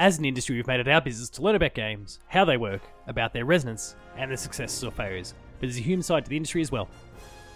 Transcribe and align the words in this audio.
As 0.00 0.16
an 0.16 0.24
industry, 0.24 0.54
we've 0.54 0.68
made 0.68 0.78
it 0.78 0.86
our 0.86 1.00
business 1.00 1.28
to 1.30 1.42
learn 1.42 1.56
about 1.56 1.74
games, 1.74 2.20
how 2.28 2.44
they 2.44 2.56
work, 2.56 2.82
about 3.08 3.32
their 3.32 3.44
resonance, 3.44 3.96
and 4.16 4.30
their 4.30 4.36
successes 4.36 4.84
or 4.84 4.92
failures. 4.92 5.34
But 5.58 5.62
there's 5.62 5.78
a 5.78 5.80
human 5.80 6.04
side 6.04 6.24
to 6.24 6.30
the 6.30 6.36
industry 6.36 6.62
as 6.62 6.70
well. 6.70 6.88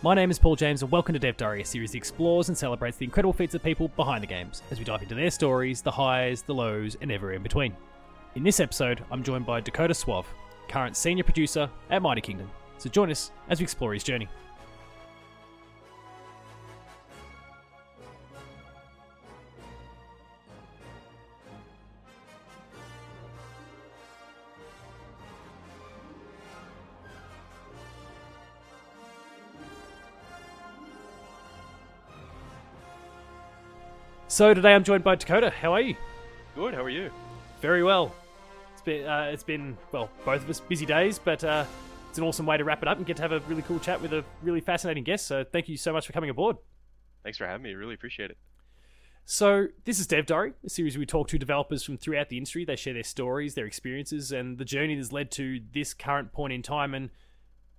My 0.03 0.17
name 0.17 0.29
is 0.29 0.41
Paul 0.41 0.57
James, 0.57 0.83
and 0.83 0.91
welcome 0.91 1.13
to 1.13 1.21
Dev 1.21 1.37
Diary, 1.37 1.63
a 1.63 1.65
series 1.65 1.93
that 1.93 1.99
explores 1.99 2.49
and 2.49 2.59
celebrates 2.59 2.97
the 2.97 3.05
incredible 3.05 3.33
feats 3.33 3.55
of 3.55 3.63
people 3.63 3.87
behind 3.95 4.25
the 4.25 4.27
games, 4.27 4.61
as 4.73 4.81
we 4.81 4.85
dive 4.85 5.03
into 5.03 5.15
their 5.15 5.31
stories, 5.31 5.83
the 5.83 5.91
highs, 5.93 6.43
the 6.43 6.53
lows, 6.53 6.97
and 7.01 7.13
everywhere 7.13 7.37
in 7.37 7.45
between. 7.45 7.77
In 8.35 8.43
this 8.43 8.59
episode, 8.59 9.05
I'm 9.13 9.23
joined 9.23 9.47
by 9.47 9.61
Dakota 9.61 9.95
Suave, 9.95 10.27
current 10.69 10.97
senior 10.97 11.23
producer 11.23 11.71
at 11.91 12.03
Mighty 12.03 12.23
Kingdom. 12.23 12.51
So 12.79 12.91
join 12.91 13.13
us 13.13 13.31
as 13.51 13.61
we 13.61 13.63
explore 13.63 13.95
his 13.95 14.03
journey. 14.03 14.27
So 34.33 34.55
today 34.55 34.73
I'm 34.73 34.83
joined 34.83 35.05
by 35.05 35.15
Dakota. 35.15 35.51
How 35.51 35.75
are 35.75 35.83
you? 35.83 35.95
Good. 36.55 36.73
How 36.73 36.83
are 36.83 36.89
you? 36.89 37.11
Very 37.61 37.85
well. 37.85 38.15
It's 38.73 38.81
been 38.81 39.07
uh, 39.07 39.29
it's 39.31 39.43
been 39.43 39.77
well 39.93 40.09
both 40.25 40.43
of 40.43 40.49
us 40.49 40.59
busy 40.59 40.87
days, 40.87 41.19
but 41.19 41.45
uh, 41.45 41.67
it's 42.09 42.17
an 42.17 42.25
awesome 42.25 42.47
way 42.47 42.57
to 42.57 42.65
wrap 42.65 42.81
it 42.81 42.89
up 42.89 42.97
and 42.97 43.05
get 43.05 43.17
to 43.17 43.23
have 43.23 43.33
a 43.33 43.41
really 43.41 43.61
cool 43.61 43.79
chat 43.79 44.01
with 44.01 44.15
a 44.15 44.25
really 44.43 44.63
fascinating 44.63 45.05
guest. 45.05 45.27
So 45.27 45.45
thank 45.45 45.69
you 45.69 45.77
so 45.77 45.93
much 45.93 46.07
for 46.07 46.15
coming 46.15 46.31
aboard. 46.31 46.57
Thanks 47.23 47.37
for 47.37 47.47
having 47.47 47.63
me. 47.63 47.75
Really 47.75 47.93
appreciate 47.93 48.31
it. 48.31 48.39
So 49.27 49.67
this 49.85 50.01
is 50.01 50.07
Dev 50.07 50.25
Diary, 50.25 50.55
a 50.65 50.71
series 50.71 50.97
where 50.97 51.01
we 51.01 51.07
talk 51.07 51.29
to 51.29 51.37
developers 51.37 51.83
from 51.83 51.99
throughout 51.99 52.31
the 52.31 52.39
industry. 52.39 52.65
They 52.65 52.77
share 52.77 52.95
their 52.95 53.03
stories, 53.03 53.53
their 53.53 53.67
experiences, 53.67 54.33
and 54.33 54.57
the 54.57 54.65
journey 54.65 54.95
that's 54.95 55.13
led 55.13 55.31
to 55.33 55.61
this 55.75 55.93
current 55.93 56.33
point 56.33 56.55
in 56.55 56.63
time. 56.63 56.95
And 56.95 57.11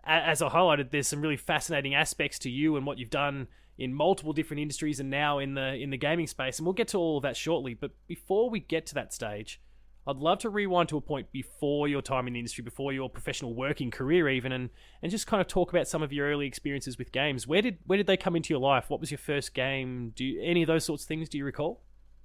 as 0.06 0.44
I 0.44 0.50
highlighted, 0.50 0.92
there's 0.92 1.08
some 1.08 1.22
really 1.22 1.36
fascinating 1.36 1.96
aspects 1.96 2.38
to 2.40 2.52
you 2.52 2.78
and 2.78 2.86
what 2.86 3.00
you've 3.00 3.10
done 3.10 3.48
in 3.78 3.94
multiple 3.94 4.34
different 4.34 4.62
industries 4.62 5.00
and 5.00 5.10
now 5.10 5.40
in 5.40 5.56
the 5.56 5.74
in 5.74 5.90
the 5.90 5.98
gaming 5.98 6.28
space. 6.28 6.60
And 6.60 6.66
we'll 6.66 6.74
get 6.74 6.90
to 6.90 6.98
all 6.98 7.18
of 7.18 7.24
that 7.24 7.36
shortly. 7.36 7.74
But 7.74 7.92
before 8.08 8.50
we 8.50 8.60
get 8.60 8.86
to 8.88 8.94
that 8.96 9.14
stage, 9.14 9.60
I'd 10.06 10.18
love 10.18 10.40
to 10.40 10.50
rewind 10.50 10.90
to 10.90 10.98
a 10.98 11.02
point 11.02 11.32
before 11.32 11.88
your 11.88 12.02
time 12.02 12.28
in 12.28 12.34
the 12.34 12.40
industry, 12.40 12.64
before 12.64 12.92
your 12.92 13.10
professional 13.10 13.54
working 13.56 13.90
career, 13.90 14.28
even, 14.30 14.52
and, 14.52 14.70
and 15.02 15.10
just 15.10 15.28
kind 15.28 15.40
of 15.40 15.48
talk 15.48 15.72
about 15.72 15.88
some 15.88 16.04
of 16.04 16.12
your 16.12 16.28
early 16.28 16.46
experiences 16.46 16.98
with 16.98 17.12
games. 17.12 17.48
Where 17.48 17.62
did 17.62 17.78
where 17.86 17.98
did 17.98 18.08
they 18.08 18.18
come 18.18 18.36
into 18.36 18.54
your 18.54 18.60
life? 18.60 18.90
What 18.90 19.00
was 19.00 19.12
your 19.12 19.18
first 19.18 19.54
game? 19.54 20.12
Do 20.16 20.26
you, 20.26 20.42
any 20.44 20.62
of 20.62 20.68
those 20.68 20.86
sorts 20.86 21.04
of 21.04 21.08
things? 21.08 21.30
Do 21.30 21.38
you 21.38 21.46
recall? 21.46 21.82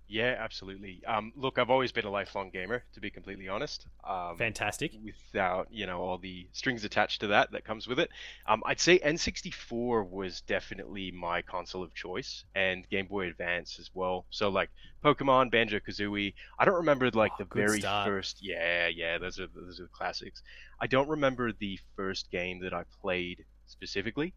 Yeah, 0.09 0.37
absolutely. 0.39 1.03
Um, 1.07 1.33
look, 1.37 1.59
I've 1.59 1.71
always 1.71 1.93
been 1.93 2.07
a 2.07 2.11
lifelong 2.11 2.51
gamer, 2.51 2.83
to 2.95 3.01
be 3.01 3.11
completely 3.11 3.49
honest. 3.49 3.87
Um, 4.05 4.39
Fantastic. 4.39 4.93
Without 5.05 5.69
you 5.71 5.87
know 5.87 6.01
all 6.01 6.19
the 6.19 6.49
strings 6.53 6.85
attached 6.85 7.21
to 7.21 7.27
that 7.29 7.53
that 7.53 7.65
comes 7.65 7.87
with 7.87 7.99
it, 8.01 8.11
um, 8.47 8.63
I'd 8.67 8.81
say 8.81 8.99
N64 8.99 10.03
was 10.05 10.41
definitely 10.43 11.11
my 11.13 11.43
console 11.43 11.83
of 11.83 11.95
choice, 11.95 12.45
and 12.55 12.89
Game 12.89 13.07
Boy 13.07 13.29
Advance 13.29 13.79
as 13.79 13.91
well. 13.95 14.27
So 14.31 14.49
like 14.49 14.71
Pokemon, 15.05 15.51
Banjo 15.51 15.79
Kazooie. 15.81 16.35
I 16.59 16.65
don't 16.65 16.77
remember 16.77 17.11
like 17.11 17.37
Oh, 17.37 17.37
the 17.37 17.45
very 17.45 17.83
start. 17.83 18.03
first. 18.03 18.39
Yeah, 18.41 18.87
yeah, 18.89 19.19
those 19.19 19.39
are 19.39 19.49
those 19.55 19.79
are 19.81 19.85
the 19.85 19.89
classics. 19.91 20.43
I 20.81 20.87
don't 20.87 21.09
remember 21.09 21.53
the 21.53 21.79
first 21.97 22.31
game 22.31 22.61
that 22.61 22.73
I 22.75 22.85
played 23.03 23.45
specifically, 23.67 24.35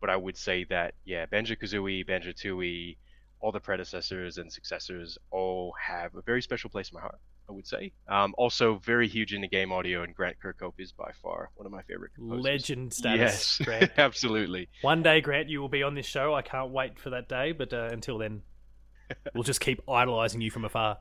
but 0.00 0.10
I 0.10 0.16
would 0.16 0.36
say 0.36 0.64
that 0.64 0.94
yeah, 1.04 1.26
Banjo 1.26 1.54
Kazooie, 1.54 2.06
Banjo 2.06 2.32
Tooie, 2.32 2.96
all 3.44 3.52
the 3.52 3.60
predecessors 3.60 4.38
and 4.38 4.50
successors 4.50 5.18
all 5.30 5.74
have 5.78 6.14
a 6.14 6.22
very 6.22 6.40
special 6.40 6.70
place 6.70 6.88
in 6.90 6.94
my 6.94 7.02
heart. 7.02 7.18
I 7.46 7.52
would 7.52 7.66
say. 7.66 7.92
Um, 8.08 8.34
also, 8.38 8.76
very 8.76 9.06
huge 9.06 9.34
into 9.34 9.48
game 9.48 9.70
audio, 9.70 10.02
and 10.02 10.14
Grant 10.14 10.36
Kirkhope 10.42 10.78
is 10.78 10.92
by 10.92 11.10
far 11.22 11.50
one 11.56 11.66
of 11.66 11.72
my 11.72 11.82
favorite 11.82 12.14
composers. 12.14 12.42
Legend 12.42 12.94
status. 12.94 13.20
Yes, 13.20 13.58
Grant. 13.62 13.92
absolutely. 13.98 14.70
One 14.80 15.02
day, 15.02 15.20
Grant, 15.20 15.50
you 15.50 15.60
will 15.60 15.68
be 15.68 15.82
on 15.82 15.94
this 15.94 16.06
show. 16.06 16.32
I 16.32 16.40
can't 16.40 16.70
wait 16.70 16.98
for 16.98 17.10
that 17.10 17.28
day. 17.28 17.52
But 17.52 17.74
uh, 17.74 17.90
until 17.92 18.16
then, 18.16 18.40
we'll 19.34 19.44
just 19.44 19.60
keep 19.60 19.82
idolizing 19.86 20.40
you 20.40 20.50
from 20.50 20.64
afar. 20.64 20.96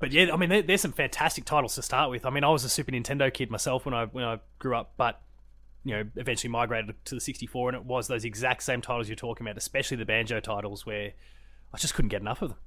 But 0.00 0.10
yeah, 0.10 0.32
I 0.32 0.36
mean, 0.36 0.48
there, 0.48 0.62
there's 0.62 0.80
some 0.80 0.92
fantastic 0.92 1.44
titles 1.44 1.76
to 1.76 1.82
start 1.82 2.10
with. 2.10 2.26
I 2.26 2.30
mean, 2.30 2.42
I 2.42 2.48
was 2.48 2.64
a 2.64 2.68
Super 2.68 2.90
Nintendo 2.90 3.32
kid 3.32 3.48
myself 3.48 3.84
when 3.84 3.94
I 3.94 4.06
when 4.06 4.24
I 4.24 4.40
grew 4.58 4.76
up, 4.76 4.94
but 4.96 5.22
you 5.84 5.94
know, 5.94 6.02
eventually 6.16 6.50
migrated 6.50 6.96
to 7.04 7.14
the 7.14 7.20
64, 7.20 7.68
and 7.68 7.76
it 7.76 7.84
was 7.84 8.08
those 8.08 8.24
exact 8.24 8.64
same 8.64 8.82
titles 8.82 9.08
you're 9.08 9.14
talking 9.14 9.46
about, 9.46 9.56
especially 9.56 9.96
the 9.96 10.04
banjo 10.04 10.40
titles, 10.40 10.84
where 10.84 11.12
I 11.76 11.78
just 11.78 11.94
couldn't 11.94 12.08
get 12.08 12.22
enough 12.22 12.40
of 12.40 12.48
them. 12.48 12.58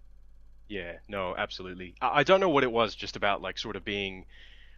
Yeah, 0.68 0.98
no, 1.08 1.36
absolutely. 1.36 1.96
I, 2.00 2.20
I 2.20 2.24
don't 2.24 2.40
know 2.40 2.50
what 2.50 2.64
it 2.64 2.72
was, 2.72 2.94
just 2.94 3.16
about 3.16 3.42
like 3.42 3.58
sort 3.58 3.76
of 3.76 3.84
being 3.84 4.28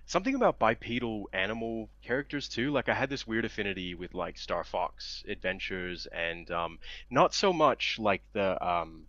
something 0.05 0.35
about 0.35 0.57
bipedal 0.57 1.29
animal 1.33 1.89
characters 2.01 2.47
too. 2.47 2.71
Like 2.71 2.87
I 2.87 2.93
had 2.93 3.09
this 3.09 3.27
weird 3.27 3.43
affinity 3.43 3.93
with 3.93 4.13
like 4.13 4.37
Star 4.37 4.63
Fox 4.63 5.25
Adventures, 5.27 6.07
and 6.13 6.49
um, 6.49 6.79
not 7.09 7.33
so 7.33 7.51
much 7.51 7.99
like 7.99 8.21
the 8.31 8.65
um, 8.65 9.03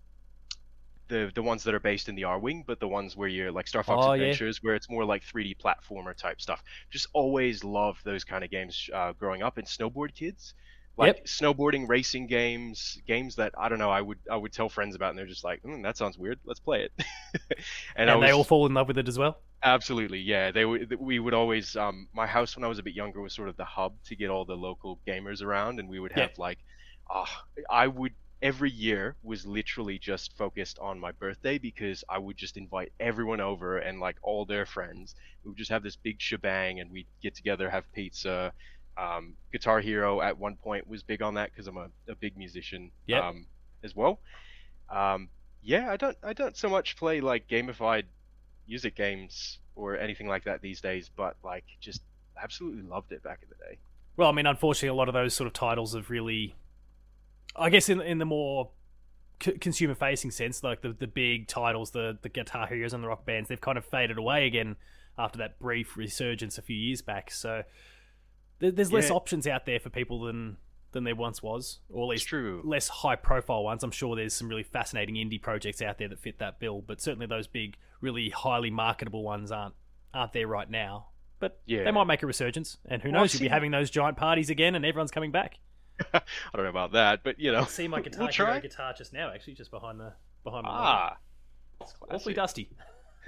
the 1.07 1.31
the 1.33 1.43
ones 1.43 1.63
that 1.63 1.75
are 1.75 1.79
based 1.81 2.09
in 2.09 2.17
the 2.17 2.23
Arwing, 2.23 2.67
but 2.67 2.81
the 2.81 2.89
ones 2.89 3.17
where 3.17 3.29
you're 3.29 3.53
like 3.53 3.69
Star 3.69 3.85
Fox 3.85 4.05
Oh, 4.05 4.15
yeah. 4.15 4.25
Adventures, 4.25 4.61
where 4.61 4.75
it's 4.75 4.91
more 4.91 5.05
like 5.05 5.23
3D 5.25 5.57
platformer 5.59 6.17
type 6.17 6.41
stuff. 6.41 6.65
Just 6.91 7.07
always 7.13 7.63
loved 7.63 8.05
those 8.05 8.25
kind 8.25 8.43
of 8.43 8.51
games 8.51 8.91
uh, 8.93 9.13
growing 9.13 9.45
up. 9.45 9.57
And 9.57 9.69
Snowboard 9.69 10.17
Kids, 10.17 10.55
like 10.97 11.17
Yep. 11.17 11.25
snowboarding 11.27 11.89
racing 11.89 12.27
games, 12.27 12.99
games 13.07 13.37
that 13.37 13.53
I 13.59 13.69
don't 13.69 13.79
know. 13.79 13.91
I 13.91 14.01
would 14.01 14.19
I 14.31 14.37
would 14.37 14.53
tell 14.53 14.69
friends 14.69 14.95
about, 14.95 15.11
and 15.11 15.19
they're 15.19 15.27
just 15.27 15.45
like, 15.45 15.63
mm, 15.63 15.83
"That 15.83 15.97
sounds 15.97 16.19
weird. 16.19 16.39
Let's 16.45 16.61
play 16.61 16.83
it." 16.85 16.93
And, 17.97 18.11
I 18.11 18.17
was, 18.17 18.29
they 18.29 18.33
all 18.33 18.45
fall 18.45 18.67
in 18.67 18.75
love 18.75 18.89
with 18.89 18.99
it 18.99 19.09
as 19.09 19.19
well. 19.19 19.39
Absolutely, 19.65 20.19
yeah. 20.21 20.51
They 20.51 20.65
would. 20.65 20.97
We 20.99 21.19
would 21.21 21.35
always. 21.35 21.77
Um, 21.77 22.09
my 22.13 22.27
house 22.27 22.57
when 22.57 22.65
I 22.65 22.69
was 22.69 22.79
a 22.79 22.83
bit 22.83 22.95
younger 22.95 23.21
was 23.21 23.33
sort 23.33 23.49
of 23.49 23.57
the 23.57 23.65
hub 23.65 23.95
to 24.07 24.17
get 24.17 24.29
all 24.31 24.45
the 24.45 24.57
local 24.57 25.01
gamers 25.07 25.43
around, 25.43 25.79
and 25.79 25.89
we 25.89 26.01
would 26.01 26.13
have 26.13 26.31
like, 26.37 26.59
uh, 27.13 27.27
I 27.71 27.87
would 27.87 28.15
every 28.43 28.71
year 28.73 29.17
was 29.23 29.47
literally 29.47 29.99
just 30.01 30.37
focused 30.37 30.77
on 30.81 30.99
my 30.99 31.13
birthday 31.13 31.59
because 31.59 32.03
I 32.09 32.19
would 32.19 32.37
just 32.37 32.57
invite 32.57 32.93
everyone 32.99 33.41
over 33.41 33.79
and 33.79 34.01
like 34.01 34.17
all 34.23 34.45
their 34.47 34.67
friends. 34.67 35.15
We 35.45 35.51
would 35.51 35.59
just 35.59 35.71
have 35.71 35.85
this 35.85 35.97
big 35.97 36.21
shebang, 36.21 36.81
and 36.81 36.91
we'd 36.91 37.07
get 37.23 37.35
together, 37.37 37.71
have 37.71 37.91
pizza. 37.93 38.53
Um, 38.97 39.35
Guitar 39.53 39.81
Hero 39.81 40.21
at 40.21 40.39
one 40.39 40.57
point 40.57 40.87
was 40.87 41.03
big 41.03 41.23
on 41.23 41.35
that 41.35 41.51
because 41.51 41.67
I'm 41.67 41.77
a, 41.79 41.89
a 42.09 42.15
big 42.15 42.37
musician 42.37 42.91
Yep. 43.07 43.23
um, 43.23 43.47
as 43.83 43.97
well. 43.97 44.21
Um, 44.91 45.29
yeah, 45.63 45.91
I 45.91 45.97
don't 45.97 46.17
I 46.23 46.33
don't 46.33 46.57
so 46.57 46.69
much 46.69 46.97
play 46.97 47.21
like 47.21 47.49
gamified 47.49 48.05
music 48.69 48.95
games 48.95 49.59
or 49.75 49.97
anything 49.97 50.29
like 50.29 50.45
that 50.45 50.61
these 50.61 50.81
days, 50.81 51.11
but 51.15 51.37
like 51.43 51.65
just 51.81 52.03
absolutely 52.43 52.83
loved 52.83 53.13
it 53.13 53.23
back 53.23 53.41
in 53.43 53.49
the 53.49 53.55
day. 53.65 53.79
Well, 54.17 54.29
I 54.29 54.33
mean, 54.33 54.47
unfortunately, 54.47 54.89
a 54.89 54.95
lot 54.95 55.09
of 55.09 55.15
those 55.15 55.35
sort 55.35 55.47
of 55.47 55.53
titles 55.55 55.95
have 55.95 56.11
really, 56.11 56.55
I 57.57 57.71
guess, 57.71 57.89
in 57.89 58.01
in 58.03 58.19
the 58.19 58.27
more 58.27 58.71
c- 59.43 59.53
consumer 59.59 59.95
facing 59.95 60.31
sense, 60.33 60.63
like 60.63 60.83
the 60.83 60.93
the 60.93 61.07
big 61.07 61.49
titles, 61.49 61.93
the 61.93 62.19
the 62.21 62.29
guitar 62.29 62.67
heroes 62.67 62.93
and 62.93 63.03
the 63.03 63.09
rock 63.09 63.25
bands, 63.25 63.49
they've 63.49 63.61
kind 63.61 63.79
of 63.79 63.85
faded 63.87 64.19
away 64.19 64.47
again 64.47 64.77
after 65.17 65.39
that 65.39 65.59
brief 65.59 65.97
resurgence 65.97 66.59
a 66.59 66.63
few 66.63 66.77
years 66.77 67.01
back. 67.03 67.31
So 67.31 67.63
there's 68.71 68.93
less 68.93 69.09
Yeah. 69.09 69.17
options 69.17 69.47
out 69.47 69.67
there 69.67 69.81
for 69.81 69.91
people 69.91 70.21
than 70.23 70.57
than 70.93 71.05
there 71.05 71.17
once 71.17 71.43
was, 71.43 71.79
or 71.89 72.05
at 72.05 72.09
least 72.09 72.27
true. 72.29 72.61
less 72.65 72.87
high 72.89 73.17
profile 73.17 73.65
ones. 73.65 73.83
I'm 73.83 73.91
sure 73.91 74.15
there's 74.15 74.35
some 74.35 74.49
really 74.49 74.63
fascinating 74.63 75.15
indie 75.15 75.41
projects 75.41 75.81
out 75.81 75.97
there 75.97 76.09
that 76.09 76.19
fit 76.19 76.39
that 76.39 76.61
bill, 76.61 76.83
but 76.83 77.01
certainly 77.01 77.25
those 77.27 77.47
big, 77.47 77.77
really 78.03 78.29
highly 78.29 78.71
marketable 78.71 79.23
ones 79.23 79.51
aren't 79.51 79.75
aren't 80.13 80.33
there 80.35 80.47
right 80.47 80.69
now. 80.69 81.07
But 81.39 81.59
Yeah. 81.65 81.85
they 81.85 81.91
might 81.91 82.05
make 82.05 82.23
a 82.23 82.27
resurgence, 82.27 82.77
and 82.85 83.03
who 83.03 83.11
Well, 83.11 83.23
knows? 83.23 83.33
You'll 83.33 83.41
be 83.41 83.49
having 83.49 83.71
those 83.71 83.91
giant 83.91 84.19
parties 84.19 84.51
again, 84.51 84.75
and 84.75 84.85
everyone's 84.85 85.11
coming 85.11 85.31
back. 85.33 85.59
I 86.13 86.21
don't 86.55 86.65
know 86.65 86.69
about 86.71 86.93
that, 86.93 87.23
but 87.25 87.41
you 87.41 87.51
know. 87.53 87.61
I 87.61 87.65
see 87.65 87.89
my 87.89 88.01
guitar 88.03 88.25
we'll 88.25 88.29
try. 88.33 88.61
guitar 88.61 88.93
just 88.93 89.13
now, 89.15 89.31
actually, 89.33 89.55
just 89.55 89.71
behind 89.71 89.99
the 89.99 90.13
behind 90.45 90.65
my 90.65 90.71
mic. 90.73 90.79
Ah, 90.81 91.17
It's 91.81 91.95
awfully 92.11 92.35
dusty. 92.35 92.69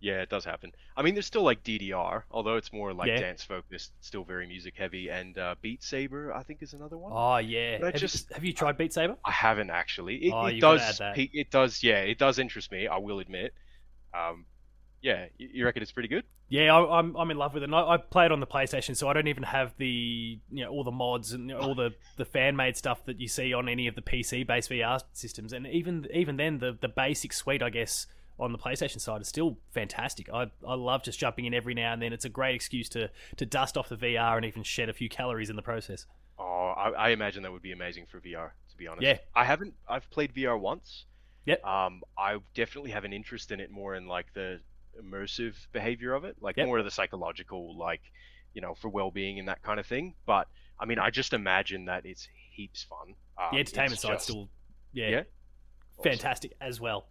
yeah, 0.00 0.22
it 0.22 0.28
does 0.28 0.44
happen. 0.44 0.72
I 0.96 1.02
mean, 1.02 1.14
there's 1.14 1.26
still 1.26 1.42
like 1.42 1.64
DDR, 1.64 2.22
although 2.30 2.56
it's 2.56 2.72
more 2.72 2.92
like 2.92 3.08
Yeah. 3.08 3.18
dance 3.20 3.42
focused, 3.42 3.92
still 4.00 4.24
very 4.24 4.46
music 4.46 4.74
heavy, 4.76 5.08
and 5.10 5.36
uh, 5.38 5.54
Beat 5.60 5.82
Saber, 5.82 6.32
I 6.32 6.42
think, 6.42 6.62
is 6.62 6.72
another 6.72 6.96
one. 6.96 7.12
Oh 7.14 7.36
yeah. 7.38 7.78
Have, 7.84 7.94
just- 7.94 8.28
you, 8.30 8.34
have 8.34 8.44
you 8.44 8.52
tried 8.52 8.76
Beat 8.78 8.92
Saber? 8.92 9.16
I 9.24 9.30
haven't 9.32 9.70
actually. 9.70 10.16
It, 10.26 10.32
Oh, 10.32 10.46
it 10.46 10.60
does. 10.60 11.00
It 11.16 11.50
does. 11.50 11.82
Yeah, 11.82 12.00
it 12.00 12.18
does 12.18 12.38
interest 12.38 12.70
me. 12.72 12.86
I 12.86 12.98
will 12.98 13.18
admit. 13.20 13.54
Um, 14.14 14.46
yeah, 15.00 15.26
you, 15.36 15.48
you 15.52 15.64
reckon 15.64 15.82
it's 15.82 15.92
pretty 15.92 16.08
good? 16.08 16.24
Yeah, 16.48 16.74
I, 16.74 16.98
I'm 16.98 17.14
I'm 17.16 17.30
in 17.30 17.36
love 17.36 17.54
with 17.54 17.62
it. 17.62 17.66
And 17.66 17.74
I, 17.74 17.80
I 17.80 17.96
play 17.98 18.24
it 18.24 18.32
on 18.32 18.40
the 18.40 18.46
PlayStation, 18.46 18.96
so 18.96 19.06
I 19.08 19.12
don't 19.12 19.28
even 19.28 19.42
have 19.42 19.74
the 19.76 20.38
you 20.50 20.64
know 20.64 20.70
all 20.70 20.82
the 20.82 20.90
mods 20.90 21.32
and 21.32 21.52
all 21.52 21.74
the, 21.74 21.90
the 22.16 22.24
fan 22.24 22.56
made 22.56 22.76
stuff 22.76 23.04
that 23.04 23.20
you 23.20 23.28
see 23.28 23.52
on 23.52 23.68
any 23.68 23.86
of 23.86 23.94
the 23.94 24.00
PC 24.02 24.46
based 24.46 24.70
VR 24.70 25.00
systems. 25.12 25.52
And 25.52 25.66
even 25.66 26.06
even 26.12 26.36
then, 26.36 26.58
the 26.58 26.76
the 26.80 26.88
basic 26.88 27.32
suite, 27.32 27.62
I 27.62 27.70
guess, 27.70 28.06
on 28.38 28.52
the 28.52 28.58
PlayStation 28.58 29.00
side 29.00 29.20
is 29.20 29.28
still 29.28 29.58
fantastic. 29.72 30.28
I 30.32 30.50
I 30.66 30.74
love 30.74 31.02
just 31.02 31.18
jumping 31.18 31.44
in 31.44 31.54
every 31.54 31.74
now 31.74 31.92
and 31.92 32.00
then. 32.02 32.12
It's 32.12 32.24
a 32.24 32.28
great 32.28 32.54
excuse 32.54 32.88
to 32.90 33.10
to 33.36 33.46
dust 33.46 33.76
off 33.76 33.88
the 33.88 33.96
VR 33.96 34.36
and 34.36 34.44
even 34.44 34.62
shed 34.62 34.88
a 34.88 34.92
few 34.92 35.08
calories 35.08 35.50
in 35.50 35.56
the 35.56 35.62
process. 35.62 36.06
Oh, 36.38 36.72
I, 36.76 36.90
I 36.90 37.08
imagine 37.10 37.42
that 37.42 37.52
would 37.52 37.62
be 37.62 37.72
amazing 37.72 38.06
for 38.06 38.20
VR. 38.20 38.50
To 38.70 38.76
be 38.76 38.86
honest, 38.86 39.02
Yeah. 39.04 39.18
I 39.34 39.44
haven't. 39.44 39.74
I've 39.88 40.08
played 40.10 40.32
VR 40.34 40.58
once. 40.58 41.04
Yep. 41.46 41.64
Um, 41.64 42.02
I 42.16 42.38
definitely 42.54 42.90
have 42.92 43.04
an 43.04 43.12
interest 43.12 43.50
in 43.50 43.58
it 43.58 43.70
more 43.70 43.94
in 43.96 44.06
like 44.06 44.32
the 44.34 44.60
immersive 45.02 45.54
behavior 45.72 46.14
of 46.14 46.24
it, 46.24 46.36
like 46.40 46.56
Yep. 46.56 46.66
more 46.66 46.78
of 46.78 46.84
the 46.84 46.90
psychological, 46.90 47.76
like 47.76 48.02
you 48.54 48.60
know, 48.60 48.74
for 48.74 48.88
well-being 48.88 49.38
and 49.38 49.48
that 49.48 49.62
kind 49.62 49.80
of 49.80 49.86
thing. 49.86 50.14
But 50.26 50.46
I 50.78 50.84
mean, 50.84 50.98
I 50.98 51.10
just 51.10 51.32
imagine 51.32 51.86
that 51.86 52.06
it's 52.06 52.28
heaps 52.52 52.84
fun. 52.84 53.14
Um, 53.36 53.48
the 53.52 53.58
entertainment 53.58 54.00
side 54.00 54.12
just- 54.14 54.24
still, 54.24 54.48
yeah, 54.92 55.08
yeah, 55.08 55.22
fantastic 56.02 56.52
as 56.60 56.80
well. 56.80 57.06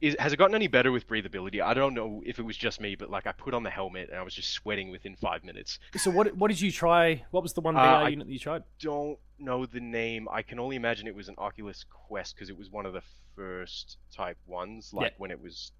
Is, 0.00 0.14
has 0.18 0.32
it 0.32 0.36
gotten 0.36 0.54
any 0.54 0.66
better 0.66 0.92
with 0.92 1.08
breathability? 1.08 1.62
I 1.62 1.72
don't 1.72 1.94
know 1.94 2.22
if 2.26 2.38
it 2.38 2.42
was 2.42 2.56
just 2.56 2.80
me, 2.82 2.96
but 2.96 3.08
like 3.08 3.26
I 3.26 3.32
put 3.32 3.54
on 3.54 3.62
the 3.62 3.70
helmet 3.70 4.10
and 4.10 4.18
I 4.18 4.22
was 4.22 4.34
just 4.34 4.50
sweating 4.50 4.90
within 4.90 5.16
five 5.16 5.42
minutes. 5.42 5.78
So 5.96 6.10
what 6.10 6.36
what 6.36 6.48
did 6.48 6.60
you 6.60 6.70
try? 6.70 7.24
What 7.30 7.42
was 7.42 7.54
the 7.54 7.62
one 7.62 7.76
Uh, 7.76 7.80
VR 7.80 8.04
I- 8.04 8.08
unit 8.08 8.26
that 8.26 8.32
you 8.32 8.38
tried? 8.38 8.62
Don't 8.78 9.18
know 9.38 9.64
the 9.64 9.80
name. 9.80 10.28
I 10.30 10.42
can 10.42 10.58
only 10.58 10.76
imagine 10.76 11.06
it 11.06 11.14
was 11.14 11.28
an 11.28 11.34
Oculus 11.38 11.84
Quest 11.88 12.34
because 12.34 12.50
it 12.50 12.58
was 12.58 12.70
one 12.70 12.84
of 12.84 12.92
the 12.92 13.02
first 13.34 13.96
type 14.14 14.38
ones, 14.46 14.92
like 14.92 15.14
when 15.18 15.30
it 15.30 15.40
was 15.40 15.72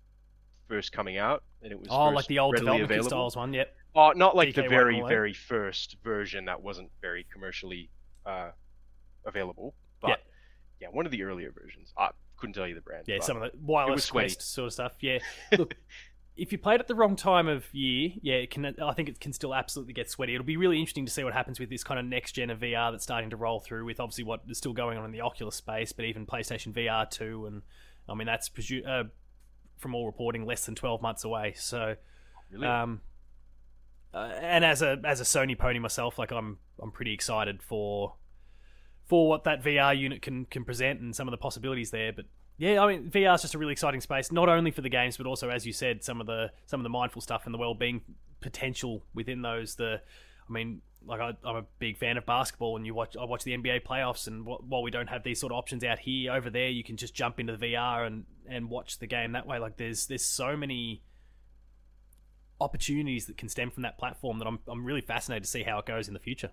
first 0.69 0.93
coming 0.93 1.17
out 1.17 1.45
and 1.63 1.71
it 1.71 1.79
was 1.79 1.89
Oh, 1.91 2.09
like 2.09 2.27
the 2.27 2.39
old 2.39 2.57
development 2.57 2.89
kit 2.89 2.99
available. 2.99 3.11
styles 3.11 3.37
one. 3.37 3.53
Yep. 3.53 3.75
Oh, 3.95 4.13
not 4.13 4.35
like 4.35 4.55
the 4.55 4.63
DK1 4.63 4.69
very 4.69 4.95
and 4.95 5.03
all 5.03 5.09
that. 5.09 5.15
very 5.15 5.33
first 5.35 5.97
version 6.03 6.47
that 6.47 6.63
wasn't 6.63 6.91
very 7.01 7.25
commercially 7.33 7.89
uh, 8.27 8.51
available, 9.25 9.75
but 10.01 10.09
Yeah. 10.09 10.17
yeah. 10.81 10.89
one 10.89 11.07
of 11.07 11.13
the 11.13 11.23
earlier 11.23 11.51
versions. 11.53 11.93
I 11.97 12.11
couldn't 12.47 12.61
tell 12.61 12.69
you 12.69 12.75
the 12.75 12.81
brand. 12.81 13.05
Yeah, 13.07 13.21
some 13.21 13.41
of 13.41 13.51
the 13.51 13.59
wireless 13.59 14.11
quest 14.11 14.43
sort 14.43 14.67
of 14.67 14.73
stuff. 14.73 14.93
Yeah. 15.01 15.19
Look, 15.59 15.77
if 16.37 16.53
you 16.53 16.59
played 16.59 16.81
at 16.81 16.87
the 16.87 16.95
wrong 16.95 17.17
time 17.17 17.49
of 17.49 17.73
year, 17.73 18.11
yeah, 18.23 18.37
it 18.37 18.51
can. 18.51 18.65
I 18.65 18.93
think 18.93 19.09
it 19.09 19.21
can 19.21 19.33
still 19.33 19.55
absolutely 19.55 19.95
get 19.95 20.11
sweaty. 20.11 20.35
It'll 20.35 20.45
be 20.45 20.57
really 20.57 20.79
interesting 20.79 21.07
to 21.07 21.13
see 21.13 21.25
what 21.25 21.33
happens 21.33 21.59
with 21.59 21.71
this 21.71 21.83
kind 21.83 21.99
of 21.99 22.07
next 22.07 22.33
gen 22.33 22.51
of 22.51 22.61
VR 22.61 22.93
that's 22.93 23.05
starting 23.05 23.31
to 23.31 23.37
roll 23.37 23.61
through. 23.61 23.85
With 23.85 24.01
obviously 24.01 24.25
what 24.25 24.43
is 24.49 24.59
still 24.59 24.73
going 24.73 24.99
on 24.99 25.05
in 25.05 25.13
the 25.13 25.23
Oculus 25.23 25.57
space, 25.57 25.93
but 25.93 26.05
even 26.05 26.27
PlayStation 26.27 26.73
VR 26.73 27.09
two, 27.09 27.47
and 27.47 27.63
I 28.09 28.15
mean 28.15 28.27
that's 28.27 28.49
presu- 28.49 28.87
uh, 28.87 29.05
from 29.79 29.95
all 29.95 30.07
reporting 30.07 30.47
less 30.47 30.65
than 30.67 30.75
twelve 30.75 31.03
months 31.03 31.25
away. 31.25 31.55
So. 31.57 31.97
really. 32.51 32.67
Um, 32.67 33.01
uh, 34.15 34.31
and 34.41 34.65
as 34.65 34.81
a 34.81 34.99
as 35.05 35.21
a 35.21 35.25
Sony 35.25 35.59
pony 35.59 35.79
myself, 35.79 36.19
like 36.19 36.31
I'm 36.31 36.59
I'm 36.81 36.91
pretty 36.91 37.13
excited 37.13 37.63
for 37.63 38.15
for 39.07 39.29
what 39.29 39.45
that 39.45 39.63
VR 39.63 39.97
unit 39.97 40.23
can 40.23 40.45
can 40.47 40.65
present 40.65 41.01
and 41.01 41.15
some 41.15 41.29
of 41.29 41.33
the 41.33 41.39
possibilities 41.39 41.91
there. 41.91 42.13
But 42.13 42.27
yeah, 42.59 42.83
I 42.83 42.89
mean 42.89 43.11
VR 43.11 43.35
is 43.35 43.43
just 43.43 43.55
a 43.55 43.59
really 43.59 43.73
exciting 43.73 44.01
space, 44.01 44.33
not 44.33 44.49
only 44.49 44.71
for 44.71 44.81
the 44.83 44.89
games, 44.89 45.17
but 45.17 45.27
also 45.27 45.49
as 45.49 45.67
you 45.67 45.73
said, 45.73 46.03
some 46.03 46.21
of 46.21 46.27
the 46.27 46.51
some 46.67 46.81
of 46.81 46.85
the 46.85 46.91
mindful 46.91 47.23
stuff 47.23 47.43
and 47.45 47.55
the 47.55 47.59
well 47.59 47.75
being 47.75 48.03
potential 48.41 49.03
within 49.15 49.43
those. 49.43 49.77
The 49.77 50.01
I 50.49 50.53
mean, 50.53 50.83
like 51.05 51.21
I, 51.21 51.33
I'm 51.45 51.57
a 51.57 51.65
big 51.79 51.99
fan 51.99 52.17
of 52.17 52.27
basketball, 52.27 52.77
and 52.77 52.85
you 52.85 52.95
watch 52.95 53.17
I 53.17 53.25
watch 53.25 53.45
the 53.45 53.57
NBA 53.57 53.85
playoffs, 53.85 54.27
and 54.27 54.45
wh- 54.45 54.69
while 54.69 54.83
we 54.83 54.91
don't 54.91 55.09
have 55.09 55.23
these 55.23 55.41
sort 55.41 55.53
of 55.53 55.59
options 55.59 55.85
out 55.85 55.99
here, 55.99 56.33
over 56.33 56.51
there 56.51 56.69
you 56.69 56.83
can 56.83 56.97
just 56.97 57.15
jump 57.15 57.39
into 57.39 57.57
the 57.57 57.67
VR 57.75 58.07
and 58.07 58.25
and 58.49 58.69
watch 58.71 58.99
the 58.99 59.07
game 59.07 59.33
that 59.33 59.47
way. 59.47 59.59
Like 59.59 59.77
there's 59.77 60.07
there's 60.07 60.25
so 60.25 60.57
many 60.57 61.03
opportunities 62.61 63.27
that 63.27 63.37
can 63.37 63.49
stem 63.49 63.71
from 63.71 63.83
that 63.83 63.99
platform 63.99 64.39
that 64.39 64.47
I'm 64.47 64.59
I'm 64.67 64.85
really 64.85 65.03
fascinated 65.03 65.45
to 65.45 65.51
see 65.51 65.63
how 65.63 65.79
it 65.79 65.87
goes 65.87 66.09
in 66.09 66.15
the 66.15 66.21
future. 66.21 66.51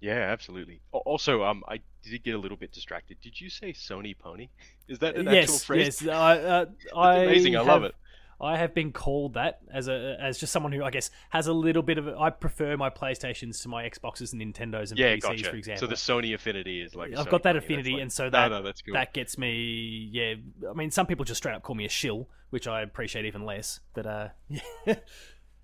Yeah, 0.00 0.12
absolutely. 0.32 0.80
Al- 0.94 1.00
Also, 1.06 1.42
um, 1.42 1.62
I 1.68 1.80
did 2.02 2.22
get 2.24 2.34
a 2.34 2.38
little 2.38 2.56
bit 2.56 2.72
distracted. 2.72 3.20
Did 3.20 3.40
you 3.40 3.50
say 3.50 3.72
Sony 3.72 4.16
Pony? 4.16 4.48
Is 4.88 4.98
that 5.00 5.16
an 5.16 5.28
actual 5.28 5.34
yes, 5.54 5.64
phrase? 5.64 6.02
yes, 6.02 6.08
I, 6.14 6.38
uh, 6.38 6.64
I 6.96 7.14
amazing. 7.24 7.56
I 7.56 7.60
love 7.60 7.82
have- 7.82 7.90
it. 7.90 7.94
I 8.40 8.56
have 8.56 8.72
been 8.72 8.92
called 8.92 9.34
that 9.34 9.58
as 9.74 9.88
a 9.88 10.16
as 10.20 10.38
just 10.38 10.52
someone 10.52 10.70
who 10.70 10.84
I 10.84 10.90
guess 10.92 11.10
has 11.30 11.48
a 11.48 11.52
little 11.52 11.82
bit 11.82 11.98
of. 11.98 12.06
A, 12.06 12.16
I 12.16 12.30
prefer 12.30 12.76
my 12.76 12.88
PlayStations 12.88 13.60
to 13.62 13.68
my 13.68 13.82
Xboxes 13.82 14.32
and 14.32 14.40
Nintendos 14.40 14.90
and 14.90 14.98
Yeah, 15.00 15.16
PCs, 15.16 15.20
gotcha. 15.22 15.50
for 15.50 15.56
example. 15.56 15.80
So 15.80 15.86
the 15.88 15.96
Sony 15.96 16.34
affinity 16.34 16.80
is 16.80 16.94
like. 16.94 17.10
I've 17.16 17.26
Sony 17.26 17.30
got 17.30 17.42
that 17.42 17.42
Pony. 17.42 17.52
That's 17.54 17.64
affinity, 17.64 17.92
like- 17.94 18.02
and 18.02 18.12
so 18.12 18.30
that 18.30 18.50
no, 18.52 18.62
that's 18.62 18.80
cool. 18.82 18.94
that 18.94 19.12
gets 19.12 19.38
me. 19.38 20.08
Yeah, 20.12 20.34
I 20.70 20.72
mean, 20.74 20.92
some 20.92 21.06
people 21.06 21.24
just 21.24 21.38
straight 21.38 21.56
up 21.56 21.64
call 21.64 21.74
me 21.74 21.84
a 21.84 21.88
shill, 21.88 22.28
which 22.50 22.68
I 22.68 22.82
appreciate 22.82 23.24
even 23.24 23.44
less. 23.44 23.80
But 23.92 24.06
uh, 24.06 24.28
Yeah. 24.48 24.94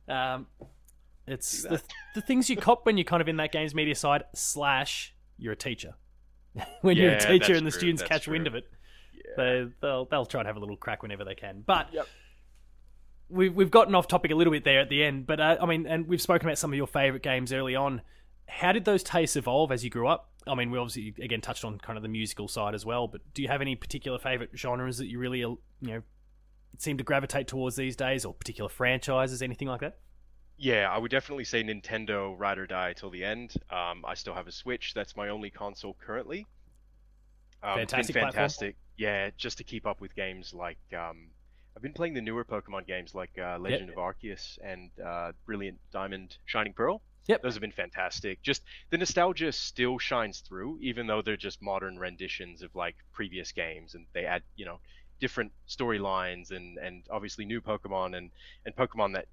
um, 0.35 0.49
it's 1.27 1.63
the 1.63 1.83
the 2.15 2.21
things 2.21 2.51
you 2.51 2.57
cop 2.57 2.85
when 2.87 2.97
you're 2.99 3.05
kind 3.05 3.21
of 3.23 3.29
in 3.29 3.37
that 3.39 3.53
games 3.53 3.75
media 3.75 3.95
side 3.95 4.25
slash 4.35 5.15
you're 5.39 5.53
a 5.55 5.57
teacher. 5.57 5.95
when 6.83 6.97
you're 6.97 7.13
a 7.13 7.21
teacher 7.21 7.55
and 7.55 7.67
the 7.67 7.71
true, 7.71 7.81
students 7.81 8.03
catch 8.03 8.29
wind 8.29 8.47
of 8.47 8.55
it, 8.55 8.65
Yeah. 9.13 9.23
they 9.37 9.67
they'll 9.81 10.05
they'll 10.07 10.27
try 10.27 10.41
and 10.41 10.47
have 10.47 10.57
a 10.57 10.61
little 10.61 10.77
crack 10.77 11.03
whenever 11.03 11.25
they 11.25 11.35
can. 11.35 11.63
But 11.67 11.89
Yep. 11.93 12.07
we've 13.29 13.55
we've 13.55 13.71
gotten 13.71 13.95
off 13.95 14.09
topic 14.09 14.31
a 14.31 14.35
little 14.35 14.53
bit 14.53 14.65
there 14.65 14.81
at 14.81 14.89
the 14.89 15.03
end. 15.03 15.27
But 15.27 15.41
uh, 15.41 15.57
I 15.61 15.67
mean, 15.67 15.87
and 15.87 16.07
we've 16.07 16.23
spoken 16.23 16.47
about 16.49 16.59
some 16.59 16.73
of 16.73 16.77
your 16.77 16.87
favorite 16.87 17.23
games 17.23 17.53
early 17.53 17.75
on. 17.75 18.03
How 18.47 18.73
did 18.73 18.85
those 18.85 19.03
tastes 19.03 19.37
evolve 19.37 19.73
as 19.73 19.83
you 19.85 19.91
grew 19.91 20.07
up? 20.07 20.31
I 20.47 20.55
mean, 20.55 20.71
we 20.71 20.79
obviously 20.79 21.15
again 21.25 21.41
touched 21.41 21.65
on 21.65 21.79
kind 21.79 21.97
of 21.97 22.03
the 22.03 22.09
musical 22.09 22.47
side 22.49 22.75
as 22.75 22.85
well. 22.85 23.09
But 23.09 23.23
do 23.33 23.43
you 23.43 23.49
have 23.49 23.63
any 23.63 23.75
particular 23.75 24.19
favorite 24.19 24.51
genres 24.55 24.99
that 24.99 25.07
you 25.07 25.19
really 25.19 25.43
uh, 25.43 25.49
you 25.49 25.59
know 25.81 26.03
seem 26.79 26.99
to 26.99 27.05
gravitate 27.05 27.49
towards 27.49 27.77
these 27.77 27.97
days, 27.97 28.25
or 28.25 28.35
particular 28.35 28.69
franchises, 28.69 29.41
anything 29.43 29.69
like 29.69 29.81
that? 29.81 29.97
Yeah, 30.57 30.89
I 30.91 30.99
would 30.99 31.11
definitely 31.11 31.45
say 31.45 31.63
Nintendo 31.63 32.35
ride 32.39 32.59
or 32.59 32.67
die 32.67 32.93
till 32.93 33.11
the 33.11 33.25
end. 33.25 33.55
Um, 33.71 34.05
I 34.07 34.15
still 34.15 34.35
have 34.35 34.47
a 34.47 34.53
Switch. 34.53 34.95
That's 34.95 35.17
my 35.17 35.29
only 35.29 35.51
console 35.51 35.97
currently. 36.05 36.47
Um, 37.63 37.77
Fantastic 37.77 38.15
platform. 38.15 38.33
fantastic. 38.33 38.77
Yeah, 38.97 39.31
just 39.37 39.59
to 39.59 39.65
keep 39.65 39.87
up 39.87 40.01
with 40.01 40.15
games 40.15 40.55
like 40.55 40.79
um, 40.97 41.31
I've 41.77 41.83
been 41.83 41.93
playing 41.93 42.15
the 42.15 42.21
newer 42.21 42.45
Pokemon 42.45 42.87
games 42.87 43.15
like 43.15 43.31
uh, 43.39 43.59
Legend 43.59 43.91
of 43.91 43.97
Arceus 43.97 44.59
and 44.63 44.91
uh, 45.05 45.33
Brilliant 45.45 45.79
Diamond, 45.93 46.37
Shining 46.45 46.73
Pearl. 46.73 47.03
Yep. 47.27 47.43
Those 47.43 47.55
have 47.55 47.63
been 47.63 47.73
fantastic. 47.73 48.43
Just 48.43 48.63
the 48.91 48.99
nostalgia 48.99 49.51
still 49.51 49.99
shines 49.99 50.41
through, 50.41 50.79
even 50.83 51.07
though 51.07 51.23
they're 51.23 51.37
just 51.37 51.63
modern 51.63 51.99
renditions 51.99 52.63
of 52.63 52.75
like 52.77 52.97
previous 53.13 53.51
games, 53.51 53.95
and 53.95 54.07
they 54.13 54.25
add 54.25 54.43
you 54.57 54.67
know 54.67 54.79
different 55.21 55.53
storylines 55.69 56.51
and 56.51 56.77
and 56.79 57.03
obviously 57.11 57.45
new 57.45 57.61
Pokemon 57.61 58.17
and 58.17 58.31
and 58.67 58.77
Pokemon 58.77 59.15
that 59.15 59.27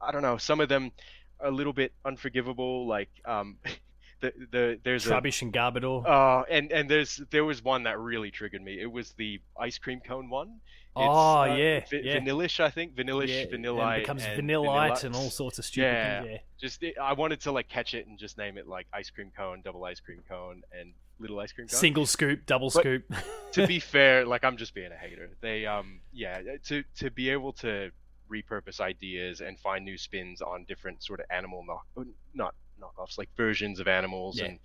I 0.00 0.12
don't 0.12 0.22
know 0.22 0.36
some 0.36 0.60
of 0.60 0.68
them 0.68 0.92
are 1.40 1.48
a 1.48 1.50
little 1.50 1.72
bit 1.72 1.92
unforgivable. 2.04 2.86
Like 2.86 3.10
um, 3.24 3.56
the 4.20 4.32
the 4.50 4.80
there's 4.82 5.06
a 5.06 5.16
and 5.16 5.52
Garbodor. 5.52 6.04
uh, 6.06 6.44
and 6.50 6.72
and 6.72 6.88
there's 6.90 7.20
there 7.30 7.44
was 7.44 7.62
one 7.62 7.84
that 7.84 7.98
really 7.98 8.30
triggered 8.30 8.62
me. 8.62 8.80
It 8.80 8.90
was 8.90 9.12
the 9.12 9.40
ice 9.58 9.78
cream 9.78 10.00
cone 10.00 10.28
one. 10.30 10.60
It's, 10.96 11.04
oh 11.06 11.40
uh, 11.42 11.44
yeah, 11.54 11.80
va- 11.88 12.02
yeah. 12.02 12.18
vanillish, 12.18 12.58
I 12.58 12.70
think. 12.70 12.96
Vanillish, 12.96 13.28
yeah, 13.28 13.46
vanilla, 13.48 13.86
and 13.92 14.02
becomes 14.02 14.24
and 14.24 14.42
vanillite 14.42 15.04
and 15.04 15.14
all 15.14 15.30
sorts 15.30 15.58
of 15.60 15.64
stupid 15.64 15.86
Yeah. 15.86 16.22
things. 16.22 16.32
Yeah. 16.32 16.38
Just 16.60 16.82
it, 16.82 16.94
I 17.00 17.12
wanted 17.12 17.40
to 17.42 17.52
like 17.52 17.68
catch 17.68 17.94
it 17.94 18.08
and 18.08 18.18
just 18.18 18.36
name 18.36 18.58
it 18.58 18.66
like 18.66 18.86
ice 18.92 19.08
cream 19.10 19.30
cone, 19.36 19.60
double 19.64 19.84
ice 19.84 20.00
cream 20.00 20.24
cone, 20.28 20.62
and 20.76 20.92
little 21.20 21.38
ice 21.38 21.52
cream 21.52 21.68
cone. 21.68 21.78
Single 21.78 22.06
scoop, 22.06 22.46
double 22.46 22.70
But- 22.70 22.80
scoop. 22.80 23.04
to 23.52 23.66
be 23.68 23.78
fair, 23.94 24.24
like 24.26 24.42
I'm 24.42 24.56
just 24.56 24.74
being 24.74 24.90
a 24.90 24.96
hater. 24.96 25.30
They 25.40 25.66
um 25.66 26.00
yeah 26.12 26.40
to 26.66 26.82
to 26.96 27.10
be 27.12 27.30
able 27.30 27.52
to 27.54 27.92
repurpose 28.30 28.80
ideas 28.80 29.40
and 29.40 29.58
find 29.58 29.84
new 29.84 29.98
spins 29.98 30.40
on 30.42 30.64
different 30.68 31.02
sort 31.02 31.20
of 31.20 31.26
animal 31.30 31.64
knock 31.66 31.86
uh, 31.98 32.02
not 32.34 32.54
knockoffs 32.80 33.18
like 33.18 33.28
versions 33.36 33.80
of 33.80 33.88
animals 33.88 34.38
Yeah. 34.38 34.46
and 34.46 34.58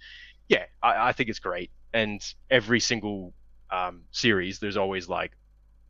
yeah 0.49 0.65
I, 0.81 1.09
I 1.09 1.11
think 1.13 1.29
it's 1.29 1.39
great 1.39 1.71
and 1.93 2.21
every 2.49 2.79
single 2.79 3.33
um, 3.71 4.03
series 4.11 4.59
there's 4.59 4.77
always 4.77 5.09
like 5.09 5.31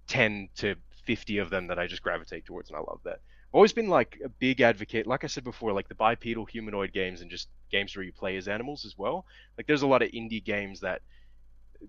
10 0.08 0.50
to 0.58 0.76
50 1.06 1.40
of 1.40 1.50
them 1.50 1.68
that 1.68 1.80
I 1.80 1.88
just 1.88 2.02
gravitate 2.02 2.46
towards 2.46 2.70
and 2.70 2.78
I 2.78 2.80
love 2.82 3.00
that. 3.04 3.20
I've 3.20 3.56
always 3.56 3.74
been 3.74 3.90
like 3.90 4.20
a 4.24 4.30
big 4.30 4.62
advocate 4.62 5.06
like 5.06 5.24
I 5.24 5.28
said 5.28 5.44
before 5.44 5.74
like 5.74 5.88
the 5.90 5.96
bipedal 5.96 6.46
humanoid 6.46 6.94
games 6.94 7.22
and 7.22 7.30
just 7.30 7.50
games 7.72 7.96
where 7.96 8.04
you 8.06 8.14
play 8.14 8.38
as 8.38 8.48
animals 8.48 8.86
as 8.86 8.96
well. 8.98 9.26
Like 9.58 9.68
there's 9.68 9.82
a 9.82 9.88
lot 9.88 10.02
of 10.02 10.10
indie 10.12 10.44
games 10.44 10.80
that 10.82 11.02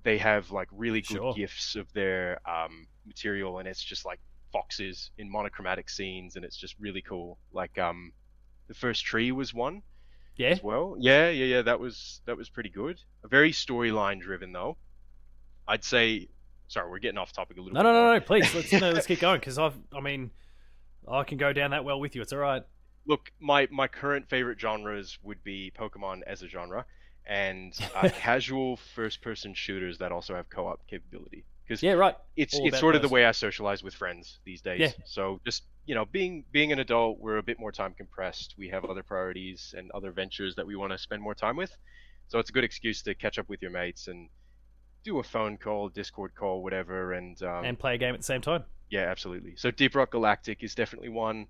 they 0.02 0.18
have 0.18 0.50
like 0.50 0.68
really 0.72 1.00
good 1.00 1.16
Sure. 1.18 1.34
gifts 1.34 1.76
of 1.76 1.92
their 1.92 2.40
um, 2.48 2.86
material 3.06 3.58
and 3.58 3.68
it's 3.68 3.82
just 3.82 4.04
like 4.04 4.20
foxes 4.54 5.11
in 5.18 5.28
monochromatic 5.30 5.90
scenes 5.90 6.37
and 6.37 6.44
it's 6.44 6.56
just 6.56 6.76
really 6.78 7.02
cool 7.02 7.38
like 7.52 7.76
um 7.78 8.12
the 8.68 8.75
first 8.75 9.04
tree 9.04 9.32
was 9.32 9.52
one 9.52 9.82
yeah. 10.37 10.50
as 10.50 10.62
well 10.62 10.96
yeah 10.99 11.28
yeah 11.28 11.44
yeah 11.56 11.62
that 11.62 11.80
was 11.80 12.20
that 12.26 12.37
was 12.37 12.49
pretty 12.49 12.70
good 12.70 12.96
A 13.25 13.28
very 13.28 13.50
storyline 13.52 14.20
driven 14.20 14.52
though 14.52 14.76
i'd 15.66 15.82
say 15.84 16.28
sorry 16.68 16.88
we're 16.88 17.00
getting 17.00 17.18
off 17.18 17.32
topic 17.32 17.56
a 17.56 17.61
little 17.61 17.75
No, 17.75 17.80
bit 17.80 17.88
no, 17.88 17.92
no, 17.92 18.14
no. 18.14 18.20
Please, 18.20 18.54
let's 18.54 18.73
no, 18.73 18.90
let's 18.92 19.06
keep 19.06 19.20
going 19.28 19.40
because 19.40 19.58
I've. 19.58 19.75
I 19.92 20.00
mean, 20.00 20.30
I 21.11 21.25
can 21.25 21.37
go 21.38 21.52
down 21.52 21.70
that 21.73 21.84
well 21.84 22.00
with 22.00 22.14
you. 22.14 22.23
It's 22.23 22.32
all 22.32 22.38
right. 22.38 22.62
look 23.06 23.30
my 23.40 23.68
my 23.70 23.87
current 23.88 24.28
favorite 24.28 24.58
genres 24.61 25.18
would 25.23 25.42
be 25.44 25.73
pokemon 25.78 26.23
as 26.26 26.42
a 26.42 26.49
genre 26.49 26.84
and 27.26 27.73
uh, 27.94 28.08
casual 28.14 28.76
first 28.94 29.20
person 29.20 29.52
shooters 29.54 29.99
that 29.99 30.11
also 30.12 30.34
have 30.34 30.49
co-op 30.49 30.87
capability 30.87 31.44
because 31.66 31.83
Yeah, 31.83 31.92
right. 31.92 32.16
it's 32.37 32.54
all 32.59 32.66
it's 32.68 32.78
sort 32.78 32.94
of 32.94 33.02
the 33.02 33.09
way 33.09 33.25
I 33.25 33.33
socialize 33.33 33.83
with 33.83 33.94
friends 33.94 34.38
these 34.44 34.61
days. 34.61 34.80
Yeah. 34.80 34.90
So 35.06 35.40
just 35.44 35.62
you 35.87 35.94
know, 35.94 36.04
being 36.04 36.44
being 36.52 36.73
an 36.73 36.78
adult, 36.78 37.18
we're 37.21 37.37
a 37.38 37.42
bit 37.42 37.59
more 37.59 37.73
time 37.73 37.94
compressed. 37.94 38.54
We 38.56 38.68
have 38.71 38.85
other 38.85 39.02
priorities 39.02 39.75
and 39.76 39.90
other 39.92 40.12
ventures 40.12 40.54
that 40.56 40.66
we 40.66 40.76
want 40.76 40.92
to 40.92 40.99
spend 40.99 41.21
more 41.23 41.35
time 41.35 41.56
with. 41.56 41.76
So 42.28 42.38
it's 42.38 42.49
a 42.50 42.52
good 42.52 42.64
excuse 42.64 43.02
to 43.02 43.14
catch 43.14 43.38
up 43.38 43.49
with 43.50 43.61
your 43.61 43.71
mates 43.71 44.09
and 44.09 44.28
do 45.04 45.18
a 45.18 45.23
phone 45.23 45.59
call, 45.59 45.90
Discord 45.90 46.35
call, 46.35 46.62
whatever. 46.62 47.12
And, 47.12 47.40
um, 47.42 47.64
And 47.66 47.78
play 47.78 47.94
a 47.97 47.99
game 47.99 48.14
at 48.14 48.21
the 48.21 48.25
same 48.25 48.40
time. 48.40 48.64
yeah, 48.88 49.02
absolutely. 49.11 49.56
So 49.56 49.71
Deep 49.71 49.94
Rock 49.94 50.12
Galactic 50.12 50.62
is 50.62 50.75
definitely 50.75 51.11
one, 51.11 51.49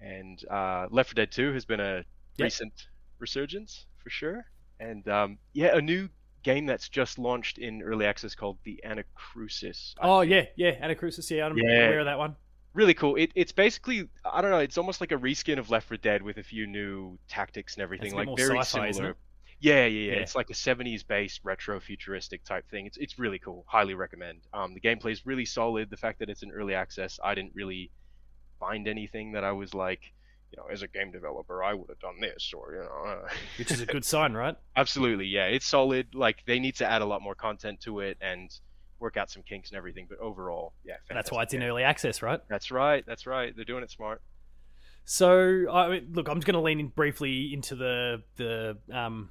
and 0.00 0.40
uh, 0.48 0.86
Left 0.90 1.10
4 1.10 1.14
Dead 1.14 1.32
2 1.32 1.52
has 1.54 1.64
been 1.64 1.80
a 1.80 2.04
Yep. 2.38 2.44
recent 2.44 2.72
resurgence 3.18 3.86
for 4.02 4.10
sure. 4.10 4.44
And 4.78 5.08
um, 5.08 5.38
yeah, 5.54 5.74
a 5.76 5.80
new 5.80 6.08
game 6.46 6.64
that's 6.66 6.88
just 6.88 7.18
launched 7.18 7.58
in 7.58 7.82
early 7.82 8.06
access 8.06 8.34
called 8.34 8.58
the 8.64 8.80
Anacrusis. 8.86 9.94
I 10.00 10.06
Oh 10.08 10.20
think. 10.20 10.32
yeah, 10.56 10.70
yeah. 10.70 10.88
Anacrusis. 10.88 11.28
Yeah, 11.30 11.46
I'm 11.46 11.58
Yeah. 11.58 11.64
aware 11.86 11.98
of 12.00 12.06
that 12.06 12.18
one. 12.18 12.36
really 12.72 12.94
cool. 12.94 13.16
It, 13.16 13.30
it's 13.34 13.52
basically 13.52 14.08
I 14.24 14.40
don't 14.42 14.50
know. 14.50 14.58
It's 14.58 14.78
almost 14.78 15.00
like 15.00 15.10
a 15.12 15.16
reskin 15.16 15.58
of 15.58 15.70
Left 15.70 15.88
4 15.88 15.96
Dead 15.96 16.22
with 16.22 16.36
a 16.38 16.42
few 16.42 16.66
new 16.66 17.18
tactics 17.28 17.74
and 17.74 17.82
everything. 17.82 18.08
It's 18.08 18.14
like 18.14 18.36
very 18.36 18.62
similar. 18.64 19.16
Yeah, 19.58 19.86
yeah, 19.86 19.86
yeah, 19.86 20.12
Yeah. 20.12 20.18
It's 20.20 20.34
like 20.36 20.50
a 20.50 20.54
70s 20.54 21.02
based 21.06 21.40
retro 21.42 21.80
futuristic 21.80 22.44
type 22.44 22.68
thing. 22.70 22.84
It's 22.86 22.98
it's 22.98 23.18
really 23.18 23.38
cool. 23.38 23.64
Highly 23.66 23.94
recommend. 23.94 24.40
Um, 24.52 24.74
the 24.74 24.80
gameplay 24.80 25.12
is 25.12 25.24
really 25.26 25.46
solid. 25.46 25.88
The 25.90 25.96
fact 25.96 26.18
that 26.20 26.28
it's 26.28 26.42
in 26.42 26.50
early 26.52 26.74
access, 26.74 27.18
I 27.24 27.34
didn't 27.34 27.54
really 27.54 27.90
find 28.60 28.86
anything 28.86 29.32
that 29.32 29.44
I 29.44 29.52
was 29.52 29.72
like, 29.74 30.12
you 30.52 30.56
know, 30.58 30.66
as 30.70 30.82
a 30.82 30.88
game 30.88 31.10
developer, 31.10 31.62
I 31.62 31.74
would 31.74 31.88
have 31.88 31.98
done 31.98 32.20
this 32.20 32.52
or 32.56 32.72
you 32.74 32.80
know. 32.80 33.10
uh, 33.10 33.28
Which 33.58 33.70
is 33.70 33.80
a 33.80 33.86
good 33.86 34.04
sign, 34.04 34.34
right? 34.34 34.56
Absolutely, 34.76 35.26
yeah. 35.26 35.46
It's 35.46 35.66
solid. 35.66 36.14
Like 36.14 36.44
they 36.46 36.58
need 36.58 36.76
to 36.76 36.86
add 36.90 37.02
a 37.02 37.06
lot 37.06 37.22
more 37.22 37.34
content 37.34 37.80
to 37.82 38.00
it 38.00 38.16
and 38.20 38.50
work 38.98 39.16
out 39.16 39.30
some 39.30 39.42
kinks 39.42 39.70
and 39.70 39.76
everything. 39.76 40.06
But 40.08 40.18
overall, 40.18 40.72
yeah, 40.84 40.94
That's 41.08 41.30
why 41.30 41.42
it's 41.42 41.52
in 41.54 41.62
early 41.62 41.82
access, 41.82 42.22
right? 42.22 42.40
That's 42.48 42.70
right. 42.70 43.04
That's 43.06 43.26
right. 43.26 43.54
They're 43.54 43.64
doing 43.64 43.82
it 43.82 43.90
smart. 43.90 44.22
So, 45.04 45.70
I 45.70 45.88
mean, 45.88 46.08
look, 46.14 46.28
I'm 46.28 46.36
just 46.38 46.46
going 46.46 46.54
to 46.54 46.60
lean 46.60 46.80
in 46.80 46.88
briefly 46.88 47.52
into 47.52 47.76
the 47.76 48.22
the 48.36 48.76
um 48.92 49.30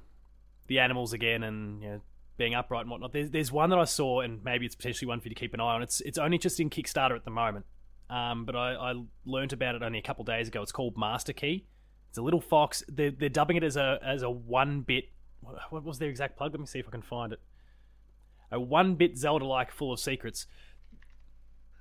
the 0.68 0.78
animals 0.78 1.12
again, 1.12 1.42
and 1.42 1.82
you 1.82 1.88
know, 1.88 2.00
being 2.38 2.54
upright 2.54 2.82
and 2.82 2.90
whatnot. 2.90 3.12
There's 3.12 3.30
there's 3.30 3.52
one 3.52 3.70
that 3.70 3.78
I 3.78 3.84
saw, 3.84 4.20
and 4.20 4.42
maybe 4.42 4.64
it's 4.66 4.74
potentially 4.74 5.06
one 5.08 5.20
for 5.20 5.28
you 5.28 5.34
to 5.34 5.38
keep 5.38 5.52
an 5.54 5.60
eye 5.60 5.74
on. 5.74 5.82
It's 5.82 6.00
it's 6.02 6.18
only 6.18 6.38
just 6.38 6.60
in 6.60 6.70
Kickstarter 6.70 7.14
at 7.14 7.24
the 7.24 7.30
moment, 7.30 7.66
um, 8.08 8.44
but 8.44 8.54
I, 8.54 8.74
I 8.74 8.94
learned 9.24 9.52
about 9.52 9.74
it 9.74 9.82
only 9.82 9.98
a 9.98 10.02
couple 10.02 10.24
days 10.24 10.48
ago. 10.48 10.62
It's 10.62 10.72
called 10.72 10.96
Master 10.96 11.32
Key. 11.32 11.66
It's 12.08 12.18
a 12.18 12.22
little 12.22 12.40
fox. 12.40 12.82
They're 12.88 13.10
they're 13.10 13.28
dubbing 13.28 13.56
it 13.56 13.64
as 13.64 13.76
a 13.76 13.98
as 14.02 14.22
a 14.22 14.30
one 14.30 14.80
bit. 14.80 15.10
What 15.70 15.84
was 15.84 15.98
their 15.98 16.08
exact 16.08 16.36
plug? 16.36 16.52
Let 16.52 16.60
me 16.60 16.66
see 16.66 16.78
if 16.78 16.88
I 16.88 16.90
can 16.90 17.02
find 17.02 17.32
it. 17.32 17.40
A 18.50 18.60
one 18.60 18.94
bit 18.94 19.18
Zelda 19.18 19.44
like 19.44 19.70
full 19.70 19.92
of 19.92 20.00
secrets. 20.00 20.46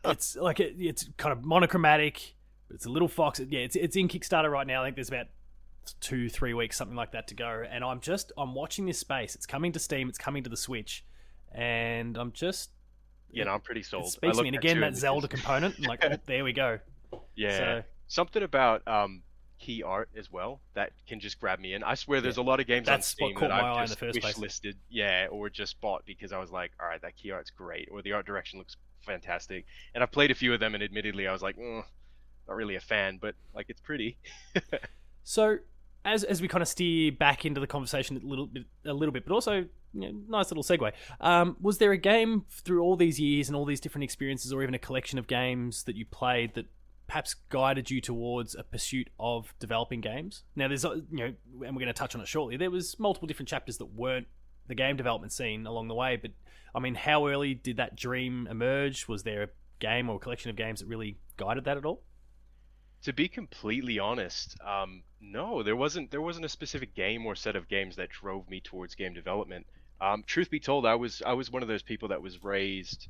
It's 0.03 0.35
like 0.35 0.59
it, 0.59 0.75
it's 0.77 1.09
kind 1.17 1.31
of 1.31 1.45
monochromatic. 1.45 2.35
It's 2.69 2.85
a 2.85 2.89
little 2.89 3.07
fox. 3.07 3.39
Yeah, 3.39 3.61
it's 3.61 3.75
it's 3.75 3.95
in 3.95 4.07
Kickstarter 4.07 4.51
right 4.51 4.67
now. 4.67 4.81
I 4.81 4.87
think 4.87 4.95
there's 4.95 5.09
about 5.09 5.27
two, 5.99 6.29
three 6.29 6.53
weeks, 6.53 6.75
something 6.75 6.97
like 6.97 7.11
that 7.11 7.27
to 7.27 7.35
go. 7.35 7.63
And 7.69 7.83
I'm 7.83 7.99
just 7.99 8.31
I'm 8.37 8.53
watching 8.53 8.85
this 8.85 8.99
space. 8.99 9.35
It's 9.35 9.45
coming 9.45 9.71
to 9.73 9.79
Steam. 9.79 10.09
It's 10.09 10.17
coming 10.17 10.43
to 10.43 10.49
the 10.49 10.57
Switch, 10.57 11.05
and 11.51 12.17
I'm 12.17 12.31
just 12.31 12.71
You 13.35 13.45
know, 13.45 13.51
I'm 13.51 13.61
pretty 13.61 13.83
sold. 13.83 14.05
it 14.05 14.11
speaks 14.11 14.37
to 14.37 14.43
me. 14.43 14.49
And 14.49 14.57
again, 14.57 14.79
that. 14.79 14.95
Zelda 14.95 15.27
component. 15.27 15.79
Like, 15.79 16.03
oh, 16.05 16.17
there 16.25 16.43
we 16.43 16.53
go. 16.53 16.79
Yeah. 17.35 17.57
So 17.57 17.83
Something 18.07 18.43
about 18.43 18.87
um 18.87 19.23
key 19.57 19.81
art 19.83 20.09
as 20.17 20.31
well 20.31 20.59
that 20.73 20.91
can 21.07 21.19
just 21.19 21.39
grab 21.39 21.59
me 21.59 21.73
in. 21.73 21.83
I 21.83 21.95
swear 21.95 22.21
there's 22.21 22.37
a 22.37 22.41
lot 22.41 22.59
of 22.59 22.67
games 22.67 22.85
That's 22.85 23.15
on 23.21 23.29
Steam 23.29 23.39
that 23.39 23.51
I've 23.51 23.87
just 23.87 23.99
the 23.99 24.11
place. 24.11 24.23
wish 24.23 24.37
listed, 24.37 24.77
yeah, 24.89 25.27
or 25.31 25.49
just 25.49 25.79
bought 25.81 26.05
because 26.05 26.31
I 26.31 26.39
was 26.39 26.51
like, 26.51 26.71
all 26.79 26.87
right, 26.87 27.01
that 27.01 27.15
key 27.15 27.31
art's 27.31 27.49
great, 27.49 27.89
or 27.91 28.01
the 28.01 28.11
art 28.11 28.25
direction 28.25 28.59
looks 28.59 28.75
fantastic. 29.01 29.65
And 29.93 30.03
I've 30.03 30.11
played 30.11 30.29
a 30.31 30.35
few 30.35 30.53
of 30.53 30.59
them, 30.59 30.75
and 30.75 30.83
admittedly, 30.83 31.27
I 31.27 31.31
was 31.31 31.41
like, 31.41 31.57
mm, 31.57 31.83
not 32.47 32.55
really 32.55 32.75
a 32.75 32.79
fan, 32.81 33.17
but 33.21 33.35
like 33.53 33.67
it's 33.69 33.81
pretty. 33.81 34.17
So 35.27 35.57
as 36.05 36.23
as 36.23 36.41
we 36.41 36.47
kind 36.47 36.61
of 36.61 36.67
steer 36.67 37.11
back 37.11 37.45
into 37.45 37.59
the 37.59 37.67
conversation 37.67 38.15
a 38.15 38.25
little 38.25 38.45
bit, 38.45 38.63
a 38.85 38.93
little 38.93 39.11
bit, 39.11 39.25
but 39.25 39.33
also 39.33 39.65
you 39.93 40.11
know, 40.11 40.11
nice 40.27 40.51
little 40.51 40.63
segue. 40.63 40.91
Um, 41.19 41.57
was 41.59 41.79
there 41.79 41.91
a 41.91 41.97
game 41.97 42.45
through 42.49 42.81
all 42.81 42.95
these 42.95 43.19
years 43.19 43.49
and 43.49 43.55
all 43.55 43.65
these 43.65 43.79
different 43.79 44.03
experiences, 44.03 44.53
or 44.53 44.61
even 44.61 44.75
a 44.75 44.79
collection 44.79 45.17
of 45.17 45.27
games 45.27 45.83
that 45.83 45.95
you 45.95 46.05
played 46.05 46.53
that 46.53 46.67
perhaps 47.07 47.35
guided 47.49 47.91
you 47.91 48.01
towards 48.01 48.55
a 48.55 48.63
pursuit 48.63 49.09
of 49.19 49.53
developing 49.59 50.01
games? 50.01 50.43
Now, 50.55 50.67
there's 50.67 50.85
uh, 50.85 50.95
you 51.11 51.17
know, 51.17 51.33
and 51.65 51.75
we're 51.75 51.81
going 51.81 51.87
to 51.87 51.93
touch 51.93 52.15
on 52.15 52.21
it 52.21 52.27
shortly. 52.27 52.55
There 52.55 52.71
was 52.71 52.99
multiple 52.99 53.27
different 53.27 53.49
chapters 53.49 53.77
that 53.77 53.87
weren't 53.87 54.27
the 54.67 54.75
game 54.75 54.95
development 54.95 55.33
scene 55.33 55.65
along 55.65 55.87
the 55.87 55.95
way, 55.95 56.17
but 56.17 56.31
I 56.73 56.79
mean, 56.79 56.95
how 56.95 57.27
early 57.27 57.53
did 57.53 57.77
that 57.77 57.95
dream 57.95 58.47
emerge? 58.49 59.07
Was 59.07 59.23
there 59.23 59.43
a 59.43 59.47
game 59.79 60.09
or 60.09 60.17
a 60.17 60.19
collection 60.19 60.49
of 60.49 60.55
games 60.55 60.81
that 60.81 60.87
really 60.87 61.17
guided 61.37 61.65
that 61.65 61.77
at 61.77 61.85
all? 61.85 62.03
To 63.05 63.13
be 63.13 63.29
completely 63.29 63.99
honest, 63.99 64.57
um, 64.61 65.03
no, 65.21 65.63
there 65.63 65.77
wasn't 65.77 66.11
there 66.11 66.21
wasn't 66.21 66.45
a 66.45 66.49
specific 66.49 66.95
game 66.95 67.25
or 67.25 67.35
set 67.35 67.55
of 67.55 67.67
games 67.69 67.97
that 67.97 68.09
drove 68.09 68.49
me 68.49 68.61
towards 68.61 68.95
game 68.95 69.13
development. 69.13 69.67
Um, 70.01 70.23
truth 70.27 70.51
be 70.51 70.59
told, 70.61 70.85
I 70.87 70.95
was 70.95 71.23
I 71.25 71.33
was 71.33 71.51
one 71.51 71.63
of 71.63 71.69
those 71.69 71.83
people 71.83 72.09
that 72.09 72.21
was 72.21 72.43
raised, 72.43 73.09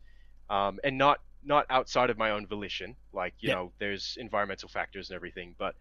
um, 0.49 0.79
and 0.83 0.97
not 0.97 1.19
not 1.43 1.67
outside 1.69 2.09
of 2.11 2.17
my 2.17 2.31
own 2.31 2.47
volition. 2.47 2.97
Like 3.13 3.35
you 3.41 3.49
Yeah. 3.49 3.55
know, 3.55 3.73
there's 3.79 4.17
environmental 4.19 4.69
factors 4.69 5.09
and 5.11 5.15
everything, 5.15 5.55
but 5.59 5.75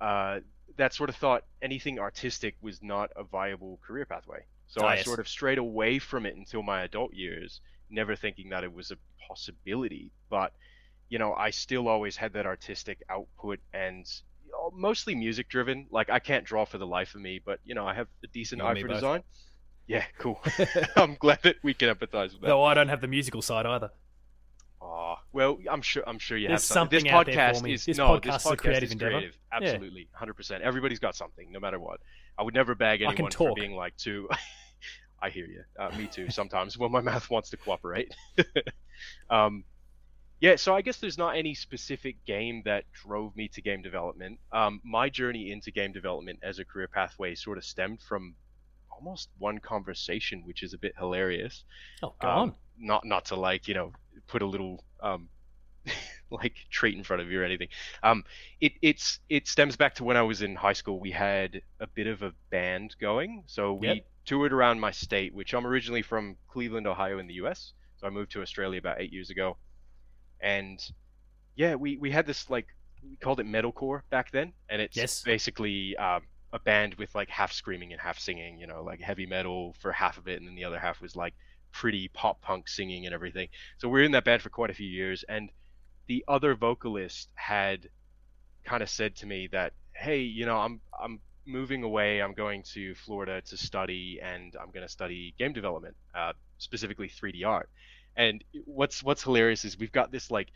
uh, 0.00 0.40
that 0.78 0.94
sort 0.94 1.10
of 1.10 1.16
thought 1.16 1.44
anything 1.62 1.98
artistic 2.00 2.56
was 2.62 2.82
not 2.82 3.10
a 3.16 3.24
viable 3.24 3.80
career 3.86 4.06
pathway. 4.06 4.46
So 4.68 4.84
I 4.84 4.96
yes. 4.96 5.04
sort 5.04 5.20
of 5.20 5.28
strayed 5.28 5.58
away 5.58 6.00
from 6.00 6.26
it 6.26 6.36
until 6.36 6.62
my 6.62 6.82
adult 6.82 7.14
years, 7.14 7.60
never 7.90 8.16
thinking 8.16 8.50
that 8.50 8.64
it 8.64 8.72
was 8.72 8.90
a 8.92 8.98
possibility. 9.28 10.12
But 10.30 10.52
you 11.12 11.18
know, 11.18 11.34
I 11.34 11.50
still 11.50 11.88
always 11.88 12.16
had 12.16 12.32
that 12.32 12.46
artistic 12.46 13.02
output 13.10 13.58
and 13.74 14.06
you 14.46 14.50
know, 14.52 14.70
mostly 14.74 15.14
music 15.14 15.46
driven. 15.50 15.86
Like 15.90 16.08
I 16.08 16.18
can't 16.20 16.42
draw 16.42 16.64
for 16.64 16.78
the 16.78 16.86
life 16.86 17.14
of 17.14 17.20
me, 17.20 17.38
but 17.44 17.58
you 17.66 17.74
know, 17.74 17.86
I 17.86 17.92
have 17.92 18.08
a 18.24 18.28
decent 18.28 18.62
You 18.62 18.66
eye 18.66 18.80
for 18.80 18.88
both. 18.88 18.96
design. 18.96 19.22
Yeah, 19.86 20.04
cool. 20.18 20.40
I'm 20.96 21.16
glad 21.16 21.40
that 21.42 21.56
we 21.62 21.74
can 21.74 21.94
empathize 21.94 22.32
with 22.32 22.40
that. 22.40 22.46
Though 22.46 22.64
I 22.64 22.72
don't 22.72 22.88
have 22.88 23.02
the 23.02 23.08
musical 23.08 23.42
side 23.42 23.66
either. 23.66 23.90
Aw, 24.80 25.16
well, 25.34 25.58
I'm 25.70 25.82
sure 25.82 26.02
I'm 26.06 26.18
sure 26.18 26.38
you 26.38 26.48
There's 26.48 26.60
have 26.66 26.76
something. 26.78 27.00
something 27.00 27.04
This 27.04 27.12
out 27.12 27.26
there 27.26 27.34
podcast 27.36 27.58
for 27.58 27.64
me. 27.64 27.72
is 27.74 27.84
This 27.84 27.98
no, 27.98 28.08
podcast 28.08 28.22
this 28.22 28.46
is 28.46 28.50
a 28.52 28.56
creative 28.56 28.82
is 28.84 28.92
endeavor. 28.92 29.10
creative. 29.18 29.38
Yeah. 29.52 29.58
Absolutely, 29.68 30.08
100%. 30.18 30.60
Everybody's 30.62 30.98
got 30.98 31.14
something, 31.14 31.52
no 31.52 31.60
matter 31.60 31.78
what. 31.78 32.00
I 32.38 32.42
would 32.42 32.54
never 32.54 32.74
bag 32.74 33.02
anyone 33.02 33.30
for 33.30 33.52
being 33.54 33.76
like 33.76 33.94
too. 33.98 34.30
I 35.20 35.28
hear 35.28 35.44
you. 35.46 35.62
Uh, 35.78 35.90
me 35.98 36.06
too. 36.06 36.30
Sometimes 36.30 36.78
when 36.78 36.90
my 36.90 37.02
mouth 37.02 37.28
wants 37.28 37.50
to 37.50 37.58
cooperate. 37.58 38.12
um, 39.30 39.64
yeah, 40.42 40.56
so 40.56 40.76
I 40.76 40.82
guess 40.82 40.98
there's 40.98 41.18
not 41.18 41.36
any 41.38 41.54
specific 41.54 42.18
game 42.26 42.62
that 42.66 42.84
drove 42.92 43.36
me 43.36 43.48
to 43.50 43.62
game 43.62 43.82
development. 43.82 44.40
Um, 44.52 44.82
my 44.84 45.08
journey 45.10 45.52
into 45.52 45.72
game 45.72 45.92
development 45.94 46.40
as 46.44 46.60
a 46.60 46.66
career 46.66 46.88
pathway 46.88 47.36
sort 47.36 47.58
of 47.58 47.64
stemmed 47.64 48.02
from 48.02 48.36
almost 48.90 49.30
one 49.38 49.60
conversation, 49.60 50.44
which 50.46 50.64
is 50.64 50.74
a 50.74 50.78
bit 50.78 50.94
hilarious 50.98 51.64
Oh, 52.02 52.14
go 52.20 52.30
um, 52.30 52.38
on. 52.38 52.56
not 52.78 53.04
not 53.06 53.26
to 53.26 53.36
like 53.36 53.68
you 53.68 53.74
know 53.74 53.92
put 54.28 54.42
a 54.42 54.46
little 54.46 54.84
um 55.02 55.30
like 56.30 56.56
treat 56.70 56.96
in 56.96 57.04
front 57.04 57.22
of 57.22 57.30
you 57.30 57.40
or 57.40 57.44
anything 57.44 57.68
um 58.02 58.24
it 58.60 58.74
it's 58.82 59.20
it 59.30 59.48
stems 59.48 59.76
back 59.76 59.94
to 59.96 60.04
when 60.04 60.16
i 60.16 60.22
was 60.22 60.42
in 60.42 60.56
high 60.56 60.72
school 60.74 61.00
we 61.00 61.10
had 61.12 61.62
a 61.80 61.86
bit 61.88 62.06
of 62.08 62.22
a 62.22 62.32
band 62.50 62.96
going 63.00 63.44
so 63.46 63.74
we 63.74 63.88
Yep. 63.88 64.06
toured 64.26 64.52
around 64.52 64.80
my 64.80 64.92
state 64.92 65.34
which 65.34 65.54
i'm 65.54 65.66
originally 65.66 66.02
from 66.02 66.36
cleveland 66.48 66.86
ohio 66.86 67.18
in 67.18 67.26
the 67.28 67.34
us 67.34 67.74
so 67.96 68.06
i 68.06 68.10
moved 68.10 68.32
to 68.32 68.42
australia 68.42 68.78
about 68.78 69.00
eight 69.00 69.12
years 69.12 69.30
ago 69.30 69.56
and 70.42 70.92
yeah 71.56 71.74
we 71.74 71.96
we 71.98 72.10
had 72.10 72.26
this 72.26 72.48
like 72.50 72.66
we 73.02 73.16
called 73.16 73.40
it 73.40 73.46
metalcore 73.46 74.02
back 74.10 74.30
then 74.30 74.52
and 74.68 74.80
it's 74.80 75.04
Yes. 75.04 75.24
basically 75.24 75.96
um 75.96 76.22
a 76.52 76.58
band 76.60 76.94
with 76.96 77.14
like 77.14 77.30
half 77.30 77.52
screaming 77.52 77.92
and 77.92 78.00
half 78.00 78.18
singing 78.18 78.58
you 78.58 78.66
know 78.66 78.82
like 78.82 79.00
heavy 79.00 79.26
metal 79.26 79.74
for 79.80 79.92
half 79.92 80.18
of 80.18 80.28
it 80.28 80.38
and 80.38 80.46
then 80.48 80.54
the 80.54 80.64
other 80.64 80.78
half 80.78 81.00
was 81.00 81.16
like 81.16 81.34
pretty 81.72 82.08
pop 82.08 82.40
punk 82.42 82.68
singing 82.68 83.06
and 83.06 83.14
everything. 83.14 83.48
So 83.78 83.88
we 83.88 84.00
were 84.00 84.04
in 84.04 84.12
that 84.12 84.24
band 84.24 84.42
for 84.42 84.50
quite 84.50 84.68
a 84.68 84.74
few 84.74 84.86
years, 84.86 85.24
and 85.28 85.50
the 86.08 86.24
other 86.28 86.54
vocalist 86.54 87.30
had 87.34 87.88
kind 88.64 88.82
of 88.82 88.88
said 88.90 89.16
to 89.16 89.26
me 89.26 89.48
that, 89.52 89.72
"Hey, 89.94 90.20
you 90.20 90.46
know, 90.46 90.58
I'm 90.58 90.80
I'm 91.00 91.20
moving 91.46 91.82
away. 91.82 92.22
I'm 92.22 92.34
going 92.34 92.62
to 92.74 92.94
Florida 92.94 93.42
to 93.42 93.56
study, 93.56 94.20
and 94.22 94.54
I'm 94.60 94.70
going 94.70 94.86
to 94.86 94.92
study 94.92 95.34
game 95.38 95.52
development, 95.52 95.96
uh, 96.14 96.32
specifically 96.58 97.08
3D 97.08 97.44
art." 97.44 97.70
And 98.16 98.44
what's 98.64 99.02
what's 99.02 99.22
hilarious 99.22 99.64
is 99.64 99.78
we've 99.78 99.92
got 99.92 100.12
this 100.12 100.30
like 100.30 100.48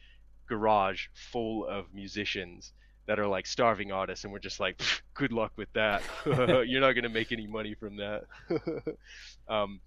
garage 0.49 1.07
full 1.15 1.67
of 1.67 1.93
musicians 1.93 2.73
that 3.07 3.19
are 3.19 3.27
like 3.27 3.47
starving 3.47 3.93
artists, 3.93 4.25
and 4.25 4.33
we're 4.33 4.39
just 4.39 4.61
like, 4.61 4.81
"Good 5.15 5.33
luck 5.33 5.53
with 5.57 5.73
that. 5.75 6.03
You're 6.27 6.81
not 6.81 6.93
going 6.93 7.05
to 7.05 7.09
make 7.09 7.33
any 7.33 7.47
money 7.47 7.75
from 7.75 7.97
that." 7.97 8.25
um, 9.49 9.81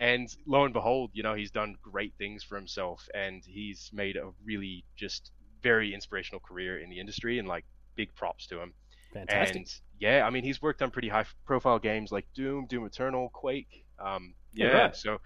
and 0.00 0.28
lo 0.46 0.64
and 0.64 0.72
behold, 0.72 1.10
you 1.12 1.22
know, 1.22 1.34
he's 1.34 1.50
done 1.50 1.76
great 1.82 2.14
things 2.18 2.42
for 2.42 2.56
himself, 2.56 3.06
and 3.14 3.42
he's 3.44 3.90
made 3.92 4.16
a 4.16 4.30
really 4.44 4.84
just 4.96 5.30
very 5.62 5.94
inspirational 5.94 6.40
career 6.40 6.78
in 6.78 6.90
the 6.90 6.98
industry, 6.98 7.38
and 7.38 7.46
like 7.46 7.64
big 7.94 8.14
props 8.14 8.46
to 8.48 8.60
him. 8.60 8.72
Fantastic. 9.12 9.56
And 9.56 9.74
yeah, 10.00 10.26
I 10.26 10.30
mean, 10.30 10.42
he's 10.42 10.60
worked 10.60 10.82
on 10.82 10.90
pretty 10.90 11.08
high-profile 11.08 11.78
games 11.78 12.10
like 12.10 12.26
Doom, 12.34 12.66
Doom 12.66 12.84
Eternal, 12.84 13.30
Quake. 13.32 13.84
Um, 13.98 14.34
Yeah, 14.52 14.66
right. 14.66 14.96
so 14.96 15.18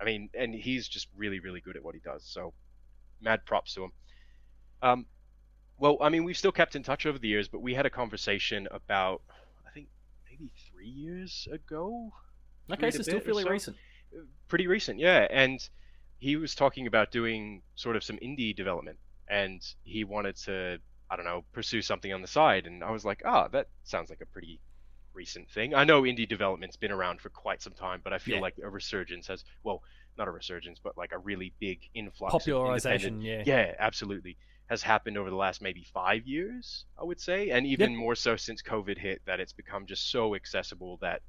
I 0.00 0.04
mean, 0.04 0.30
and 0.34 0.54
he's 0.54 0.88
just 0.88 1.08
really, 1.16 1.40
really 1.40 1.60
good 1.60 1.76
at 1.76 1.84
what 1.84 1.94
he 1.94 2.00
does. 2.00 2.24
So 2.24 2.52
mad 3.20 3.44
props 3.44 3.74
to 3.74 3.84
him. 3.84 3.92
Um, 4.82 5.06
well, 5.78 5.98
I 6.00 6.08
mean, 6.08 6.24
we've 6.24 6.36
still 6.36 6.52
kept 6.52 6.76
in 6.76 6.82
touch 6.82 7.06
over 7.06 7.18
the 7.18 7.28
years, 7.28 7.48
but 7.48 7.60
we 7.60 7.74
had 7.74 7.86
a 7.86 7.90
conversation 7.90 8.68
about, 8.70 9.22
I 9.66 9.70
think, 9.70 9.88
maybe 10.28 10.50
three 10.70 10.88
years 10.88 11.48
ago, 11.50 12.12
okay, 12.70 12.90
so 12.90 13.02
still 13.02 13.20
fairly 13.20 13.42
so. 13.42 13.50
recent. 13.50 13.76
pretty 14.48 14.66
recent, 14.66 14.98
yeah. 14.98 15.26
And 15.30 15.66
he 16.18 16.36
was 16.36 16.54
talking 16.54 16.86
about 16.86 17.10
doing 17.10 17.62
sort 17.74 17.96
of 17.96 18.04
some 18.04 18.16
indie 18.18 18.54
development, 18.54 18.98
and 19.28 19.60
he 19.82 20.04
wanted 20.04 20.36
to, 20.36 20.78
I 21.10 21.16
don't 21.16 21.24
know, 21.24 21.44
pursue 21.52 21.82
something 21.82 22.12
on 22.12 22.22
the 22.22 22.28
side. 22.28 22.66
And 22.66 22.84
I 22.84 22.90
was 22.90 23.04
like, 23.04 23.22
ah, 23.24 23.48
that 23.48 23.68
sounds 23.82 24.10
like 24.10 24.20
a 24.20 24.26
pretty 24.26 24.60
recent 25.14 25.50
thing. 25.50 25.74
I 25.74 25.84
know 25.84 26.02
indie 26.02 26.28
development's 26.28 26.76
been 26.76 26.90
around 26.90 27.20
for 27.20 27.30
quite 27.30 27.62
some 27.62 27.72
time, 27.72 28.00
but 28.02 28.12
I 28.12 28.18
feel 28.18 28.36
Yeah. 28.36 28.42
like 28.42 28.58
a 28.62 28.68
resurgence 28.68 29.26
has, 29.28 29.44
well, 29.62 29.82
not 30.16 30.28
a 30.28 30.30
resurgence, 30.30 30.78
but 30.78 30.96
like 30.96 31.12
a 31.12 31.18
really 31.18 31.52
big 31.58 31.88
influx. 31.94 32.34
of 32.34 32.40
Popularization, 32.40 33.20
yeah. 33.20 33.42
Yeah, 33.46 33.74
absolutely. 33.78 34.36
has 34.66 34.82
happened 34.82 35.18
over 35.18 35.28
the 35.28 35.36
last 35.36 35.60
maybe 35.60 35.84
five 35.84 36.26
years, 36.26 36.86
I 36.98 37.04
would 37.04 37.20
say, 37.20 37.50
and 37.50 37.66
even 37.66 37.90
yep. 37.90 37.98
more 38.00 38.14
so 38.14 38.34
since 38.34 38.62
COVID 38.62 38.96
hit, 38.96 39.20
that 39.26 39.38
it's 39.38 39.52
become 39.52 39.84
just 39.84 40.10
so 40.10 40.34
accessible 40.34 40.96
that 41.02 41.20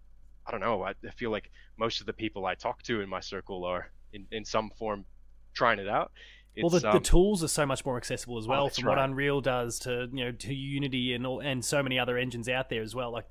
I 0.48 0.52
don't 0.52 0.62
know. 0.62 0.84
I, 0.84 0.94
I 1.06 1.12
feel 1.18 1.32
like 1.32 1.52
most 1.78 2.00
of 2.00 2.06
the 2.06 2.14
people 2.14 2.46
I 2.46 2.56
talk 2.56 2.82
to 2.84 3.02
in 3.02 3.10
my 3.10 3.20
circle 3.20 3.66
are 3.66 3.92
in, 4.14 4.26
in 4.32 4.46
some 4.46 4.70
form 4.78 5.06
trying 5.54 5.80
it 5.80 5.88
out. 5.88 6.12
It's, 6.56 6.64
well, 6.64 6.80
the, 6.80 6.90
um, 6.90 6.94
the, 6.96 7.00
tools 7.02 7.44
are 7.44 7.50
so 7.50 7.66
much 7.66 7.86
more 7.86 7.98
accessible 7.98 8.38
as 8.38 8.46
oh, 8.46 8.50
well, 8.50 8.66
oh, 8.66 8.70
from 8.70 8.86
right. 8.86 8.98
what 8.98 9.04
Unreal 9.04 9.42
does 9.42 9.80
to 9.80 10.08
you 10.14 10.26
know 10.26 10.32
to 10.32 10.54
Unity 10.54 11.14
and 11.14 11.28
all, 11.28 11.42
and 11.42 11.66
so 11.66 11.84
many 11.84 12.00
other 12.00 12.18
engines 12.18 12.48
out 12.48 12.70
there 12.70 12.82
as 12.82 12.96
well. 12.96 13.12
Like 13.12 13.26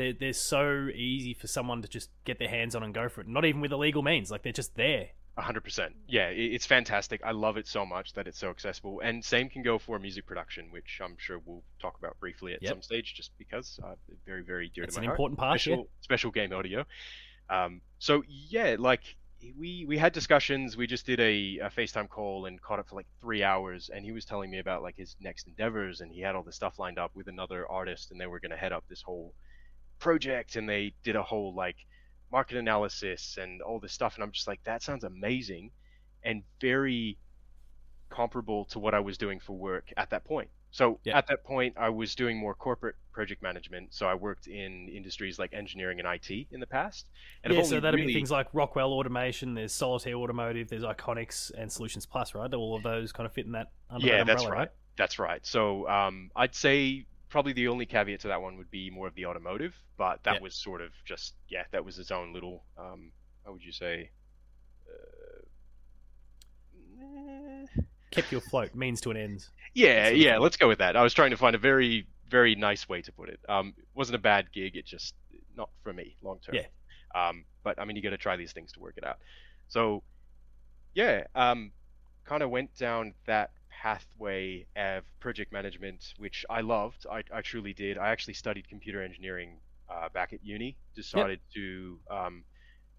they're 0.00 0.12
they're 0.12 0.32
so 0.32 0.88
easy 0.94 1.34
for 1.34 1.46
someone 1.46 1.82
to 1.82 1.88
just 1.88 2.10
get 2.24 2.38
their 2.38 2.48
hands 2.48 2.74
on 2.74 2.82
and 2.82 2.94
go 2.94 3.08
for 3.08 3.20
it. 3.20 3.28
Not 3.28 3.44
even 3.44 3.60
with 3.60 3.72
illegal 3.72 4.02
means, 4.02 4.30
like 4.30 4.42
they're 4.42 4.52
just 4.52 4.74
there 4.76 5.10
hundred 5.40 5.62
percent. 5.62 5.94
Yeah, 6.08 6.28
it's 6.28 6.66
fantastic. 6.66 7.20
I 7.24 7.32
love 7.32 7.56
it 7.56 7.66
so 7.66 7.86
much 7.86 8.12
that 8.14 8.26
it's 8.26 8.38
so 8.38 8.50
accessible. 8.50 9.00
And 9.00 9.24
same 9.24 9.48
can 9.48 9.62
go 9.62 9.78
for 9.78 9.98
music 9.98 10.26
production, 10.26 10.66
which 10.70 11.00
I'm 11.02 11.16
sure 11.18 11.40
we'll 11.44 11.62
talk 11.80 11.98
about 11.98 12.18
briefly 12.20 12.52
at 12.54 12.62
yep. 12.62 12.70
some 12.70 12.82
stage, 12.82 13.14
just 13.14 13.30
because 13.38 13.78
uh, 13.82 13.94
very, 14.26 14.42
very 14.42 14.70
dear 14.74 14.84
That's 14.84 14.96
to 14.96 15.00
my 15.00 15.06
heart. 15.06 15.14
important 15.14 15.38
part. 15.38 15.60
Special, 15.60 15.78
yeah. 15.78 15.84
special 16.00 16.30
game 16.30 16.52
audio. 16.52 16.84
Um, 17.48 17.80
so 17.98 18.22
yeah, 18.28 18.76
like 18.78 19.16
we 19.58 19.84
we 19.86 19.98
had 19.98 20.12
discussions. 20.12 20.76
We 20.76 20.86
just 20.86 21.06
did 21.06 21.20
a, 21.20 21.58
a 21.58 21.70
FaceTime 21.70 22.08
call 22.08 22.46
and 22.46 22.60
caught 22.60 22.78
up 22.78 22.88
for 22.88 22.96
like 22.96 23.06
three 23.20 23.42
hours, 23.42 23.90
and 23.94 24.04
he 24.04 24.12
was 24.12 24.24
telling 24.24 24.50
me 24.50 24.58
about 24.58 24.82
like 24.82 24.96
his 24.96 25.16
next 25.20 25.46
endeavors, 25.46 26.00
and 26.00 26.12
he 26.12 26.20
had 26.20 26.34
all 26.34 26.42
this 26.42 26.56
stuff 26.56 26.78
lined 26.78 26.98
up 26.98 27.12
with 27.14 27.28
another 27.28 27.66
artist, 27.68 28.10
and 28.10 28.20
they 28.20 28.26
were 28.26 28.40
going 28.40 28.50
to 28.50 28.56
head 28.56 28.72
up 28.72 28.84
this 28.88 29.02
whole 29.02 29.34
project, 30.00 30.56
and 30.56 30.68
they 30.68 30.92
did 31.04 31.14
a 31.14 31.22
whole 31.22 31.54
like 31.54 31.76
market 32.32 32.56
analysis 32.56 33.38
and 33.40 33.60
all 33.62 33.78
this 33.78 33.92
stuff 33.92 34.14
and 34.14 34.22
i'm 34.22 34.30
just 34.30 34.46
like 34.46 34.62
that 34.64 34.82
sounds 34.82 35.04
amazing 35.04 35.70
and 36.22 36.42
very 36.60 37.16
comparable 38.08 38.64
to 38.66 38.78
what 38.78 38.94
i 38.94 39.00
was 39.00 39.18
doing 39.18 39.40
for 39.40 39.56
work 39.56 39.92
at 39.96 40.10
that 40.10 40.24
point. 40.24 40.48
So 40.72 41.00
yeah. 41.04 41.16
at 41.16 41.26
that 41.28 41.44
point 41.44 41.76
i 41.76 41.88
was 41.88 42.14
doing 42.14 42.36
more 42.36 42.54
corporate 42.54 42.96
project 43.12 43.42
management. 43.42 43.92
So 43.92 44.06
i 44.06 44.14
worked 44.14 44.46
in 44.46 44.88
industries 44.88 45.38
like 45.38 45.52
engineering 45.52 46.00
and 46.00 46.08
it 46.08 46.46
in 46.50 46.60
the 46.60 46.66
past 46.66 47.08
and 47.42 47.54
yeah 47.54 47.62
so 47.62 47.80
that'd 47.80 47.98
really... 47.98 48.08
be 48.08 48.14
things 48.14 48.30
like 48.30 48.48
rockwell 48.52 48.92
automation 48.92 49.54
there's 49.54 49.72
solitaire 49.72 50.14
automotive 50.14 50.68
there's 50.68 50.82
iconics 50.82 51.50
and 51.56 51.70
solutions 51.70 52.06
plus 52.06 52.34
right? 52.34 52.52
All 52.52 52.76
of 52.76 52.82
those 52.82 53.12
kind 53.12 53.26
of 53.26 53.32
fit 53.32 53.46
in 53.46 53.52
that 53.52 53.70
yeah 53.98 53.98
that 53.98 54.20
umbrella, 54.20 54.24
that's 54.26 54.44
right. 54.44 54.58
right. 54.58 54.70
That's 54.96 55.18
right. 55.18 55.46
So 55.46 55.88
um, 55.88 56.30
i'd 56.36 56.54
say 56.54 57.06
probably 57.30 57.52
the 57.52 57.68
only 57.68 57.86
caveat 57.86 58.20
to 58.20 58.28
that 58.28 58.42
one 58.42 58.58
would 58.58 58.70
be 58.70 58.90
more 58.90 59.06
of 59.06 59.14
the 59.14 59.24
automotive, 59.24 59.74
but 59.96 60.22
that 60.24 60.42
was 60.42 60.54
sort 60.54 60.82
of 60.82 60.90
just 61.04 61.34
yeah, 61.48 61.64
that 61.70 61.84
was 61.84 61.98
its 61.98 62.10
own 62.10 62.34
little 62.34 62.64
um, 62.76 63.12
how 63.44 63.52
would 63.52 63.64
you 63.64 63.72
say? 63.72 64.10
Uh, 67.02 67.66
Kept 68.10 68.32
you 68.32 68.38
afloat, 68.38 68.74
means 68.74 69.00
to 69.02 69.10
an 69.10 69.16
end. 69.16 69.46
Yeah, 69.72 70.08
yeah, 70.08 70.38
let's 70.38 70.56
go 70.56 70.68
with 70.68 70.78
that. 70.78 70.96
I 70.96 71.02
was 71.02 71.14
trying 71.14 71.30
to 71.30 71.36
find 71.36 71.54
a 71.54 71.58
very, 71.58 72.06
very 72.28 72.54
nice 72.56 72.88
way 72.88 73.02
to 73.02 73.12
put 73.12 73.28
it. 73.28 73.38
Um, 73.48 73.72
it 73.78 73.84
wasn't 73.94 74.16
a 74.16 74.20
bad 74.20 74.52
gig. 74.52 74.76
It 74.76 74.84
just 74.84 75.14
not 75.56 75.70
for 75.82 75.92
me 75.92 76.16
long 76.22 76.40
term. 76.44 76.56
Yeah. 76.56 76.66
Um, 77.14 77.44
but 77.62 77.78
I 77.78 77.84
mean, 77.84 77.96
you 77.96 78.02
got 78.02 78.10
to 78.10 78.18
try 78.18 78.36
these 78.36 78.52
things 78.52 78.72
to 78.72 78.80
work 78.80 78.94
it 78.96 79.04
out. 79.04 79.18
So, 79.68 80.02
yeah, 80.94 81.24
um, 81.34 81.70
kind 82.24 82.42
of 82.42 82.50
went 82.50 82.76
down 82.76 83.14
that 83.26 83.50
pathway 83.80 84.66
of 84.76 85.04
project 85.20 85.52
management, 85.52 86.12
which 86.18 86.44
I 86.50 86.60
loved. 86.60 87.06
I, 87.10 87.22
I 87.32 87.40
truly 87.40 87.72
did. 87.72 87.96
I 87.96 88.08
actually 88.10 88.34
studied 88.34 88.68
computer 88.68 89.02
engineering 89.02 89.56
uh, 89.88 90.10
back 90.10 90.32
at 90.34 90.44
uni. 90.44 90.76
Decided 90.94 91.40
yep. 91.40 91.54
to 91.54 91.98
um, 92.10 92.44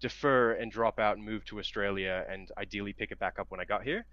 defer 0.00 0.52
and 0.54 0.72
drop 0.72 0.98
out 0.98 1.16
and 1.16 1.24
move 1.24 1.44
to 1.46 1.60
Australia, 1.60 2.24
and 2.28 2.50
ideally 2.58 2.92
pick 2.92 3.12
it 3.12 3.18
back 3.20 3.38
up 3.38 3.50
when 3.50 3.60
I 3.60 3.64
got 3.64 3.84
here. 3.84 4.04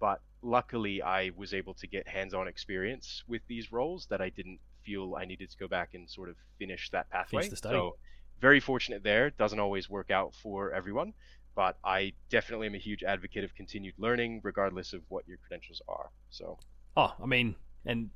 But 0.00 0.20
luckily, 0.42 1.00
I 1.00 1.30
was 1.36 1.54
able 1.54 1.74
to 1.74 1.86
get 1.86 2.08
hands-on 2.08 2.48
experience 2.48 3.22
with 3.28 3.42
these 3.46 3.70
roles 3.70 4.06
that 4.10 4.20
I 4.20 4.28
didn't 4.28 4.58
feel 4.84 5.14
I 5.16 5.24
needed 5.24 5.50
to 5.50 5.56
go 5.56 5.68
back 5.68 5.94
and 5.94 6.10
sort 6.10 6.28
of 6.28 6.36
finish 6.58 6.90
that 6.90 7.08
pathway. 7.08 7.42
Finish 7.42 7.50
the 7.50 7.56
study. 7.56 7.76
So 7.76 7.96
very 8.40 8.60
fortunate 8.60 9.02
there. 9.04 9.30
Doesn't 9.30 9.60
always 9.60 9.88
work 9.88 10.10
out 10.10 10.34
for 10.34 10.72
everyone 10.72 11.14
but 11.56 11.78
I 11.82 12.12
definitely 12.28 12.68
am 12.68 12.74
a 12.74 12.78
huge 12.78 13.02
advocate 13.02 13.42
of 13.42 13.54
continued 13.54 13.94
learning, 13.96 14.42
regardless 14.44 14.92
of 14.92 15.00
what 15.08 15.26
your 15.26 15.38
credentials 15.38 15.80
are. 15.88 16.10
So, 16.28 16.58
oh, 16.96 17.14
I 17.20 17.24
mean, 17.26 17.56
and 17.86 18.10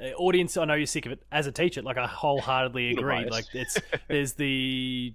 uh, 0.00 0.06
audience, 0.16 0.56
I 0.56 0.64
know 0.64 0.74
you're 0.74 0.86
sick 0.86 1.04
of 1.04 1.12
it. 1.12 1.22
As 1.30 1.46
a 1.46 1.52
teacher, 1.52 1.82
like 1.82 1.98
I 1.98 2.06
wholeheartedly 2.06 2.90
agree. 2.96 3.28
Like 3.28 3.44
it's 3.52 3.78
there's 4.08 4.32
the 4.32 5.14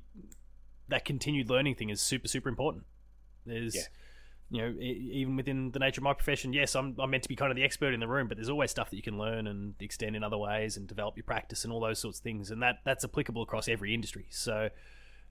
that 0.87 1.03
continued 1.03 1.49
learning 1.49 1.75
thing 1.75 1.89
is 1.89 1.99
super 1.99 2.27
super 2.27 2.47
important. 2.47 2.85
There's 3.43 3.75
yeah. 3.75 3.81
you 4.51 4.61
know 4.61 4.79
even 4.79 5.35
within 5.35 5.71
the 5.71 5.79
nature 5.79 5.99
of 5.99 6.03
my 6.03 6.13
profession, 6.13 6.53
yes, 6.53 6.75
I'm 6.75 6.95
I'm 6.99 7.09
meant 7.09 7.23
to 7.23 7.29
be 7.29 7.35
kind 7.35 7.51
of 7.51 7.55
the 7.55 7.63
expert 7.63 7.95
in 7.95 7.99
the 7.99 8.07
room, 8.07 8.27
but 8.27 8.37
there's 8.37 8.49
always 8.49 8.69
stuff 8.69 8.91
that 8.91 8.95
you 8.95 9.03
can 9.03 9.17
learn 9.17 9.47
and 9.47 9.73
extend 9.79 10.15
in 10.15 10.23
other 10.23 10.37
ways 10.37 10.77
and 10.77 10.87
develop 10.87 11.17
your 11.17 11.23
practice 11.23 11.63
and 11.63 11.73
all 11.73 11.79
those 11.79 11.97
sorts 11.97 12.19
of 12.19 12.23
things, 12.23 12.51
and 12.51 12.61
that 12.61 12.81
that's 12.85 13.03
applicable 13.03 13.41
across 13.41 13.67
every 13.67 13.95
industry. 13.95 14.27
So 14.29 14.69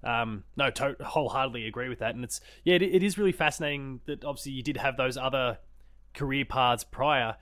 um, 0.03 0.45
no, 0.57 0.71
to- 0.71 0.97
wholeheartedly 1.01 1.67
agree 1.67 1.89
with 1.89 1.99
that, 1.99 2.15
and 2.15 2.25
it's 2.25 2.41
yeah, 2.65 2.77
it, 2.77 2.83
it 2.83 3.03
is 3.03 3.19
really 3.19 3.33
fascinating 3.33 4.01
that 4.07 4.25
obviously 4.25 4.53
you 4.53 4.63
did 4.63 4.77
have 4.77 4.97
those 4.97 5.17
other 5.17 5.59
career 6.15 6.45
paths 6.45 6.85
prior. 6.85 7.37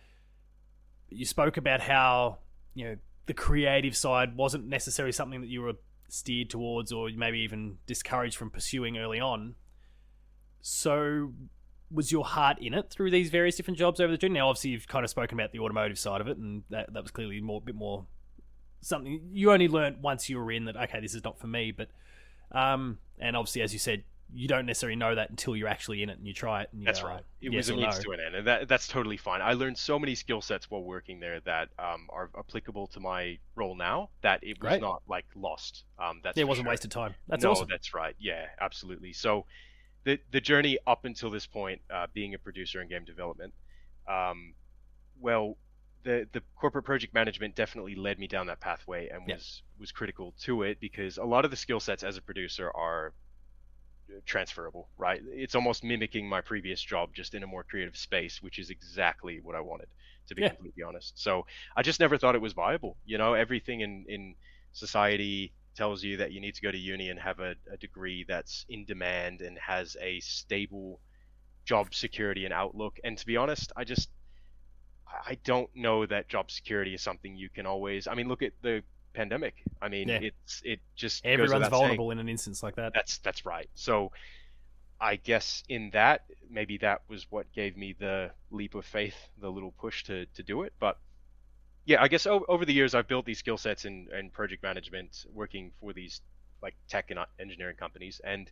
You 1.08 1.24
spoke 1.24 1.56
about 1.56 1.80
how 1.80 2.38
you 2.74 2.84
know 2.84 2.96
the 3.26 3.34
creative 3.34 3.96
side 3.96 4.36
wasn't 4.36 4.66
necessarily 4.66 5.12
something 5.12 5.40
that 5.40 5.48
you 5.48 5.62
were 5.62 5.74
steered 6.08 6.50
towards, 6.50 6.90
or 6.90 7.08
maybe 7.14 7.38
even 7.40 7.78
discouraged 7.86 8.36
from 8.36 8.50
pursuing 8.50 8.98
early 8.98 9.20
on. 9.20 9.54
So, 10.60 11.32
was 11.90 12.10
your 12.10 12.24
heart 12.24 12.58
in 12.60 12.74
it 12.74 12.90
through 12.90 13.12
these 13.12 13.30
various 13.30 13.56
different 13.56 13.78
jobs 13.78 14.00
over 14.00 14.10
the 14.10 14.18
journey? 14.18 14.34
Now, 14.34 14.48
obviously, 14.48 14.70
you've 14.70 14.88
kind 14.88 15.04
of 15.04 15.10
spoken 15.10 15.38
about 15.38 15.52
the 15.52 15.60
automotive 15.60 15.98
side 15.98 16.20
of 16.20 16.26
it, 16.26 16.38
and 16.38 16.64
that 16.70 16.92
that 16.92 17.02
was 17.02 17.12
clearly 17.12 17.40
more, 17.40 17.58
a 17.58 17.64
bit 17.64 17.76
more 17.76 18.06
something 18.80 19.30
you 19.32 19.52
only 19.52 19.68
learned 19.68 20.02
once 20.02 20.28
you 20.28 20.38
were 20.38 20.50
in 20.50 20.64
that. 20.64 20.76
Okay, 20.76 21.00
this 21.00 21.14
is 21.14 21.24
not 21.24 21.38
for 21.38 21.46
me, 21.46 21.70
but 21.70 21.88
um, 22.52 22.98
and 23.18 23.36
obviously, 23.36 23.62
as 23.62 23.72
you 23.72 23.78
said, 23.78 24.04
you 24.34 24.46
don't 24.46 24.66
necessarily 24.66 24.96
know 24.96 25.14
that 25.14 25.30
until 25.30 25.56
you're 25.56 25.68
actually 25.68 26.02
in 26.02 26.10
it 26.10 26.18
and 26.18 26.26
you 26.26 26.34
try 26.34 26.62
it. 26.62 26.68
You 26.72 26.84
that's 26.84 27.00
go, 27.00 27.08
right. 27.08 27.22
It 27.40 27.52
yes 27.52 27.56
was 27.56 27.70
a 27.70 27.76
means 27.76 27.96
no. 27.96 28.02
to 28.02 28.10
an 28.12 28.20
end, 28.20 28.34
and 28.34 28.46
that, 28.46 28.68
that's 28.68 28.86
totally 28.86 29.16
fine. 29.16 29.40
I 29.40 29.54
learned 29.54 29.78
so 29.78 29.98
many 29.98 30.14
skill 30.14 30.42
sets 30.42 30.70
while 30.70 30.82
working 30.82 31.18
there 31.18 31.40
that 31.40 31.70
um, 31.78 32.06
are 32.10 32.30
applicable 32.38 32.88
to 32.88 33.00
my 33.00 33.38
role 33.56 33.74
now. 33.74 34.10
That 34.22 34.44
it 34.44 34.60
was 34.60 34.70
Great. 34.70 34.80
not 34.82 35.02
like 35.08 35.24
lost. 35.34 35.84
Um, 35.98 36.20
that's 36.22 36.36
yeah, 36.36 36.42
it 36.42 36.48
wasn't 36.48 36.66
sure. 36.66 36.72
wasted 36.72 36.90
time. 36.90 37.14
That's 37.28 37.42
no, 37.42 37.52
awesome. 37.52 37.68
that's 37.70 37.94
right. 37.94 38.14
Yeah, 38.18 38.46
absolutely. 38.60 39.12
So, 39.14 39.46
the 40.04 40.18
the 40.30 40.40
journey 40.40 40.78
up 40.86 41.04
until 41.04 41.30
this 41.30 41.46
point, 41.46 41.80
uh, 41.90 42.06
being 42.12 42.34
a 42.34 42.38
producer 42.38 42.82
in 42.82 42.88
game 42.88 43.04
development, 43.04 43.54
um, 44.06 44.52
well, 45.20 45.56
the 46.08 46.26
the 46.32 46.42
corporate 46.56 46.86
project 46.86 47.12
management 47.12 47.54
definitely 47.54 47.94
led 47.94 48.18
me 48.18 48.26
down 48.26 48.46
that 48.46 48.60
pathway 48.60 49.08
and 49.08 49.26
was 49.26 49.62
was 49.78 49.92
critical 49.92 50.34
to 50.40 50.62
it 50.62 50.80
because 50.80 51.18
a 51.18 51.24
lot 51.24 51.44
of 51.44 51.50
the 51.50 51.56
skill 51.56 51.80
sets 51.80 52.02
as 52.02 52.16
a 52.16 52.22
producer 52.22 52.70
are 52.74 53.12
uh, 54.08 54.20
transferable, 54.24 54.88
right? 54.96 55.20
It's 55.26 55.54
almost 55.54 55.84
mimicking 55.84 56.26
my 56.26 56.40
previous 56.40 56.80
job 56.80 57.10
just 57.14 57.34
in 57.34 57.42
a 57.42 57.46
more 57.46 57.62
creative 57.62 57.94
space, 57.94 58.40
which 58.40 58.58
is 58.58 58.70
exactly 58.70 59.40
what 59.42 59.54
I 59.54 59.60
wanted 59.60 59.88
to 60.28 60.34
be 60.34 60.42
yeah. 60.42 60.48
completely 60.48 60.82
honest. 60.82 61.12
So 61.18 61.44
I 61.76 61.82
just 61.82 62.00
never 62.00 62.16
thought 62.16 62.34
it 62.34 62.40
was 62.40 62.54
viable. 62.54 62.96
You 63.04 63.18
know, 63.18 63.34
everything 63.34 63.82
in 63.82 64.06
in 64.08 64.34
society 64.72 65.52
tells 65.74 66.02
you 66.02 66.16
that 66.16 66.32
you 66.32 66.40
need 66.40 66.54
to 66.54 66.62
go 66.62 66.72
to 66.72 66.78
uni 66.78 67.10
and 67.10 67.20
have 67.20 67.38
a, 67.38 67.54
a 67.70 67.76
degree 67.76 68.24
that's 68.26 68.64
in 68.70 68.86
demand 68.86 69.42
and 69.42 69.58
has 69.58 69.94
a 70.00 70.20
stable 70.20 71.00
job 71.66 71.92
security 71.92 72.46
and 72.46 72.54
outlook. 72.54 72.98
And 73.04 73.18
to 73.18 73.26
be 73.26 73.36
honest, 73.36 73.72
I 73.76 73.84
just 73.84 74.08
I 75.26 75.38
don't 75.44 75.70
know 75.74 76.06
that 76.06 76.28
job 76.28 76.50
security 76.50 76.94
is 76.94 77.02
something 77.02 77.36
you 77.36 77.48
can 77.48 77.66
always. 77.66 78.06
I 78.06 78.14
mean, 78.14 78.28
look 78.28 78.42
at 78.42 78.52
the 78.62 78.82
pandemic. 79.14 79.54
I 79.80 79.88
mean, 79.88 80.08
yeah. 80.08 80.20
it's 80.22 80.62
it 80.64 80.80
just 80.94 81.24
everyone's 81.24 81.68
vulnerable 81.68 82.08
saying. 82.08 82.12
in 82.12 82.18
an 82.18 82.28
instance 82.28 82.62
like 82.62 82.76
that. 82.76 82.92
That's 82.94 83.18
that's 83.18 83.44
right. 83.44 83.68
So, 83.74 84.12
I 85.00 85.16
guess 85.16 85.64
in 85.68 85.90
that 85.90 86.24
maybe 86.50 86.78
that 86.78 87.02
was 87.08 87.26
what 87.30 87.52
gave 87.52 87.76
me 87.76 87.94
the 87.98 88.30
leap 88.50 88.74
of 88.74 88.84
faith, 88.84 89.16
the 89.40 89.50
little 89.50 89.72
push 89.72 90.04
to 90.04 90.26
to 90.26 90.42
do 90.42 90.62
it. 90.62 90.72
But 90.78 90.98
yeah, 91.84 92.02
I 92.02 92.08
guess 92.08 92.26
over 92.26 92.64
the 92.64 92.72
years 92.72 92.94
I've 92.94 93.08
built 93.08 93.24
these 93.24 93.38
skill 93.38 93.56
sets 93.56 93.84
in, 93.84 94.08
in 94.16 94.30
project 94.30 94.62
management, 94.62 95.24
working 95.32 95.72
for 95.80 95.92
these 95.92 96.20
like 96.62 96.74
tech 96.88 97.10
and 97.10 97.18
uh, 97.18 97.26
engineering 97.40 97.76
companies, 97.76 98.20
and 98.22 98.50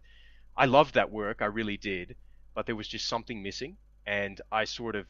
I 0.56 0.66
loved 0.66 0.94
that 0.94 1.10
work. 1.10 1.42
I 1.42 1.46
really 1.46 1.76
did, 1.76 2.16
but 2.54 2.66
there 2.66 2.76
was 2.76 2.88
just 2.88 3.08
something 3.08 3.42
missing, 3.42 3.76
and 4.06 4.40
I 4.50 4.64
sort 4.64 4.96
of 4.96 5.06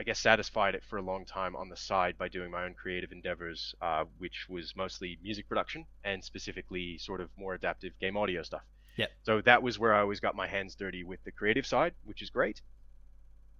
I 0.00 0.02
guess, 0.02 0.18
satisfied 0.18 0.74
it 0.74 0.82
for 0.82 0.96
a 0.96 1.02
long 1.02 1.26
time 1.26 1.54
on 1.54 1.68
the 1.68 1.76
side 1.76 2.16
by 2.16 2.28
doing 2.28 2.50
my 2.50 2.64
own 2.64 2.72
creative 2.72 3.12
endeavors, 3.12 3.74
uh, 3.82 4.04
which 4.16 4.48
was 4.48 4.74
mostly 4.74 5.18
music 5.22 5.46
production 5.46 5.84
and 6.02 6.24
specifically 6.24 6.96
sort 6.96 7.20
of 7.20 7.28
more 7.36 7.52
adaptive 7.52 7.92
game 8.00 8.16
audio 8.16 8.42
stuff. 8.42 8.62
Yeah. 8.96 9.08
So 9.24 9.42
that 9.42 9.62
was 9.62 9.78
where 9.78 9.92
I 9.92 10.00
always 10.00 10.18
got 10.18 10.34
my 10.34 10.46
hands 10.46 10.74
dirty 10.74 11.04
with 11.04 11.22
the 11.24 11.30
creative 11.30 11.66
side, 11.66 11.92
which 12.04 12.22
is 12.22 12.30
great. 12.30 12.62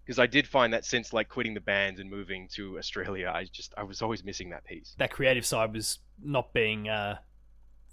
Because 0.03 0.18
I 0.18 0.26
did 0.26 0.48
find 0.48 0.72
that 0.72 0.87
since 0.87 1.12
like 1.12 1.29
quitting 1.29 1.53
the 1.53 1.61
band 1.61 1.98
and 1.98 2.09
moving 2.09 2.48
to 2.55 2.79
Australia, 2.79 3.31
I 3.35 3.44
just 3.44 3.74
I 3.76 3.83
was 3.83 4.00
always 4.00 4.24
missing 4.24 4.48
that 4.48 4.64
piece. 4.64 4.94
That 4.96 5.12
creative 5.12 5.44
side 5.44 5.74
was 5.74 5.98
not 6.22 6.55
being 6.55 6.88
uh, 6.88 7.18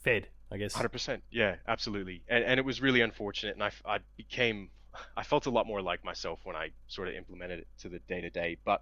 fed, 0.05 0.29
I 0.49 0.55
guess. 0.55 0.73
Hundred 0.73 0.93
percent. 0.93 1.21
Yeah, 1.29 1.57
absolutely. 1.67 2.23
And 2.29 2.45
and 2.45 2.61
it 2.61 2.65
was 2.65 2.81
really 2.81 3.01
unfortunate, 3.01 3.55
and 3.55 3.63
I 3.63 3.71
I 3.85 3.99
became 4.15 4.69
I 5.15 5.23
felt 5.23 5.45
a 5.45 5.49
lot 5.49 5.67
more 5.67 5.81
like 5.81 6.03
myself 6.03 6.39
when 6.43 6.55
I 6.55 6.69
sort 6.87 7.07
of 7.07 7.15
implemented 7.15 7.59
it 7.59 7.67
to 7.79 7.89
the 7.89 7.99
day 7.99 8.21
to 8.21 8.29
day. 8.29 8.57
But 8.63 8.81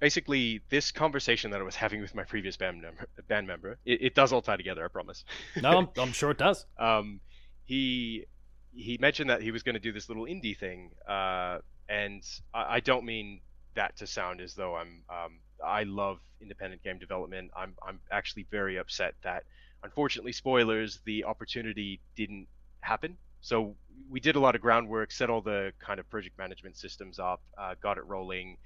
basically 0.00 0.60
this 0.68 0.92
conversation 0.92 1.50
that 1.50 1.60
I 1.60 1.62
was 1.62 1.74
having 1.74 2.00
with 2.00 2.14
my 2.14 2.24
previous 2.24 2.56
band 2.56 2.82
member, 2.82 3.08
band 3.28 3.46
member 3.46 3.78
it, 3.84 4.02
it 4.02 4.14
does 4.14 4.32
all 4.32 4.42
tie 4.42 4.56
together, 4.56 4.84
I 4.84 4.88
promise. 4.88 5.24
No, 5.60 5.78
I'm, 5.78 5.88
I'm 5.96 6.12
sure 6.12 6.30
it 6.30 6.38
does. 6.38 6.66
um, 6.78 7.20
he 7.64 8.26
he 8.72 8.98
mentioned 8.98 9.30
that 9.30 9.40
he 9.40 9.50
was 9.50 9.62
going 9.62 9.74
to 9.74 9.80
do 9.80 9.92
this 9.92 10.08
little 10.08 10.24
indie 10.24 10.56
thing, 10.56 10.90
uh, 11.08 11.58
and 11.88 12.22
I, 12.52 12.76
I 12.76 12.80
don't 12.80 13.04
mean 13.04 13.40
that 13.76 13.96
to 13.98 14.06
sound 14.06 14.40
as 14.40 14.54
though 14.54 14.74
I'm 14.74 15.02
um, 15.08 15.38
I 15.64 15.84
love 15.84 16.18
independent 16.40 16.82
game 16.82 16.98
development. 16.98 17.50
I'm 17.56 17.74
I'm 17.86 18.00
actually 18.10 18.46
very 18.50 18.76
upset 18.78 19.14
that 19.22 19.44
unfortunately 19.82 20.32
spoilers 20.32 21.00
the 21.04 21.24
opportunity 21.24 22.00
didn't 22.16 22.46
happen. 22.80 23.16
So 23.44 23.76
we 24.08 24.20
did 24.20 24.36
a 24.36 24.40
lot 24.40 24.54
of 24.54 24.62
groundwork, 24.62 25.12
set 25.12 25.28
all 25.28 25.42
the 25.42 25.74
kind 25.78 26.00
of 26.00 26.08
project 26.08 26.38
management 26.38 26.78
systems 26.78 27.18
up, 27.18 27.42
uh, 27.58 27.74
got 27.82 27.98
it 27.98 28.06
rolling, 28.06 28.56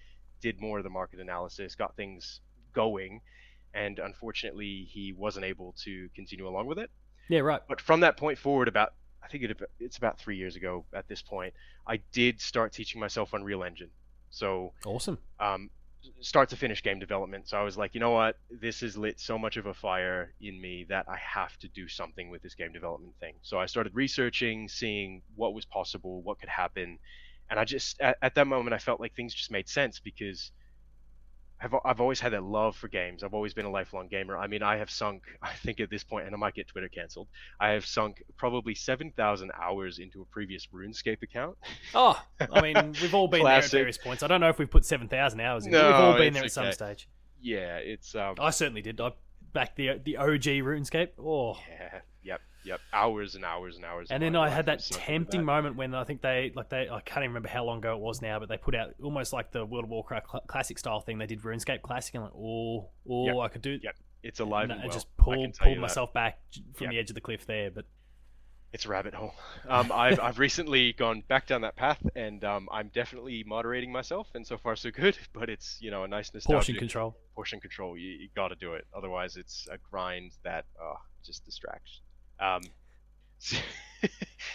did 0.41 0.61
more 0.61 0.79
of 0.79 0.85
the 0.85 0.91
market 0.91 1.19
analysis, 1.19 1.75
got 1.75 1.97
things 1.97 2.41
going, 2.73 3.21
and 3.75 3.99
unfortunately 3.99 4.87
he 4.89 5.13
wasn't 5.13 5.45
able 5.45 5.75
to 5.83 6.09
continue 6.15 6.47
along 6.47 6.67
with 6.67 6.79
it. 6.79 6.91
Yeah, 7.29 7.41
right. 7.41 7.61
But 7.69 7.81
from 7.81 7.99
that 8.01 8.17
point 8.17 8.39
forward, 8.39 8.69
about 8.69 8.95
I 9.21 9.27
think 9.27 9.43
it, 9.43 9.61
it's 9.81 9.97
about 9.97 10.21
three 10.21 10.37
years 10.37 10.55
ago 10.55 10.85
at 10.95 11.09
this 11.09 11.23
point, 11.23 11.55
I 11.85 11.97
did 12.13 12.41
start 12.41 12.73
teaching 12.73 13.01
myself 13.01 13.33
Unreal 13.33 13.65
Engine. 13.65 13.91
So 14.31 14.75
Awesome. 14.87 15.19
um, 15.41 15.71
start 16.21 16.49
to 16.51 16.57
finish 16.57 16.83
game 16.83 16.99
development. 16.99 17.49
So 17.49 17.59
I 17.59 17.63
was 17.63 17.77
like, 17.77 17.95
you 17.95 18.01
know 18.01 18.11
what, 18.11 18.37
this 18.51 18.81
has 18.81 18.97
lit 18.97 19.21
so 19.21 19.39
much 19.39 19.57
of 19.57 19.67
a 19.67 19.75
fire 19.75 20.33
in 20.41 20.61
me 20.61 20.87
that 20.89 21.07
I 21.09 21.17
have 21.17 21.57
to 21.59 21.69
do 21.69 21.89
something 21.89 22.31
with 22.31 22.43
this 22.43 22.55
game 22.55 22.73
development 22.73 23.15
thing. 23.21 23.35
So 23.43 23.59
I 23.59 23.67
started 23.67 23.95
researching, 23.95 24.69
seeing 24.69 25.23
what 25.37 25.55
was 25.55 25.65
possible, 25.65 26.23
what 26.23 26.41
could 26.41 26.49
happen, 26.49 26.99
and 27.51 27.59
I 27.59 27.65
just 27.65 28.01
at, 28.01 28.17
at 28.23 28.35
that 28.35 28.47
moment 28.47 28.75
I 28.75 28.79
felt 28.79 29.01
like 29.01 29.15
things 29.15 29.35
just 29.35 29.51
made 29.51 29.69
sense 29.69 30.01
because 30.01 30.53
I've 31.61 31.75
I've 31.85 32.01
always 32.01 32.21
had 32.21 32.33
that 32.33 32.43
love 32.43 32.77
for 32.77 32.89
games. 32.89 33.23
I've 33.23 33.35
always 33.35 33.55
been 33.55 33.65
a 33.65 33.71
lifelong 33.71 34.09
gamer. 34.09 34.37
I 34.37 34.47
mean, 34.47 34.63
I 34.63 34.77
have 34.77 34.91
sunk, 34.91 35.23
I 35.43 35.53
think 35.55 35.81
at 35.81 35.91
this 35.91 36.05
point, 36.05 36.27
and 36.27 36.35
I 36.35 36.39
might 36.39 36.55
get 36.55 36.69
Twitter 36.69 36.89
cancelled. 36.89 37.29
I 37.61 37.71
have 37.71 37.85
sunk 37.85 38.23
probably 38.37 38.75
seven 38.75 39.13
thousand 39.17 39.53
hours 39.61 39.99
into 39.99 40.23
a 40.23 40.25
previous 40.27 40.67
RuneScape 40.73 41.23
account. 41.23 41.57
Oh, 41.95 42.21
I 42.53 42.61
mean, 42.73 42.95
we've 43.03 43.15
all 43.15 43.29
been 43.29 43.45
there 43.45 43.55
at 43.55 43.71
various 43.71 43.99
points. 43.99 44.23
I 44.23 44.27
don't 44.27 44.41
know 44.41 44.49
if 44.49 44.59
we've 44.59 44.71
put 44.71 44.85
7,000 44.85 45.41
hours 45.41 45.67
in. 45.67 45.73
No, 45.73 45.87
we've 45.87 45.95
all 45.95 46.17
been 46.17 46.33
there 46.33 46.45
at 46.45 46.53
some 46.53 46.73
stage. 46.73 47.09
Yeah, 47.41 47.77
it's 47.77 48.15
um, 48.15 48.35
I 48.39 48.51
certainly 48.51 48.83
did. 48.83 49.01
I 49.01 49.13
back 49.53 49.77
the 49.77 50.01
the 50.05 50.17
OG 50.17 50.43
RuneScape. 50.43 51.11
Oh, 51.19 51.57
yeah, 51.69 52.01
yep, 52.23 52.41
yep, 52.69 52.81
hours 52.93 53.35
and 53.35 53.45
hours 53.45 53.77
and 53.77 53.85
hours. 53.85 54.09
and 54.11 54.23
then 54.23 54.37
I 54.37 54.49
had 54.49 54.67
that 54.67 54.81
tempting 54.91 55.45
moment 55.45 55.77
when 55.77 55.95
I 55.95 56.05
think 56.05 56.21
they 56.23 56.53
like 56.55 56.69
they 56.69 56.89
I 56.89 57.01
can't 57.01 57.19
even 57.25 57.31
remember 57.31 57.49
how 57.49 57.65
long 57.65 57.79
ago 57.79 57.95
it 57.95 58.01
was 58.01 58.23
now, 58.23 58.39
but 58.39 58.49
they 58.49 58.57
put 58.59 58.75
out 58.75 58.95
almost 59.03 59.33
like 59.33 59.51
the 59.51 59.65
World 59.65 59.85
of 59.85 59.91
Warcraft 59.91 60.27
cl- 60.31 60.45
classic 60.47 60.79
style 60.79 61.01
thing. 61.01 61.19
They 61.19 61.27
did 61.27 61.43
RuneScape 61.43 61.83
classic, 61.83 62.15
and 62.15 62.25
like, 62.25 62.33
oh, 62.35 62.89
oh, 63.11 63.27
Yep, 63.27 63.37
I 63.39 63.49
could 63.49 63.63
do. 63.63 63.79
yep, 63.83 63.97
It's 64.23 64.41
alive 64.41 64.65
and 64.65 64.73
and 64.73 64.81
I 64.83 64.85
well. 64.87 64.93
just 64.95 65.07
I 65.19 65.23
can 65.25 65.25
pulled 65.25 65.55
tell 65.55 65.65
pulled 65.65 65.75
you 65.75 65.81
that. 65.81 65.81
myself 65.83 66.13
back 66.13 66.39
from 66.75 66.85
Yeah. 66.85 66.91
the 66.91 66.99
edge 67.01 67.11
of 67.11 67.15
the 67.15 67.21
cliff 67.21 67.47
there. 67.47 67.71
But 67.71 67.85
It's 68.73 68.85
a 68.85 68.89
rabbit 68.91 69.15
hole. 69.15 69.33
Um, 69.67 69.91
I've 69.91 70.21
I've 70.21 70.39
recently 70.39 70.93
gone 70.93 71.23
back 71.27 71.47
down 71.47 71.63
that 71.63 71.75
path, 71.77 72.03
and 72.15 72.45
um, 72.45 72.69
I'm 72.71 72.89
definitely 72.89 73.43
moderating 73.47 73.91
myself, 73.91 74.29
and 74.35 74.47
so 74.47 74.59
far 74.59 74.77
so 74.77 74.91
good. 74.91 75.17
But 75.33 75.49
it's 75.49 75.79
you 75.81 75.91
know 75.91 76.05
a 76.05 76.09
nice 76.09 76.35
nostalgic 76.35 76.75
portion 76.75 76.75
control. 76.77 77.17
portion 77.35 77.61
control. 77.61 77.97
You, 77.97 78.11
you 78.11 78.29
got 78.37 78.49
to 78.49 78.57
do 78.57 78.75
it, 78.75 78.87
otherwise 78.95 79.37
it's 79.37 79.67
a 79.73 79.79
grind 79.91 80.33
that 80.45 80.67
uh, 80.83 80.97
just 81.25 81.45
distracts. 81.47 82.01
Um, 82.41 82.63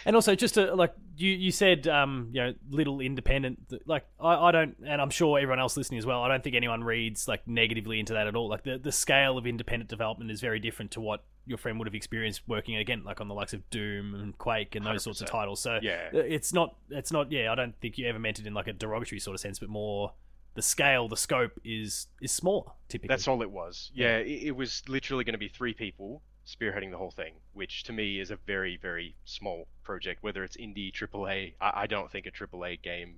And 0.06 0.16
also, 0.16 0.34
just 0.34 0.54
to 0.54 0.74
like 0.74 0.94
you, 1.16 1.30
you 1.30 1.50
said, 1.50 1.86
um, 1.86 2.28
you 2.32 2.40
know, 2.42 2.54
little 2.70 3.00
independent. 3.00 3.72
Like 3.86 4.04
I, 4.20 4.34
I 4.34 4.52
don't, 4.52 4.76
and 4.86 5.00
I'm 5.00 5.10
sure 5.10 5.38
everyone 5.38 5.60
else 5.60 5.76
listening 5.76 5.98
as 5.98 6.06
well. 6.06 6.22
I 6.22 6.28
don't 6.28 6.42
think 6.42 6.56
anyone 6.56 6.82
reads 6.84 7.26
like 7.28 7.46
negatively 7.46 8.00
into 8.00 8.12
that 8.14 8.26
at 8.26 8.34
all. 8.34 8.48
Like 8.48 8.64
the 8.64 8.78
the 8.78 8.92
scale 8.92 9.38
of 9.38 9.46
independent 9.46 9.88
development 9.88 10.30
is 10.30 10.40
very 10.40 10.60
different 10.60 10.90
to 10.92 11.00
what 11.00 11.24
your 11.46 11.58
friend 11.58 11.78
would 11.78 11.86
have 11.86 11.94
experienced 11.94 12.42
working 12.46 12.76
again, 12.76 13.02
like 13.04 13.20
on 13.20 13.28
the 13.28 13.34
likes 13.34 13.52
of 13.52 13.68
Doom 13.70 14.14
and 14.14 14.36
Quake 14.36 14.74
and 14.74 14.84
those 14.84 15.02
sorts 15.02 15.20
of 15.20 15.28
titles. 15.28 15.60
So 15.60 15.78
yeah, 15.82 16.08
uh, 16.12 16.18
it's 16.18 16.52
not, 16.52 16.76
it's 16.90 17.12
not. 17.12 17.30
Yeah, 17.30 17.52
I 17.52 17.54
don't 17.54 17.78
think 17.80 17.96
you 17.98 18.06
ever 18.06 18.18
meant 18.18 18.38
it 18.38 18.46
in 18.46 18.54
like 18.54 18.66
a 18.66 18.72
derogatory 18.72 19.20
sort 19.20 19.34
of 19.34 19.40
sense, 19.40 19.58
but 19.58 19.68
more 19.68 20.12
the 20.54 20.62
scale, 20.62 21.08
the 21.08 21.16
scope 21.16 21.52
is 21.64 22.08
is 22.20 22.32
smaller 22.32 22.72
typically. 22.88 23.12
that's 23.12 23.28
all 23.28 23.42
it 23.42 23.50
was. 23.50 23.90
Yeah, 23.94 24.18
it, 24.18 24.48
it 24.48 24.56
was 24.56 24.82
literally 24.88 25.24
going 25.24 25.34
to 25.34 25.38
be 25.38 25.48
three 25.48 25.74
people 25.74 26.22
spearheading 26.46 26.90
the 26.90 26.98
whole 26.98 27.10
thing, 27.10 27.34
which 27.52 27.84
to 27.84 27.92
me 27.92 28.20
is 28.20 28.30
a 28.30 28.36
very 28.46 28.76
very 28.80 29.14
small 29.24 29.66
project. 29.82 30.22
Whether 30.22 30.44
it's 30.44 30.56
indie, 30.56 30.92
AAA, 30.92 31.54
I, 31.60 31.72
I 31.82 31.86
don't 31.86 32.10
think 32.10 32.26
a 32.26 32.30
AAA 32.30 32.82
game 32.82 33.16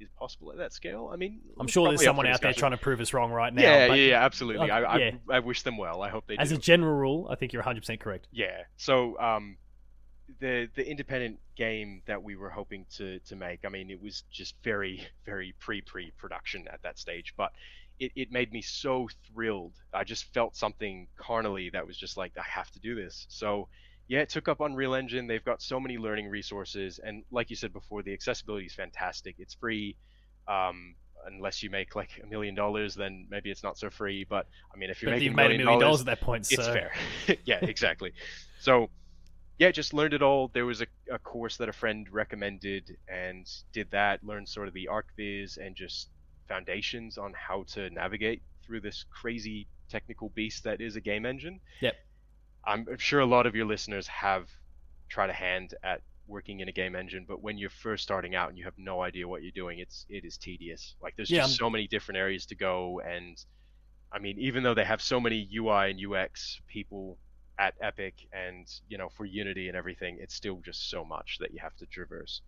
is 0.00 0.08
possible 0.18 0.50
at 0.52 0.58
that 0.58 0.72
scale. 0.72 1.10
I 1.12 1.16
mean, 1.16 1.40
I'm 1.58 1.66
sure 1.66 1.88
there's 1.88 2.04
someone 2.04 2.26
out 2.26 2.40
there 2.40 2.52
trying 2.52 2.72
to 2.72 2.76
prove 2.76 3.00
us 3.00 3.12
wrong 3.12 3.30
right 3.30 3.52
now. 3.52 3.62
yeah, 3.62 3.86
yeah, 3.86 3.94
yeah, 3.94 4.24
absolutely. 4.24 4.70
I, 4.70 4.82
I, 4.82 4.98
yeah. 4.98 5.10
I 5.30 5.40
wish 5.40 5.62
them 5.62 5.76
well. 5.76 6.02
I 6.02 6.08
hope 6.08 6.26
they 6.26 6.36
As 6.36 6.50
do. 6.50 6.56
a 6.56 6.58
general 6.58 6.94
rule, 6.94 7.28
I 7.30 7.34
think 7.34 7.52
you're 7.52 7.62
100 7.62 7.80
percent 7.80 8.00
correct. 8.00 8.28
Yeah. 8.30 8.62
So 8.76 9.18
um, 9.18 9.56
the 10.40 10.68
the 10.74 10.88
independent 10.88 11.38
game 11.56 12.02
that 12.06 12.22
we 12.22 12.36
were 12.36 12.50
hoping 12.50 12.86
to 12.96 13.18
to 13.20 13.36
make, 13.36 13.64
I 13.64 13.68
mean, 13.68 13.90
it 13.90 14.00
was 14.00 14.24
just 14.30 14.54
very 14.62 15.06
very 15.26 15.54
pre 15.58 15.80
pre 15.80 16.12
production 16.12 16.66
at 16.68 16.82
that 16.82 16.98
stage, 16.98 17.34
but 17.36 17.52
it, 17.98 18.12
it 18.14 18.32
made 18.32 18.52
me 18.52 18.62
so 18.62 19.08
thrilled. 19.32 19.74
I 19.92 20.04
just 20.04 20.32
felt 20.32 20.56
something 20.56 21.08
carnally 21.16 21.70
that 21.70 21.86
was 21.86 21.96
just 21.96 22.16
like 22.16 22.32
I 22.38 22.44
have 22.48 22.70
to 22.72 22.80
do 22.80 22.94
this. 22.94 23.26
So 23.28 23.68
yeah, 24.08 24.20
it 24.20 24.30
took 24.30 24.48
up 24.48 24.60
Unreal 24.60 24.94
Engine. 24.94 25.26
They've 25.26 25.44
got 25.44 25.60
so 25.60 25.78
many 25.78 25.98
learning 25.98 26.28
resources, 26.28 26.98
and 26.98 27.24
like 27.30 27.50
you 27.50 27.56
said 27.56 27.72
before, 27.72 28.02
the 28.02 28.12
accessibility 28.12 28.66
is 28.66 28.74
fantastic. 28.74 29.36
It's 29.38 29.54
free. 29.54 29.96
Um, 30.46 30.94
Unless 31.26 31.62
you 31.64 31.68
make 31.68 31.96
like 31.96 32.10
a 32.22 32.26
million 32.26 32.54
dollars, 32.54 32.94
then 32.94 33.26
maybe 33.28 33.50
it's 33.50 33.64
not 33.64 33.76
so 33.76 33.90
free. 33.90 34.24
But 34.24 34.46
I 34.72 34.78
mean, 34.78 34.88
if 34.88 35.02
you're 35.02 35.10
But 35.10 35.16
making 35.16 35.26
you've 35.26 35.36
made 35.36 35.50
a 35.50 35.58
million 35.58 35.80
dollars, 35.80 36.00
at 36.00 36.06
that 36.06 36.20
point, 36.20 36.46
so 36.46 36.54
it's 36.54 36.68
fair. 36.68 36.92
yeah, 37.44 37.58
exactly. 37.60 38.12
So, 38.60 38.88
yeah, 39.58 39.70
just 39.72 39.92
learned 39.92 40.14
it 40.14 40.22
all. 40.22 40.48
There 40.54 40.64
was 40.64 40.80
a, 40.80 40.86
a 41.12 41.18
course 41.18 41.56
that 41.56 41.68
a 41.68 41.72
friend 41.72 42.06
recommended 42.10 42.96
and 43.08 43.46
did 43.72 43.90
that, 43.90 44.22
learned 44.24 44.48
sort 44.48 44.68
of 44.68 44.74
the 44.74 44.88
ArchViz 44.90 45.58
and 45.58 45.74
just 45.74 46.08
foundations 46.48 47.18
on 47.18 47.32
how 47.34 47.64
to 47.74 47.90
navigate 47.90 48.42
through 48.64 48.80
this 48.80 49.04
crazy 49.10 49.66
technical 49.88 50.30
beast 50.30 50.64
that 50.64 50.80
is 50.80 50.96
a 50.96 51.00
game 51.00 51.24
engine. 51.26 51.60
Yep. 51.80 51.94
I'm 52.66 52.86
I'm 52.90 52.98
sure 52.98 53.20
a 53.20 53.26
lot 53.26 53.46
of 53.46 53.54
your 53.54 53.66
listeners 53.66 54.06
have 54.08 54.48
tried 55.08 55.30
a 55.30 55.34
hand 55.34 55.74
at 55.82 56.02
working 56.26 56.60
in 56.60 56.68
a 56.68 56.72
game 56.72 56.94
engine, 56.94 57.24
but 57.26 57.42
when 57.42 57.56
you're 57.56 57.70
first 57.70 58.02
starting 58.02 58.34
out 58.34 58.50
and 58.50 58.58
you 58.58 58.64
have 58.64 58.76
no 58.76 59.00
idea 59.02 59.26
what 59.26 59.42
you're 59.42 59.52
doing, 59.52 59.78
it's 59.78 60.04
it 60.10 60.24
is 60.24 60.36
tedious. 60.36 60.94
Like 61.02 61.14
there's 61.16 61.30
Yeah, 61.30 61.40
just 61.42 61.52
I'm- 61.52 61.56
so 61.66 61.70
many 61.70 61.86
different 61.86 62.18
areas 62.18 62.46
to 62.46 62.54
go 62.54 63.00
and 63.00 63.42
I 64.10 64.18
mean, 64.18 64.38
even 64.38 64.62
though 64.62 64.74
they 64.74 64.84
have 64.84 65.02
so 65.02 65.20
many 65.20 65.46
UI 65.54 65.90
and 65.90 66.00
UX 66.00 66.60
people 66.66 67.18
at 67.58 67.74
Epic 67.80 68.14
and 68.32 68.66
you 68.88 68.96
know 68.98 69.08
for 69.10 69.24
Unity 69.24 69.68
and 69.68 69.76
everything, 69.76 70.18
it's 70.20 70.34
still 70.34 70.60
just 70.64 70.88
so 70.90 71.04
much 71.04 71.38
that 71.40 71.52
you 71.52 71.58
have 71.60 71.76
to 71.76 71.86
traverse. 71.86 72.40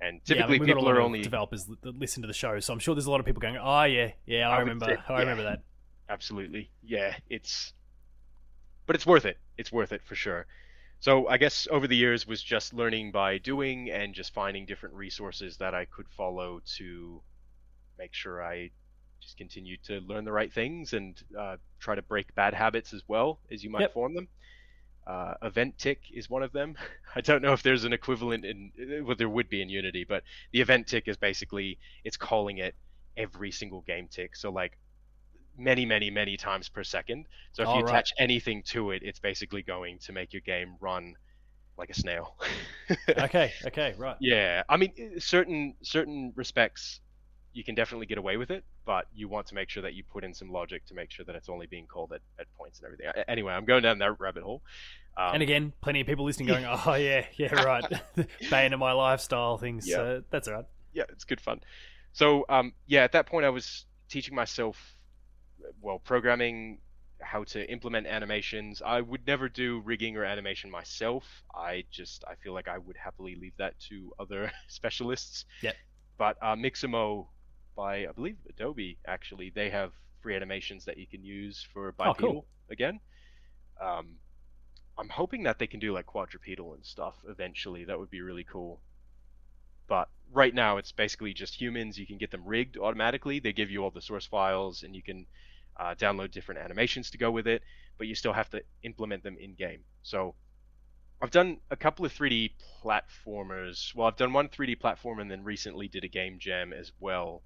And 0.00 0.20
yeah, 0.26 0.34
I 0.34 0.36
typically 0.36 0.52
mean, 0.52 0.60
we've 0.60 0.66
got 0.68 0.72
a 0.72 0.76
people 0.76 0.84
lot 0.84 0.94
are 0.96 1.00
of 1.00 1.06
only 1.06 1.22
developers 1.22 1.66
that 1.82 1.98
listen 1.98 2.22
to 2.22 2.26
the 2.28 2.32
show, 2.34 2.60
so 2.60 2.72
I'm 2.72 2.78
sure 2.78 2.94
there's 2.94 3.06
a 3.06 3.10
lot 3.10 3.20
of 3.20 3.26
people 3.26 3.40
going, 3.40 3.56
"Oh 3.56 3.82
yeah, 3.84 4.12
yeah, 4.26 4.48
I, 4.48 4.56
I 4.56 4.60
remember, 4.60 4.86
say- 4.86 5.14
I 5.14 5.20
remember 5.20 5.42
that." 5.44 5.62
absolutely. 6.10 6.70
Yeah 6.82 7.14
it's 7.28 7.72
but 8.86 8.96
it's 8.96 9.04
worth 9.04 9.26
it. 9.26 9.36
It's 9.58 9.70
worth 9.70 9.92
it 9.92 10.02
for 10.04 10.14
sure. 10.14 10.46
So 11.00 11.28
i 11.28 11.36
guess 11.36 11.68
over 11.70 11.86
the 11.86 11.94
years 11.96 12.26
was 12.26 12.42
just 12.42 12.72
learning 12.74 13.12
by 13.12 13.38
doing 13.38 13.90
and 13.90 14.14
just 14.14 14.32
finding 14.34 14.66
different 14.66 14.94
resources 14.96 15.56
that 15.58 15.72
i 15.74 15.84
could 15.84 16.06
follow 16.16 16.60
to 16.78 17.22
make 17.98 18.12
sure 18.14 18.42
i 18.42 18.70
just 19.20 19.36
continue 19.36 19.76
to 19.84 20.00
learn 20.00 20.24
the 20.24 20.32
right 20.32 20.52
things 20.52 20.92
and 20.94 21.22
uh, 21.38 21.56
try 21.78 21.94
to 21.94 22.02
break 22.02 22.34
bad 22.34 22.52
habits 22.54 22.92
as 22.94 23.02
well 23.06 23.38
as 23.52 23.62
you 23.62 23.70
might 23.70 23.82
Yep. 23.82 23.92
form 23.94 24.14
them 24.14 24.26
uh, 25.08 25.34
event 25.42 25.76
tick 25.78 26.02
is 26.12 26.28
one 26.28 26.42
of 26.42 26.52
them 26.52 26.76
i 27.16 27.20
don't 27.20 27.42
know 27.42 27.52
if 27.52 27.62
there's 27.62 27.84
an 27.84 27.92
equivalent 27.92 28.44
in 28.44 28.70
well 29.04 29.16
there 29.16 29.28
would 29.28 29.48
be 29.48 29.62
in 29.62 29.68
unity 29.68 30.04
but 30.04 30.22
the 30.52 30.60
event 30.60 30.86
tick 30.86 31.08
is 31.08 31.16
basically 31.16 31.78
it's 32.04 32.16
calling 32.16 32.58
it 32.58 32.74
every 33.16 33.50
single 33.50 33.80
game 33.82 34.06
tick 34.06 34.36
so 34.36 34.50
like 34.50 34.78
many, 35.58 35.84
many, 35.84 36.10
many 36.10 36.36
times 36.36 36.68
per 36.68 36.84
second. 36.84 37.26
So 37.52 37.62
if 37.62 37.68
All 37.68 37.76
you 37.76 37.82
right. 37.82 37.90
attach 37.90 38.12
anything 38.18 38.62
to 38.68 38.92
it, 38.92 39.02
it's 39.02 39.18
basically 39.18 39.62
going 39.62 39.98
to 40.00 40.12
make 40.12 40.32
your 40.32 40.42
game 40.42 40.76
run 40.80 41.14
like 41.76 41.90
a 41.90 41.94
snail. 41.94 42.36
okay, 43.10 43.52
okay, 43.66 43.94
right. 43.98 44.16
yeah, 44.20 44.62
I 44.68 44.76
mean, 44.76 44.92
certain 45.18 45.74
certain 45.82 46.32
respects, 46.36 47.00
you 47.52 47.64
can 47.64 47.74
definitely 47.74 48.06
get 48.06 48.18
away 48.18 48.36
with 48.36 48.50
it, 48.50 48.64
but 48.84 49.06
you 49.14 49.28
want 49.28 49.46
to 49.48 49.54
make 49.54 49.68
sure 49.70 49.82
that 49.82 49.94
you 49.94 50.04
put 50.04 50.22
in 50.24 50.34
some 50.34 50.50
logic 50.50 50.86
to 50.86 50.94
make 50.94 51.10
sure 51.10 51.24
that 51.24 51.34
it's 51.34 51.48
only 51.48 51.66
being 51.66 51.86
called 51.86 52.12
at, 52.12 52.20
at 52.38 52.46
points 52.56 52.78
and 52.78 52.86
everything. 52.86 53.06
Anyway, 53.26 53.52
I'm 53.52 53.64
going 53.64 53.82
down 53.82 53.98
that 53.98 54.20
rabbit 54.20 54.42
hole. 54.42 54.62
Um, 55.16 55.34
and 55.34 55.42
again, 55.42 55.72
plenty 55.80 56.00
of 56.00 56.06
people 56.06 56.24
listening 56.24 56.48
going, 56.48 56.64
"Oh 56.86 56.94
yeah, 56.94 57.24
yeah, 57.36 57.52
right." 57.62 57.84
Bane 58.50 58.72
of 58.72 58.78
my 58.80 58.92
lifestyle 58.92 59.58
things. 59.58 59.88
Yeah. 59.88 59.96
So 59.96 60.22
that's 60.30 60.46
all 60.48 60.54
right. 60.54 60.66
yeah, 60.92 61.04
it's 61.08 61.24
good 61.24 61.40
fun. 61.40 61.60
So 62.12 62.44
um, 62.48 62.72
yeah, 62.86 63.02
at 63.04 63.12
that 63.12 63.26
point 63.26 63.44
I 63.44 63.50
was 63.50 63.84
teaching 64.08 64.34
myself, 64.34 64.76
well, 65.80 65.98
programming, 65.98 66.78
how 67.20 67.44
to 67.44 67.68
implement 67.70 68.06
animations. 68.06 68.80
I 68.84 69.00
would 69.00 69.26
never 69.26 69.48
do 69.48 69.80
rigging 69.80 70.16
or 70.16 70.24
animation 70.24 70.70
myself. 70.70 71.24
I 71.54 71.84
just 71.90 72.24
I 72.28 72.34
feel 72.36 72.52
like 72.54 72.68
I 72.68 72.78
would 72.78 72.96
happily 72.96 73.34
leave 73.34 73.54
that 73.58 73.78
to 73.88 74.12
other 74.20 74.52
specialists. 74.68 75.44
Yep. 75.62 75.74
But 76.16 76.36
uh, 76.42 76.54
Mixamo 76.56 77.26
by 77.78 78.06
I 78.08 78.12
believe 78.12 78.38
Adobe. 78.50 78.98
Actually, 79.06 79.50
they 79.50 79.70
have 79.70 79.94
free 80.20 80.36
animations 80.36 80.86
that 80.86 80.98
you 80.98 81.06
can 81.06 81.24
use 81.24 81.66
for 81.72 81.92
Oh, 82.04 82.14
bipedal 82.14 82.14
cool. 82.14 82.46
again. 82.70 83.00
Um, 83.80 84.18
I'm 84.98 85.08
hoping 85.10 85.44
that 85.44 85.58
they 85.58 85.66
can 85.68 85.80
do 85.80 85.92
like 85.94 86.06
quadrupedal 86.06 86.74
and 86.74 86.84
stuff 86.84 87.16
eventually. 87.28 87.84
That 87.86 87.98
would 88.00 88.10
be 88.10 88.22
really 88.22 88.44
cool. 88.44 88.82
But 89.88 90.10
right 90.32 90.54
now, 90.54 90.78
it's 90.78 90.92
basically 90.92 91.34
just 91.34 91.60
humans. 91.60 91.98
You 91.98 92.06
can 92.06 92.18
get 92.18 92.30
them 92.30 92.46
rigged 92.46 92.76
automatically. 92.78 93.40
They 93.40 93.52
give 93.52 93.70
you 93.70 93.84
all 93.84 93.90
the 93.90 94.02
source 94.02 94.26
files, 94.26 94.82
and 94.84 94.94
you 94.96 95.02
can 95.02 95.26
uh, 95.76 95.94
download 95.96 96.30
different 96.32 96.60
animations 96.60 97.10
to 97.12 97.18
go 97.18 97.30
with 97.32 97.46
it. 97.48 97.62
But 97.98 98.08
you 98.08 98.14
still 98.14 98.34
have 98.34 98.50
to 98.50 98.62
implement 98.82 99.22
them 99.24 99.36
in 99.38 99.54
game. 99.54 99.84
So 100.02 100.36
I've 101.22 101.30
done 101.32 101.60
a 101.70 101.76
couple 101.76 102.04
of 102.06 102.12
3D 102.12 102.56
platformers. 102.82 103.94
Well, 103.94 104.08
I've 104.08 104.16
done 104.16 104.32
one 104.34 104.48
3D 104.50 104.76
platform, 104.76 105.20
and 105.20 105.30
then 105.30 105.44
recently 105.44 105.88
did 105.88 106.04
a 106.04 106.08
game 106.08 106.38
jam 106.40 106.72
as 106.72 106.92
well. 107.00 107.42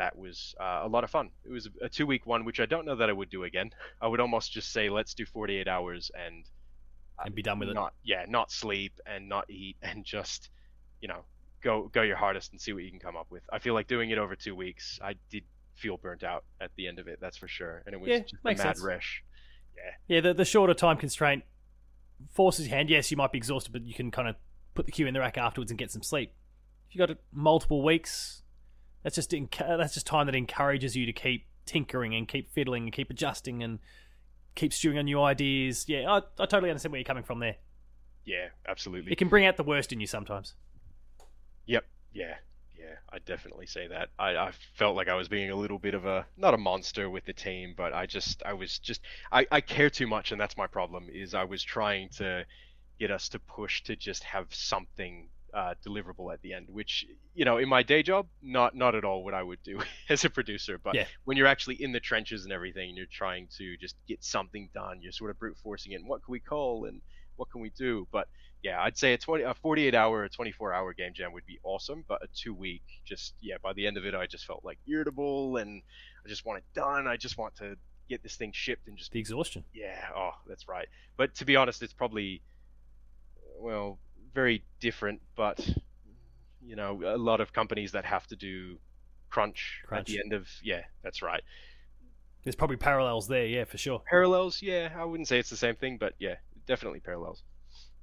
That 0.00 0.16
was 0.16 0.54
uh, 0.58 0.80
a 0.82 0.88
lot 0.88 1.04
of 1.04 1.10
fun. 1.10 1.28
It 1.44 1.52
was 1.52 1.68
a 1.82 1.88
two-week 1.90 2.24
one, 2.24 2.46
which 2.46 2.58
I 2.58 2.64
don't 2.66 2.86
know 2.86 2.96
that 2.96 3.10
I 3.10 3.12
would 3.12 3.28
do 3.28 3.44
again. 3.44 3.70
I 4.00 4.06
would 4.08 4.18
almost 4.20 4.50
just 4.50 4.72
say, 4.72 4.88
let's 4.88 5.12
do 5.12 5.26
48 5.26 5.68
hours 5.68 6.10
and 6.14 6.44
And 7.22 7.34
be 7.34 7.42
done 7.42 7.58
with 7.58 7.68
it. 7.68 7.74
not 7.74 7.92
yeah 8.02 8.24
not 8.26 8.50
sleep 8.50 8.94
and 9.04 9.28
not 9.28 9.44
eat 9.50 9.76
and 9.82 10.02
just 10.04 10.48
you 11.02 11.08
know 11.08 11.24
go 11.62 11.90
go 11.92 12.00
your 12.02 12.16
hardest 12.16 12.52
and 12.52 12.60
see 12.60 12.72
what 12.72 12.82
you 12.82 12.90
can 12.90 12.98
come 12.98 13.16
up 13.18 13.26
with 13.30 13.42
i 13.52 13.58
feel 13.58 13.74
like 13.74 13.86
doing 13.86 14.08
it 14.08 14.16
over 14.16 14.34
two 14.34 14.54
weeks 14.54 14.98
i 15.02 15.12
did 15.30 15.44
feel 15.74 15.98
burnt 15.98 16.22
out 16.24 16.44
at 16.62 16.70
the 16.76 16.88
end 16.88 16.98
of 16.98 17.06
it 17.08 17.18
that's 17.20 17.36
for 17.36 17.48
sure 17.48 17.82
and 17.84 17.94
it 17.94 18.00
was 18.00 18.08
Yeah, 18.08 18.18
just 18.20 18.34
a 18.42 18.48
mad 18.48 18.58
sense. 18.58 18.80
rush 18.82 19.22
Yeah, 19.76 20.14
Yeah, 20.16 20.20
the, 20.22 20.32
the 20.34 20.44
shorter 20.46 20.72
time 20.72 20.96
constraint 20.96 21.44
forces 22.32 22.66
your 22.68 22.76
hand. 22.76 22.88
Yes, 22.88 23.10
you 23.10 23.16
might 23.18 23.32
be 23.32 23.38
exhausted, 23.38 23.72
but 23.72 23.82
you 23.82 23.94
can 23.94 24.10
kind 24.10 24.28
of 24.28 24.36
put 24.74 24.86
the 24.86 24.92
cue 24.92 25.06
in 25.06 25.12
the 25.14 25.20
rack 25.20 25.36
afterwards 25.38 25.70
and 25.70 25.78
get 25.78 25.90
some 25.90 26.02
sleep. 26.02 26.32
If 26.88 26.94
you 26.94 27.06
got 27.06 27.16
multiple 27.32 27.82
weeks, 27.82 28.42
that's 29.02 29.16
just 29.16 29.34
that's 29.58 29.94
just 29.94 30.06
time 30.06 30.26
that 30.26 30.34
encourages 30.34 30.96
you 30.96 31.06
to 31.06 31.12
keep 31.12 31.46
tinkering 31.66 32.14
and 32.14 32.26
keep 32.28 32.50
fiddling 32.52 32.84
and 32.84 32.92
keep 32.92 33.10
adjusting 33.10 33.62
and 33.62 33.78
keep 34.54 34.72
stewing 34.72 34.98
on 34.98 35.04
new 35.04 35.22
ideas. 35.22 35.84
Yeah, 35.88 36.10
I, 36.10 36.18
I 36.42 36.46
totally 36.46 36.70
understand 36.70 36.92
where 36.92 36.98
you're 36.98 37.04
coming 37.04 37.22
from 37.22 37.38
there. 37.38 37.56
yeah 38.24 38.48
absolutely 38.66 39.12
It 39.12 39.18
can 39.18 39.28
bring 39.28 39.46
out 39.46 39.56
the 39.56 39.62
worst 39.62 39.92
in 39.92 40.00
you 40.00 40.06
sometimes. 40.06 40.54
Yep. 41.66 41.84
Yeah. 42.12 42.34
Yeah. 42.78 42.96
I'd 43.12 43.24
definitely 43.24 43.66
say 43.66 43.86
that. 43.88 44.08
I, 44.18 44.36
I 44.36 44.52
felt 44.74 44.96
like 44.96 45.08
I 45.08 45.14
was 45.14 45.28
being 45.28 45.50
a 45.50 45.54
little 45.56 45.78
bit 45.78 45.94
of 45.94 46.06
a 46.06 46.26
not 46.36 46.54
a 46.54 46.58
monster 46.58 47.08
with 47.08 47.24
the 47.24 47.32
team, 47.32 47.74
but 47.76 47.92
I 47.92 48.06
just 48.06 48.42
I 48.44 48.52
was 48.54 48.78
just 48.78 49.00
I, 49.30 49.46
I 49.50 49.60
care 49.60 49.90
too 49.90 50.06
much 50.06 50.32
and 50.32 50.40
that's 50.40 50.56
my 50.56 50.66
problem 50.66 51.08
is 51.12 51.34
I 51.34 51.44
was 51.44 51.62
trying 51.62 52.08
to 52.16 52.44
get 52.98 53.10
us 53.10 53.28
to 53.30 53.38
push 53.38 53.82
to 53.84 53.96
just 53.96 54.24
have 54.24 54.52
something 54.54 55.28
uh, 55.54 55.74
deliverable 55.86 56.32
at 56.32 56.40
the 56.42 56.52
end, 56.52 56.66
which 56.68 57.04
you 57.34 57.44
know 57.44 57.58
in 57.58 57.68
my 57.68 57.82
day 57.82 58.02
job 58.02 58.26
not 58.42 58.74
not 58.74 58.94
at 58.94 59.04
all 59.04 59.24
what 59.24 59.34
I 59.34 59.42
would 59.42 59.62
do 59.62 59.80
as 60.08 60.24
a 60.24 60.30
producer, 60.30 60.78
but 60.82 60.94
Yeah. 60.94 61.06
when 61.24 61.36
you're 61.36 61.46
actually 61.46 61.82
in 61.82 61.92
the 61.92 62.00
trenches 62.00 62.44
and 62.44 62.52
everything, 62.52 62.88
and 62.90 62.96
you're 62.96 63.06
trying 63.10 63.48
to 63.58 63.76
just 63.76 63.96
get 64.08 64.22
something 64.24 64.68
done, 64.74 65.00
you're 65.02 65.12
sort 65.12 65.30
of 65.30 65.38
brute 65.38 65.56
forcing 65.62 65.92
it. 65.92 65.96
And 65.96 66.08
what 66.08 66.22
can 66.24 66.32
we 66.32 66.40
call 66.40 66.84
and 66.86 67.00
what 67.36 67.50
can 67.50 67.60
we 67.60 67.70
do? 67.70 68.06
But 68.12 68.28
yeah, 68.62 68.80
I'd 68.82 68.98
say 68.98 69.14
a 69.14 69.18
20, 69.18 69.44
a 69.44 69.54
48 69.54 69.94
hour, 69.94 70.24
a 70.24 70.28
24 70.28 70.74
hour 70.74 70.92
game 70.92 71.12
jam 71.14 71.32
would 71.32 71.46
be 71.46 71.58
awesome, 71.62 72.04
but 72.06 72.22
a 72.22 72.26
two 72.34 72.52
week, 72.52 72.82
just 73.06 73.34
yeah, 73.40 73.56
by 73.62 73.72
the 73.72 73.86
end 73.86 73.96
of 73.96 74.04
it, 74.04 74.14
I 74.14 74.26
just 74.26 74.44
felt 74.44 74.64
like 74.64 74.78
irritable 74.86 75.56
and 75.56 75.82
I 76.24 76.28
just 76.28 76.44
want 76.44 76.58
it 76.58 76.64
done. 76.74 77.06
I 77.06 77.16
just 77.16 77.38
want 77.38 77.56
to 77.56 77.76
get 78.10 78.22
this 78.22 78.36
thing 78.36 78.52
shipped 78.52 78.86
and 78.88 78.98
just 78.98 79.12
The 79.12 79.18
exhaustion. 79.20 79.64
yeah, 79.72 80.04
oh, 80.14 80.32
that's 80.46 80.68
right. 80.68 80.88
But 81.16 81.34
to 81.36 81.44
be 81.46 81.56
honest, 81.56 81.82
it's 81.82 81.92
probably 81.94 82.42
well 83.58 83.98
very 84.34 84.64
different, 84.80 85.20
but 85.36 85.58
you 86.62 86.76
know, 86.76 87.02
a 87.04 87.18
lot 87.18 87.40
of 87.40 87.52
companies 87.52 87.92
that 87.92 88.04
have 88.04 88.26
to 88.28 88.36
do 88.36 88.78
crunch, 89.28 89.82
Crunch. 89.86 90.00
at 90.00 90.06
the 90.06 90.20
end 90.20 90.32
of 90.32 90.48
yeah, 90.62 90.82
that's 91.02 91.22
right. 91.22 91.42
There's 92.44 92.56
probably 92.56 92.76
parallels 92.76 93.28
there. 93.28 93.46
Yeah, 93.46 93.64
for 93.64 93.78
sure. 93.78 94.02
Parallels, 94.08 94.62
yeah, 94.62 94.90
I 94.96 95.04
wouldn't 95.04 95.28
say 95.28 95.38
it's 95.38 95.50
the 95.50 95.56
same 95.56 95.76
thing, 95.76 95.98
but 95.98 96.14
yeah, 96.18 96.36
definitely 96.66 97.00
parallels. 97.00 97.42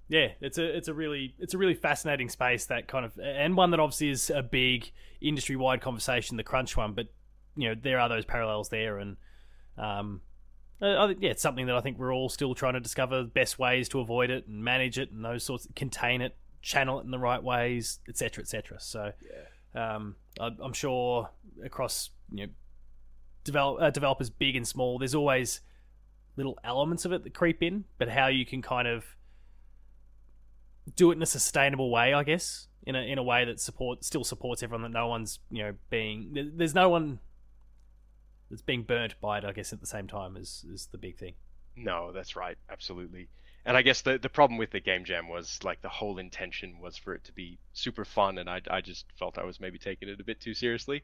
Yeah, 0.10 0.30
it's 0.40 0.58
a 0.58 0.64
it's 0.78 0.88
a 0.88 0.94
really 0.94 1.36
it's 1.40 1.54
a 1.54 1.58
really 1.58 1.74
fascinating 1.74 2.30
space 2.30 2.66
that 2.68 2.88
kind 2.88 3.06
of 3.06 3.18
and 3.22 3.58
one 3.58 3.72
that 3.72 3.80
obviously 3.80 4.10
is 4.10 4.30
a 4.30 4.42
big 4.42 4.92
industry 5.22 5.56
wide 5.56 5.82
conversation, 5.82 6.38
the 6.38 6.44
crunch 6.44 6.78
one. 6.78 6.94
But 6.94 7.08
you 7.56 7.70
know 7.70 7.76
there 7.82 8.00
are 8.00 8.08
those 8.08 8.26
parallels 8.26 8.70
there, 8.70 9.00
and 9.00 9.18
um, 9.78 10.22
Think 10.80 11.20
yeah, 11.22 11.32
it's 11.32 11.42
something 11.42 11.66
that 11.68 11.76
I 11.76 11.82
think 11.82 11.98
we're 11.98 12.14
all 12.14 12.30
still 12.30 12.54
trying 12.54 12.74
to 12.74 12.80
discover 12.80 13.24
best 13.24 13.58
ways 13.58 13.90
to 13.90 14.00
avoid 14.00 14.30
it 14.30 14.48
and 14.48 14.64
manage 14.64 15.00
it 15.00 15.12
and 15.12 15.26
those 15.26 15.44
sorts, 15.44 15.68
contain 15.76 16.22
it, 16.22 16.36
channel 16.62 17.00
it 17.00 17.06
in 17.06 17.12
the 17.12 17.18
right 17.20 17.42
ways, 17.42 18.00
etc., 18.08 18.44
etc. 18.44 18.80
So 18.80 19.12
Yeah. 19.76 19.96
um, 19.96 20.16
I, 20.40 20.52
I'm 20.62 20.74
sure 20.74 21.30
across 21.64 22.12
you 22.32 22.46
know 22.48 22.54
develop, 23.44 23.82
uh, 23.82 23.90
developers 23.90 24.30
big 24.30 24.56
and 24.56 24.68
small, 24.68 25.00
there's 25.00 25.16
always 25.16 25.62
little 26.36 26.60
elements 26.64 27.06
of 27.06 27.12
it 27.12 27.24
that 27.24 27.34
creep 27.34 27.64
in, 27.64 27.86
but 27.98 28.10
how 28.10 28.28
you 28.28 28.46
can 28.46 28.62
kind 28.62 28.88
of 28.88 29.04
do 30.96 31.12
it 31.12 31.16
in 31.16 31.22
a 31.24 31.26
sustainable 31.28 31.90
way, 31.90 32.14
I 32.14 32.24
guess, 32.24 32.68
in 32.86 32.96
a 32.96 33.00
in 33.00 33.18
a 33.18 33.24
way 33.24 33.46
that 33.46 33.60
support 33.60 34.06
still 34.06 34.24
supports 34.24 34.62
everyone. 34.62 34.84
That 34.84 34.98
no 34.98 35.08
one's 35.08 35.40
you 35.50 35.64
know 35.64 35.74
being 35.90 36.52
there's 36.56 36.76
no 36.76 36.90
one 36.90 37.20
that's 38.50 38.62
being 38.62 38.84
burnt 38.84 39.20
by 39.22 39.38
it. 39.40 39.46
I 39.46 39.52
guess 39.52 39.74
at 39.74 39.80
the 39.80 39.88
same 39.88 40.08
time 40.08 40.38
is 40.38 40.66
is 40.72 40.88
the 40.92 40.98
big 40.98 41.18
thing. 41.18 41.34
No, 41.76 42.12
that's 42.12 42.36
right, 42.36 42.58
absolutely. 42.70 43.28
And 43.66 43.76
I 43.76 43.82
guess 43.82 44.02
the 44.02 44.18
the 44.18 44.30
problem 44.30 44.58
with 44.58 44.72
the 44.72 44.80
game 44.80 45.04
jam 45.04 45.28
was 45.28 45.60
like 45.64 45.82
the 45.82 45.90
whole 45.90 46.18
intention 46.20 46.80
was 46.82 46.98
for 46.98 47.14
it 47.14 47.24
to 47.26 47.34
be 47.34 47.60
super 47.74 48.06
fun, 48.06 48.38
and 48.38 48.50
I 48.50 48.62
I 48.70 48.82
just 48.82 49.06
felt 49.20 49.38
I 49.38 49.44
was 49.44 49.60
maybe 49.60 49.78
taking 49.78 50.08
it 50.10 50.20
a 50.20 50.24
bit 50.24 50.40
too 50.40 50.54
seriously. 50.54 51.04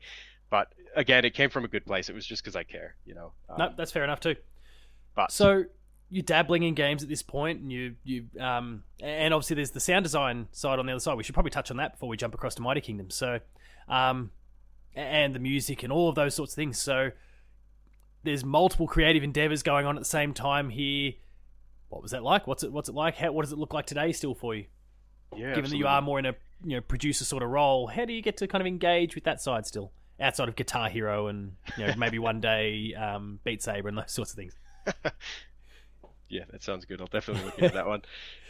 But 0.49 0.71
again, 0.95 1.25
it 1.25 1.33
came 1.33 1.49
from 1.49 1.65
a 1.65 1.67
good 1.67 1.85
place. 1.85 2.09
It 2.09 2.15
was 2.15 2.25
just 2.25 2.43
because 2.43 2.55
I 2.55 2.63
care, 2.63 2.95
you 3.05 3.15
know. 3.15 3.31
Um, 3.49 3.57
no, 3.57 3.73
that's 3.75 3.91
fair 3.91 4.03
enough 4.03 4.19
too. 4.19 4.35
but 5.15 5.31
So 5.31 5.65
you're 6.09 6.21
dabbling 6.23 6.61
in 6.63 6.75
games 6.75 7.01
at 7.01 7.09
this 7.09 7.23
point, 7.23 7.59
and 7.59 7.71
you 7.71 7.95
you 8.03 8.27
um 8.39 8.83
and 9.01 9.33
obviously 9.33 9.55
there's 9.55 9.71
the 9.71 9.79
sound 9.79 10.03
design 10.03 10.47
side 10.51 10.79
on 10.79 10.85
the 10.85 10.91
other 10.93 10.99
side. 10.99 11.15
We 11.17 11.23
should 11.23 11.33
probably 11.33 11.51
touch 11.51 11.69
on 11.69 11.77
that 11.77 11.93
before 11.93 12.07
we 12.07 12.17
jump 12.17 12.33
across 12.33 12.55
to 12.55 12.61
Mighty 12.61 12.81
Kingdom. 12.81 13.09
So, 13.09 13.39
um, 13.89 14.31
and 14.95 15.33
the 15.35 15.39
music 15.39 15.83
and 15.83 15.91
all 15.91 16.07
of 16.07 16.15
those 16.15 16.35
sorts 16.35 16.53
of 16.53 16.55
things. 16.55 16.79
So 16.79 17.11
there's 18.23 18.43
multiple 18.43 18.87
creative 18.87 19.23
endeavors 19.23 19.63
going 19.63 19.85
on 19.85 19.95
at 19.95 20.01
the 20.01 20.05
same 20.05 20.33
time 20.33 20.69
here. 20.69 21.13
What 21.89 22.01
was 22.01 22.11
that 22.11 22.23
like? 22.23 22.47
What's 22.47 22.63
it 22.63 22.71
What's 22.71 22.89
it 22.89 22.95
like? 22.95 23.15
How, 23.15 23.31
what 23.31 23.43
does 23.43 23.51
it 23.51 23.59
look 23.59 23.73
like 23.73 23.85
today 23.85 24.11
still 24.11 24.33
for 24.33 24.55
you? 24.55 24.65
yeah, 25.35 25.53
Given 25.55 25.71
that 25.71 25.77
you 25.77 25.87
are 25.87 26.01
more 26.01 26.19
in 26.19 26.25
a 26.25 26.35
you 26.63 26.75
know 26.75 26.81
producer 26.81 27.25
sort 27.25 27.43
of 27.43 27.49
role, 27.49 27.87
how 27.87 28.05
do 28.05 28.13
you 28.13 28.21
get 28.21 28.37
to 28.37 28.47
kind 28.47 28.61
of 28.61 28.67
engage 28.67 29.15
with 29.15 29.23
that 29.25 29.41
side 29.41 29.65
still? 29.65 29.91
Outside 30.19 30.47
of 30.47 30.55
Guitar 30.55 30.89
Hero 30.89 31.27
and 31.27 31.53
you 31.77 31.85
know 31.85 31.93
maybe 31.97 32.19
one 32.19 32.39
day 32.39 32.93
um, 32.93 33.39
Beat 33.43 33.61
Saber 33.61 33.89
and 33.89 33.97
those 33.97 34.11
sorts 34.11 34.31
of 34.31 34.37
things. 34.37 34.55
Yeah, 36.29 36.45
that 36.51 36.63
sounds 36.63 36.85
good. 36.85 36.99
I'll 36.99 37.05
definitely 37.05 37.45
look 37.45 37.59
into 37.59 37.75
that 37.75 37.85
one. 37.85 38.01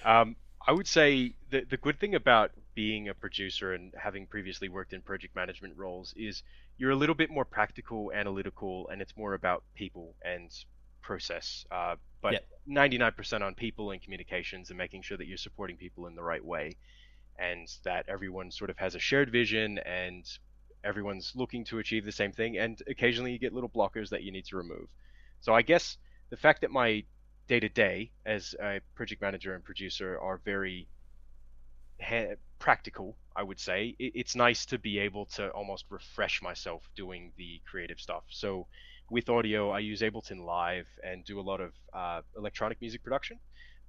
Um, 0.05 0.37
I 0.65 0.71
would 0.71 0.87
say 0.87 1.33
the 1.49 1.65
the 1.69 1.75
good 1.75 1.99
thing 1.99 2.15
about 2.15 2.51
being 2.75 3.09
a 3.09 3.13
producer 3.13 3.73
and 3.73 3.93
having 3.97 4.25
previously 4.27 4.69
worked 4.69 4.93
in 4.93 5.01
project 5.01 5.35
management 5.35 5.75
roles 5.77 6.13
is 6.15 6.43
you're 6.77 6.91
a 6.91 6.95
little 6.95 7.15
bit 7.15 7.29
more 7.29 7.45
practical, 7.45 8.11
analytical, 8.13 8.89
and 8.89 9.01
it's 9.01 9.15
more 9.17 9.33
about 9.33 9.63
people 9.75 10.15
and 10.23 10.51
process. 11.01 11.65
Uh, 11.71 11.95
but 12.21 12.33
Yeah. 12.33 12.39
99% 12.67 13.41
on 13.41 13.53
people 13.55 13.91
and 13.91 14.01
communications 14.01 14.69
and 14.69 14.77
making 14.77 15.01
sure 15.01 15.17
that 15.17 15.27
you're 15.27 15.37
supporting 15.37 15.77
people 15.77 16.07
in 16.07 16.15
the 16.15 16.23
right 16.23 16.43
way, 16.43 16.77
and 17.37 17.67
that 17.83 18.05
everyone 18.07 18.51
sort 18.51 18.69
of 18.69 18.77
has 18.77 18.95
a 18.95 18.99
shared 18.99 19.29
vision 19.31 19.79
and 19.79 20.25
everyone's 20.83 21.33
looking 21.35 21.63
to 21.65 21.79
achieve 21.79 22.05
the 22.05 22.11
same 22.11 22.31
thing. 22.31 22.57
And 22.57 22.81
occasionally 22.87 23.31
you 23.33 23.39
get 23.39 23.53
little 23.53 23.69
blockers 23.69 24.09
that 24.09 24.23
you 24.23 24.31
need 24.31 24.45
to 24.45 24.57
remove. 24.57 24.87
So 25.41 25.53
I 25.53 25.61
guess 25.61 25.97
the 26.29 26.37
fact 26.37 26.61
that 26.61 26.71
my 26.71 27.03
day 27.47 27.59
to 27.59 27.69
day 27.69 28.11
as 28.25 28.55
a 28.61 28.79
project 28.95 29.21
manager 29.21 29.53
and 29.55 29.63
producer 29.63 30.17
are 30.19 30.37
very 30.45 30.87
ha- 32.01 32.35
practical, 32.59 33.17
I 33.35 33.43
would 33.43 33.59
say. 33.59 33.95
It, 33.99 34.13
it's 34.15 34.35
nice 34.35 34.65
to 34.67 34.79
be 34.79 34.99
able 34.99 35.25
to 35.37 35.49
almost 35.49 35.85
refresh 35.89 36.41
myself 36.41 36.89
doing 36.95 37.33
the 37.37 37.61
creative 37.69 37.99
stuff. 37.99 38.23
So 38.29 38.67
with 39.09 39.29
audio, 39.29 39.71
I 39.71 39.79
use 39.79 40.01
Ableton 40.01 40.45
Live 40.45 40.87
and 41.03 41.23
do 41.25 41.39
a 41.39 41.41
lot 41.41 41.61
of 41.61 41.73
uh, 41.93 42.21
electronic 42.37 42.79
music 42.81 43.03
production. 43.03 43.39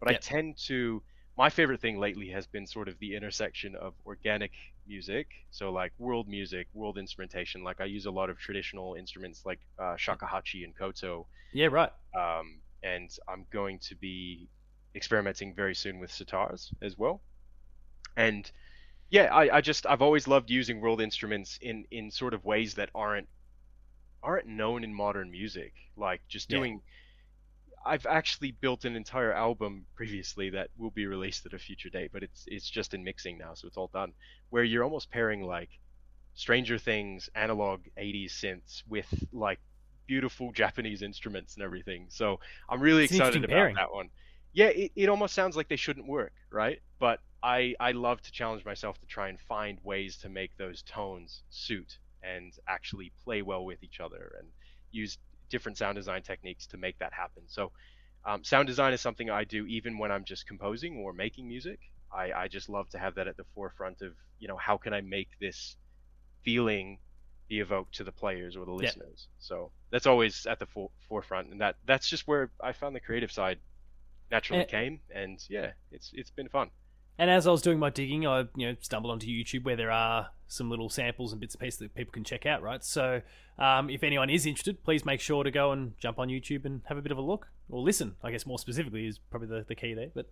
But 0.01 0.09
I 0.09 0.14
tend 0.14 0.59
to, 0.67 1.03
my 1.37 1.51
favorite 1.51 1.81
thing 1.81 1.99
lately 1.99 2.29
has 2.31 2.47
been 2.47 2.67
sort 2.67 2.88
of 2.88 2.99
the 2.99 3.14
intersection 3.17 3.75
of 3.77 3.95
organic 4.07 4.53
music. 4.87 5.29
So 5.51 5.73
like 5.73 5.93
world 5.99 6.29
music, 6.29 6.69
world 6.75 6.99
instrumentation. 6.99 7.64
Like 7.64 7.81
I 7.81 7.87
use 7.87 8.07
a 8.07 8.11
lot 8.11 8.31
of 8.31 8.38
traditional 8.38 8.95
instruments 8.95 9.43
like 9.47 9.61
uh, 9.79 9.97
shakuhachi 9.97 10.64
and 10.64 10.77
koto 10.77 11.27
Yeah, 11.53 11.69
right. 11.69 11.90
um, 12.17 12.61
and 12.83 13.11
I'm 13.29 13.47
going 13.53 13.79
to 13.88 13.97
be 13.97 14.49
experimenting 14.95 15.55
very 15.55 15.75
soon 15.75 15.99
with 16.01 16.11
sitars 16.11 16.73
as 16.83 16.97
well. 16.99 17.23
And 18.16 18.50
yeah, 19.11 19.35
I, 19.35 19.59
I 19.59 19.61
just 19.62 19.87
I've 19.87 20.03
always 20.03 20.29
loved 20.29 20.50
using 20.50 20.81
world 20.81 21.00
instruments 21.00 21.59
in 21.62 21.87
in 21.90 22.11
sort 22.11 22.35
of 22.35 22.44
ways 22.44 22.74
that 22.74 22.90
aren't 22.94 23.29
aren't 24.22 24.46
known 24.48 24.85
in 24.85 24.94
modern 24.94 25.31
music. 25.31 25.74
Like 25.96 26.22
just 26.29 26.48
Yeah. 26.48 26.59
doing. 26.59 26.83
I've 27.87 28.07
actually 28.07 28.53
built 28.53 28.85
an 28.87 28.96
entire 28.96 29.33
album 29.33 29.87
previously 29.94 30.50
that 30.50 30.70
will 30.79 30.90
be 30.90 31.07
released 31.07 31.44
at 31.46 31.53
a 31.53 31.59
future 31.59 31.90
date, 31.90 32.11
but 32.12 32.22
it's 32.22 32.44
it's 32.46 32.68
just 32.70 32.94
in 32.94 33.05
mixing 33.05 33.37
now, 33.38 33.55
so 33.55 33.66
it's 33.68 33.77
all 33.77 33.88
done. 33.92 34.12
Where 34.50 34.64
you're 34.64 34.85
almost 34.85 35.11
pairing 35.11 35.42
like 35.42 35.68
Stranger 36.35 36.79
Things 36.79 37.29
analog 37.35 37.83
80s 37.96 38.33
synths 38.35 38.83
with 38.88 39.09
like 39.33 39.61
beautiful 40.07 40.53
Japanese 40.53 41.03
instruments 41.03 41.55
and 41.57 41.64
everything. 41.64 42.07
So 42.11 42.40
I'm 42.68 42.81
really 42.81 43.05
It's 43.09 43.29
excited 43.29 43.44
about 43.44 43.48
pairing. 43.48 43.77
that 43.77 43.92
one. 43.92 44.11
Yeah, 44.53 44.66
it, 44.68 44.92
it 44.96 45.09
almost 45.09 45.35
sounds 45.35 45.57
like 45.57 45.68
they 45.68 45.77
shouldn't 45.77 46.07
work, 46.07 46.33
right? 46.50 46.81
But 46.98 47.20
I 47.45 47.75
I 47.79 47.93
love 47.93 48.23
to 48.23 48.33
challenge 48.33 48.65
myself 48.65 48.99
to 49.01 49.07
try 49.07 49.29
and 49.29 49.39
find 49.39 49.79
ways 49.85 50.17
to 50.19 50.29
make 50.29 50.57
those 50.57 50.83
tones 50.83 51.43
suit 51.51 51.99
and 52.23 52.53
actually 52.67 53.13
play 53.23 53.43
well 53.43 53.65
with 53.65 53.83
each 53.83 54.01
other 54.01 54.35
and 54.39 54.49
use 54.91 55.19
different 55.51 55.77
sound 55.79 55.97
design 55.97 56.23
techniques 56.23 56.67
to 56.69 56.79
make 56.79 56.99
that 57.01 57.13
happen. 57.13 57.43
So 57.47 57.71
um, 58.25 58.43
sound 58.43 58.67
design 58.67 58.95
is 58.95 59.01
something 59.03 59.29
I 59.29 59.45
do 59.45 59.67
even 59.67 59.99
when 59.99 60.11
I'm 60.11 60.25
just 60.25 60.47
composing 60.47 60.97
or 60.97 61.13
making 61.13 61.47
music. 61.47 61.81
I, 62.11 62.33
I 62.33 62.49
just 62.49 62.69
love 62.71 62.89
to 62.91 62.99
have 62.99 63.17
that 63.17 63.29
at 63.29 63.37
the 63.37 63.45
forefront 63.55 64.01
of 64.01 64.15
you 64.39 64.49
know 64.49 64.57
how 64.57 64.77
can 64.79 64.95
I 64.95 65.03
make 65.03 65.29
this 65.41 65.77
feeling 66.43 66.99
be 67.49 67.61
evoked 67.61 67.95
to 67.97 68.05
the 68.05 68.13
players 68.13 68.57
or 68.57 68.65
the 68.65 68.73
Yeah. 68.73 68.79
listeners. 68.87 69.29
So 69.39 69.71
that's 69.91 70.07
always 70.07 70.47
at 70.47 70.59
the 70.59 70.67
fo- 70.67 70.91
forefront, 71.09 71.51
and 71.51 71.61
that 71.61 71.77
that's 71.85 72.09
just 72.09 72.27
where 72.27 72.51
I 72.63 72.73
found 72.73 72.97
the 72.97 73.01
creative 73.01 73.31
side 73.33 73.59
naturally 74.31 74.63
And- 74.63 74.71
came, 74.71 75.01
and 75.15 75.39
yeah, 75.51 75.73
it's 75.91 76.11
it's 76.15 76.31
been 76.31 76.49
fun. 76.49 76.71
And 77.18 77.31
as 77.31 77.46
I 77.46 77.50
was 77.50 77.62
doing 77.62 77.79
my 77.79 77.90
digging, 77.90 78.27
I 78.27 78.40
you 78.57 78.68
know 78.68 78.77
stumbled 78.81 79.12
onto 79.12 79.27
YouTube 79.27 79.64
where 79.64 79.77
there 79.77 79.90
are 79.90 80.31
some 80.46 80.70
little 80.70 80.88
samples 80.88 81.33
and 81.33 81.40
bits 81.40 81.55
and 81.55 81.61
pieces 81.61 81.79
that 81.81 81.94
people 81.94 82.12
can 82.12 82.24
check 82.24 82.44
out. 82.46 82.62
Right, 82.62 82.85
so 82.85 83.22
um, 83.59 83.88
if 83.88 84.03
anyone 84.03 84.31
is 84.31 84.46
interested, 84.46 84.83
please 84.83 85.05
make 85.05 85.20
sure 85.20 85.44
to 85.44 85.50
go 85.50 85.72
and 85.72 85.96
jump 85.98 86.18
on 86.18 86.29
YouTube 86.29 86.64
and 86.64 86.83
have 86.87 86.98
a 86.98 87.03
bit 87.03 87.12
of 87.12 87.18
a 87.18 87.22
look 87.22 87.48
or 87.68 87.81
listen. 87.81 88.16
I 88.22 88.31
guess 88.31 88.46
more 88.46 88.59
specifically 88.59 89.07
is 89.07 89.18
probably 89.18 89.48
the, 89.48 89.64
the 89.66 89.74
key 89.74 89.94
there, 89.94 90.11
but 90.12 90.29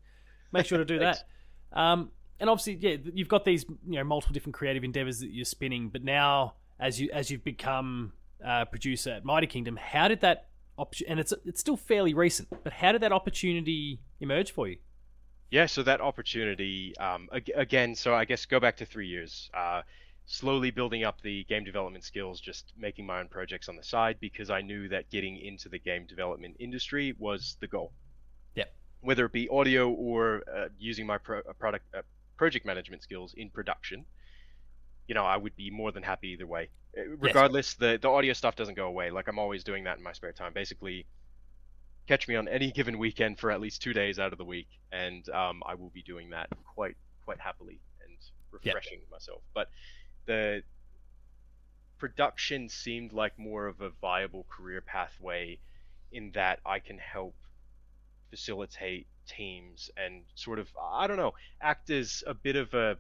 make 0.52 0.66
sure 0.66 0.78
to 0.78 0.84
do 0.84 0.98
that. 1.00 1.24
Um, 1.72 2.10
and 2.40 2.50
obviously, 2.50 2.74
yeah, 2.80 2.96
you've 3.14 3.28
got 3.28 3.44
these 3.44 3.64
you 3.86 3.98
know 3.98 4.04
multiple 4.04 4.34
different 4.34 4.54
creative 4.54 4.82
endeavors 4.82 5.20
that 5.20 5.30
you're 5.30 5.44
spinning, 5.44 5.88
but 5.88 6.02
now 6.02 6.54
as 6.80 7.00
you 7.00 7.10
as 7.12 7.30
you've 7.30 7.44
become 7.44 8.12
uh, 8.44 8.64
producer 8.64 9.10
at 9.10 9.24
Mighty 9.24 9.46
Kingdom, 9.46 9.76
how 9.76 10.08
did 10.08 10.20
that 10.22 10.48
option? 10.76 11.06
And 11.08 11.20
it's 11.20 11.32
it's 11.44 11.60
still 11.60 11.76
fairly 11.76 12.12
recent, 12.12 12.48
but 12.64 12.72
how 12.72 12.90
did 12.90 13.02
that 13.02 13.12
opportunity 13.12 14.00
emerge 14.20 14.50
for 14.50 14.66
you? 14.66 14.78
Yeah, 15.52 15.66
so 15.66 15.82
that 15.82 16.00
opportunity, 16.00 16.96
um, 16.96 17.28
again, 17.30 17.94
so 17.94 18.14
I 18.14 18.24
guess 18.24 18.46
go 18.46 18.58
back 18.58 18.78
to 18.78 18.86
three 18.86 19.08
years. 19.08 19.50
Uh, 19.52 19.82
slowly 20.24 20.70
building 20.70 21.04
up 21.04 21.20
the 21.20 21.44
game 21.44 21.62
development 21.62 22.04
skills, 22.04 22.40
just 22.40 22.72
making 22.74 23.04
my 23.04 23.20
own 23.20 23.28
projects 23.28 23.68
on 23.68 23.76
the 23.76 23.82
side 23.82 24.16
because 24.18 24.48
I 24.48 24.62
knew 24.62 24.88
that 24.88 25.10
getting 25.10 25.36
into 25.36 25.68
the 25.68 25.78
game 25.78 26.06
development 26.06 26.56
industry 26.58 27.14
was 27.18 27.58
the 27.60 27.66
goal. 27.66 27.92
Yeah. 28.54 28.64
Whether 29.02 29.26
it 29.26 29.32
be 29.32 29.46
audio 29.50 29.90
or 29.90 30.42
uh, 30.50 30.68
using 30.78 31.06
my 31.06 31.18
pro- 31.18 31.40
uh, 31.40 31.52
product 31.58 31.84
uh, 31.94 32.00
project 32.38 32.64
management 32.64 33.02
skills 33.02 33.34
in 33.36 33.50
production, 33.50 34.06
you 35.06 35.14
know, 35.14 35.24
I 35.24 35.36
would 35.36 35.54
be 35.54 35.70
more 35.70 35.92
than 35.92 36.02
happy 36.02 36.28
either 36.28 36.46
way. 36.46 36.70
Uh, 36.96 37.02
Regardless, 37.18 37.74
the 37.74 37.98
the 38.00 38.08
audio 38.08 38.32
stuff 38.32 38.56
doesn't 38.56 38.74
go 38.74 38.86
away. 38.86 39.10
Like 39.10 39.28
I'm 39.28 39.38
always 39.38 39.64
doing 39.64 39.84
that 39.84 39.98
in 39.98 40.02
my 40.02 40.12
spare 40.14 40.32
time. 40.32 40.54
Basically, 40.54 41.04
catch 42.06 42.28
me 42.28 42.36
on 42.36 42.48
any 42.48 42.72
given 42.72 42.98
weekend 42.98 43.38
for 43.38 43.50
at 43.50 43.60
least 43.60 43.82
two 43.82 43.92
days 43.92 44.18
out 44.18 44.32
of 44.32 44.38
the 44.38 44.44
week, 44.44 44.68
and 44.90 45.28
um, 45.30 45.62
I 45.66 45.74
will 45.74 45.90
be 45.90 46.02
doing 46.02 46.30
that 46.30 46.48
quite 46.74 46.96
quite 47.24 47.40
happily 47.40 47.80
and 48.04 48.16
refreshing 48.50 49.00
myself. 49.10 49.42
But 49.54 49.68
the 50.26 50.62
production 51.98 52.68
seemed 52.68 53.12
like 53.12 53.38
more 53.38 53.66
of 53.66 53.80
a 53.80 53.90
viable 54.00 54.44
career 54.48 54.80
pathway 54.80 55.58
in 56.10 56.32
that 56.32 56.58
I 56.66 56.80
can 56.80 56.98
help 56.98 57.34
facilitate 58.30 59.06
teams 59.26 59.90
and 59.96 60.24
sort 60.34 60.58
of 60.58 60.68
I 60.80 61.06
don't 61.06 61.16
know 61.16 61.34
act 61.60 61.90
as 61.90 62.24
a 62.26 62.34
bit 62.34 62.56
of 62.56 62.74
a 62.74 62.96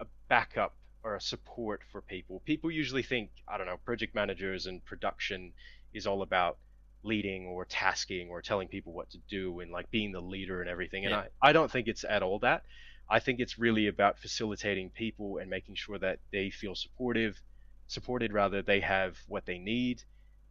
a 0.00 0.06
backup 0.28 0.74
or 1.02 1.14
a 1.14 1.20
support 1.20 1.82
for 1.92 2.00
people. 2.00 2.40
People 2.44 2.70
usually 2.70 3.02
think 3.02 3.30
I 3.46 3.58
don't 3.58 3.66
know 3.66 3.76
project 3.84 4.14
managers 4.14 4.66
and 4.66 4.84
production 4.84 5.52
is 5.92 6.06
all 6.06 6.22
about 6.22 6.58
leading 7.06 7.46
or 7.46 7.64
tasking 7.64 8.28
or 8.28 8.42
telling 8.42 8.68
people 8.68 8.92
what 8.92 9.10
to 9.10 9.18
do 9.28 9.60
and 9.60 9.70
like 9.70 9.90
being 9.90 10.12
the 10.12 10.20
leader 10.20 10.60
and 10.60 10.70
everything. 10.70 11.06
And 11.06 11.14
Yeah. 11.14 11.24
I, 11.42 11.48
I 11.48 11.52
don't 11.52 11.70
think 11.70 11.88
it's 11.88 12.04
at 12.04 12.22
all 12.22 12.38
that. 12.40 12.64
I 13.08 13.20
think 13.20 13.40
it's 13.40 13.58
really 13.58 13.86
about 13.86 14.18
facilitating 14.18 14.90
people 14.90 15.38
and 15.38 15.48
making 15.48 15.76
sure 15.76 15.98
that 15.98 16.18
they 16.32 16.50
feel 16.50 16.74
supportive, 16.74 17.40
supported 17.86 18.32
rather, 18.32 18.62
they 18.62 18.80
have 18.80 19.16
what 19.28 19.46
they 19.46 19.58
need, 19.58 20.02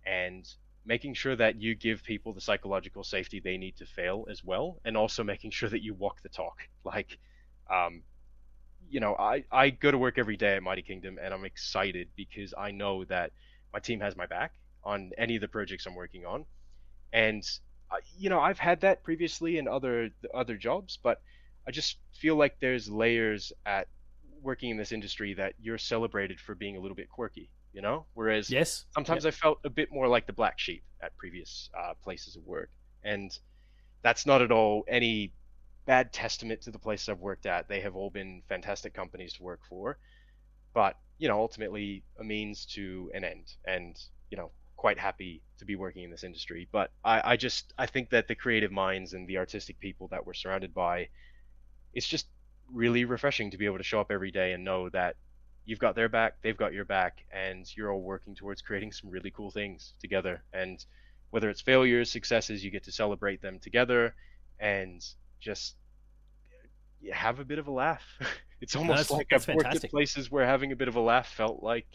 and 0.05 0.47
making 0.85 1.15
sure 1.15 1.35
that 1.35 1.61
you 1.61 1.75
give 1.75 2.03
people 2.03 2.33
the 2.33 2.41
psychological 2.41 3.03
safety 3.03 3.41
they 3.41 3.57
need 3.57 3.75
to 3.77 3.85
fail 3.85 4.25
as 4.29 4.43
well, 4.43 4.79
and 4.85 4.95
also 4.95 5.23
making 5.23 5.51
sure 5.51 5.69
that 5.69 5.83
you 5.83 5.93
walk 5.93 6.21
the 6.21 6.29
talk. 6.29 6.67
Like, 6.85 7.17
um, 7.69 8.03
you 8.89 8.99
know, 8.99 9.15
I, 9.15 9.43
I 9.51 9.69
go 9.71 9.91
to 9.91 9.97
work 9.97 10.17
every 10.17 10.37
day 10.37 10.55
at 10.55 10.63
Mighty 10.63 10.81
Kingdom 10.83 11.17
and 11.21 11.33
I'm 11.33 11.45
excited 11.45 12.09
because 12.15 12.53
I 12.57 12.71
know 12.71 13.03
that 13.05 13.31
my 13.73 13.79
team 13.79 13.99
has 13.99 14.15
my 14.15 14.27
back 14.27 14.53
on 14.85 15.11
any 15.17 15.35
of 15.35 15.41
the 15.41 15.47
projects 15.47 15.85
I'm 15.85 15.95
working 15.95 16.25
on. 16.25 16.45
And, 17.13 17.43
uh, 17.91 17.97
you 18.17 18.29
know, 18.29 18.39
I've 18.39 18.59
had 18.59 18.81
that 18.81 19.03
previously 19.03 19.57
in 19.57 19.67
other 19.67 20.11
other 20.33 20.57
jobs, 20.57 20.99
but 21.01 21.21
I 21.67 21.71
just 21.71 21.97
feel 22.13 22.35
like 22.35 22.59
there's 22.59 22.89
layers 22.89 23.51
at 23.65 23.87
working 24.41 24.69
in 24.69 24.77
this 24.77 24.91
industry 24.91 25.33
that 25.33 25.53
you're 25.59 25.77
celebrated 25.77 26.39
for 26.39 26.55
being 26.55 26.77
a 26.77 26.79
little 26.79 26.95
bit 26.95 27.09
quirky, 27.09 27.49
you 27.73 27.81
know? 27.81 28.05
Whereas 28.13 28.49
Yes, 28.49 28.85
sometimes 28.93 29.25
I 29.25 29.31
felt 29.31 29.59
a 29.63 29.69
bit 29.69 29.91
more 29.91 30.07
like 30.07 30.27
the 30.27 30.33
black 30.33 30.59
sheep 30.59 30.83
at 31.01 31.15
previous 31.17 31.69
uh, 31.77 31.93
places 32.03 32.35
of 32.35 32.45
work, 32.45 32.69
and 33.03 33.37
that's 34.03 34.25
not 34.25 34.41
at 34.41 34.51
all 34.51 34.83
any 34.87 35.33
bad 35.85 36.13
testament 36.13 36.61
to 36.61 36.71
the 36.71 36.79
places 36.79 37.09
I've 37.09 37.19
worked 37.19 37.45
at. 37.45 37.67
They 37.67 37.81
have 37.81 37.95
all 37.95 38.09
been 38.09 38.43
fantastic 38.47 38.93
companies 38.93 39.33
to 39.33 39.43
work 39.43 39.61
for, 39.67 39.97
but 40.73 40.97
you 41.17 41.27
know, 41.27 41.39
ultimately 41.39 42.03
a 42.19 42.23
means 42.23 42.65
to 42.67 43.11
an 43.15 43.23
end, 43.23 43.53
and 43.65 43.97
you 44.29 44.37
know, 44.37 44.51
quite 44.85 44.99
happy 44.99 45.41
to 45.57 45.65
be 45.65 45.75
working 45.75 46.03
in 46.03 46.11
this 46.11 46.23
industry. 46.23 46.67
But 46.71 46.91
I, 47.03 47.31
I 47.31 47.37
just 47.37 47.73
I 47.75 47.87
think 47.87 48.11
that 48.11 48.27
the 48.27 48.35
creative 48.35 48.71
minds 48.71 49.13
and 49.13 49.27
the 49.27 49.39
artistic 49.39 49.79
people 49.79 50.07
that 50.09 50.27
we're 50.27 50.35
surrounded 50.35 50.75
by, 50.75 51.09
it's 51.95 52.07
just 52.07 52.27
really 52.71 53.03
refreshing 53.03 53.49
to 53.49 53.57
be 53.57 53.65
able 53.65 53.79
to 53.79 53.83
show 53.83 53.99
up 53.99 54.11
every 54.11 54.29
day 54.29 54.53
and 54.53 54.63
know 54.63 54.89
that 54.89 55.15
you've 55.65 55.79
got 55.79 55.95
their 55.95 56.07
back, 56.07 56.35
they've 56.43 56.55
got 56.55 56.71
your 56.71 56.85
back, 56.85 57.25
and 57.31 57.65
you're 57.75 57.91
all 57.91 58.03
working 58.03 58.35
towards 58.35 58.61
creating 58.61 58.91
some 58.91 59.09
really 59.09 59.31
cool 59.31 59.49
things 59.49 59.95
together. 59.99 60.43
And 60.53 60.85
whether 61.31 61.49
it's 61.49 61.61
failures, 61.61 62.11
successes, 62.11 62.63
you 62.63 62.69
get 62.69 62.83
to 62.83 62.91
celebrate 62.91 63.41
them 63.41 63.57
together 63.57 64.13
and 64.59 65.03
just 65.39 65.77
have 67.11 67.39
a 67.39 67.43
bit 67.43 67.57
of 67.57 67.65
a 67.67 67.71
laugh. 67.71 68.03
It's 68.61 68.75
almost 68.75 69.09
that's- 69.09 69.11
like 69.11 69.33
I've 69.33 69.47
worked 69.47 69.63
fantastic. 69.63 69.89
at 69.89 69.91
places 69.91 70.31
where 70.31 70.45
having 70.45 70.71
a 70.71 70.75
bit 70.75 70.87
of 70.87 70.95
a 70.95 71.01
laugh 71.01 71.27
felt 71.27 71.61
like, 71.61 71.87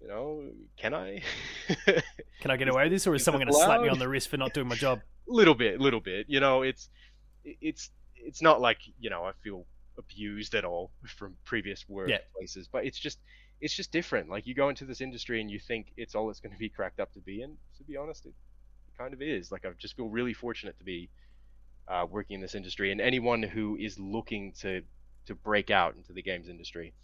you 0.00 0.08
know, 0.08 0.44
can 0.76 0.94
I? 0.94 1.22
Can 2.40 2.52
I 2.52 2.56
get 2.56 2.68
away 2.68 2.84
with 2.84 2.92
this, 2.92 3.06
or 3.06 3.14
is 3.14 3.22
is 3.22 3.24
someone 3.24 3.42
going 3.42 3.52
to 3.52 3.64
slap 3.64 3.80
me 3.80 3.88
on 3.88 3.98
the 3.98 4.08
wrist 4.08 4.28
for 4.28 4.36
not 4.36 4.54
doing 4.54 4.68
my 4.68 4.76
job? 4.76 5.00
little 5.26 5.54
bit, 5.56 5.80
little 5.80 6.00
bit. 6.00 6.26
You 6.28 6.38
know, 6.40 6.62
it's 6.62 6.88
it's 7.44 7.90
it's 8.14 8.40
not 8.40 8.60
like 8.60 8.78
you 9.00 9.10
know 9.10 9.24
I 9.24 9.32
feel 9.42 9.66
abused 9.98 10.54
at 10.54 10.64
all 10.64 10.92
from 11.16 11.34
previous 11.44 11.84
Yeah. 11.88 11.96
workplaces, 11.96 12.68
but 12.70 12.84
it's 12.86 12.98
just 12.98 13.18
it's 13.60 13.74
just 13.74 13.90
different. 13.90 14.30
Like 14.30 14.46
you 14.46 14.54
go 14.54 14.68
into 14.68 14.84
this 14.84 15.00
industry 15.00 15.40
and 15.40 15.50
you 15.50 15.58
think 15.58 15.88
it's 15.96 16.14
all 16.14 16.30
it's 16.30 16.38
going 16.40 16.52
to 16.52 16.58
be 16.58 16.68
cracked 16.68 17.00
up 17.00 17.12
to 17.14 17.20
be, 17.20 17.42
and 17.42 17.56
to 17.78 17.82
be 17.84 17.96
honest, 17.96 18.24
it, 18.24 18.28
it 18.86 18.96
kind 18.96 19.12
of 19.12 19.20
is. 19.20 19.50
Like 19.50 19.64
I 19.66 19.70
just 19.78 19.96
feel 19.96 20.08
really 20.08 20.32
fortunate 20.32 20.78
to 20.78 20.84
be 20.84 21.10
uh, 21.88 22.06
working 22.08 22.34
in 22.36 22.40
this 22.40 22.54
industry, 22.54 22.92
and 22.92 23.00
anyone 23.00 23.42
who 23.42 23.76
is 23.76 23.98
looking 23.98 24.52
to 24.60 24.82
to 25.26 25.34
break 25.34 25.70
out 25.70 25.96
into 25.96 26.12
the 26.12 26.22
games 26.22 26.48
industry, 26.48 26.94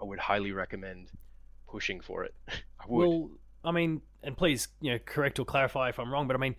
I 0.00 0.04
would 0.04 0.18
highly 0.18 0.52
recommend 0.52 1.10
pushing 1.66 2.00
for 2.00 2.24
it. 2.24 2.34
I 2.48 2.84
would. 2.88 3.08
Well, 3.08 3.30
I 3.64 3.72
mean, 3.72 4.02
and 4.22 4.36
please, 4.36 4.68
you 4.80 4.92
know, 4.92 4.98
correct 5.04 5.38
or 5.38 5.44
clarify 5.44 5.88
if 5.88 5.98
I'm 5.98 6.12
wrong, 6.12 6.26
but 6.26 6.36
I 6.36 6.38
mean, 6.38 6.56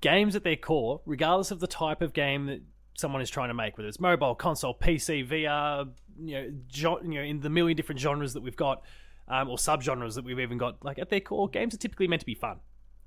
games 0.00 0.36
at 0.36 0.44
their 0.44 0.56
core, 0.56 1.00
regardless 1.06 1.50
of 1.50 1.60
the 1.60 1.66
type 1.66 2.02
of 2.02 2.12
game 2.12 2.46
that 2.46 2.62
someone 2.96 3.22
is 3.22 3.30
trying 3.30 3.48
to 3.48 3.54
make, 3.54 3.78
whether 3.78 3.88
it's 3.88 4.00
mobile, 4.00 4.34
console, 4.34 4.74
PC, 4.74 5.28
VR, 5.28 5.88
you 6.20 6.34
know, 6.34 6.52
gen- 6.68 7.12
you 7.12 7.18
know, 7.20 7.24
in 7.24 7.40
the 7.40 7.50
million 7.50 7.76
different 7.76 8.00
genres 8.00 8.34
that 8.34 8.42
we've 8.42 8.56
got, 8.56 8.82
um, 9.28 9.48
or 9.48 9.56
subgenres 9.56 10.14
that 10.14 10.24
we've 10.24 10.40
even 10.40 10.58
got, 10.58 10.84
like 10.84 10.98
at 10.98 11.10
their 11.10 11.20
core, 11.20 11.48
games 11.48 11.74
are 11.74 11.78
typically 11.78 12.08
meant 12.08 12.20
to 12.20 12.26
be 12.26 12.34
fun. 12.34 12.58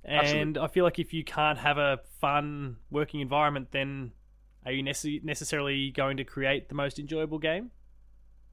And 0.03 0.17
Absolutely. 0.19 0.61
I 0.61 0.67
feel 0.67 0.83
like 0.83 0.99
if 0.99 1.13
you 1.13 1.23
can't 1.23 1.59
have 1.59 1.77
a 1.77 1.99
fun 2.19 2.77
working 2.89 3.19
environment, 3.19 3.67
then 3.71 4.13
are 4.65 4.71
you 4.71 4.81
nece- 4.81 5.23
necessarily 5.23 5.91
going 5.91 6.17
to 6.17 6.23
create 6.23 6.69
the 6.69 6.75
most 6.75 6.97
enjoyable 6.97 7.39
game? 7.39 7.71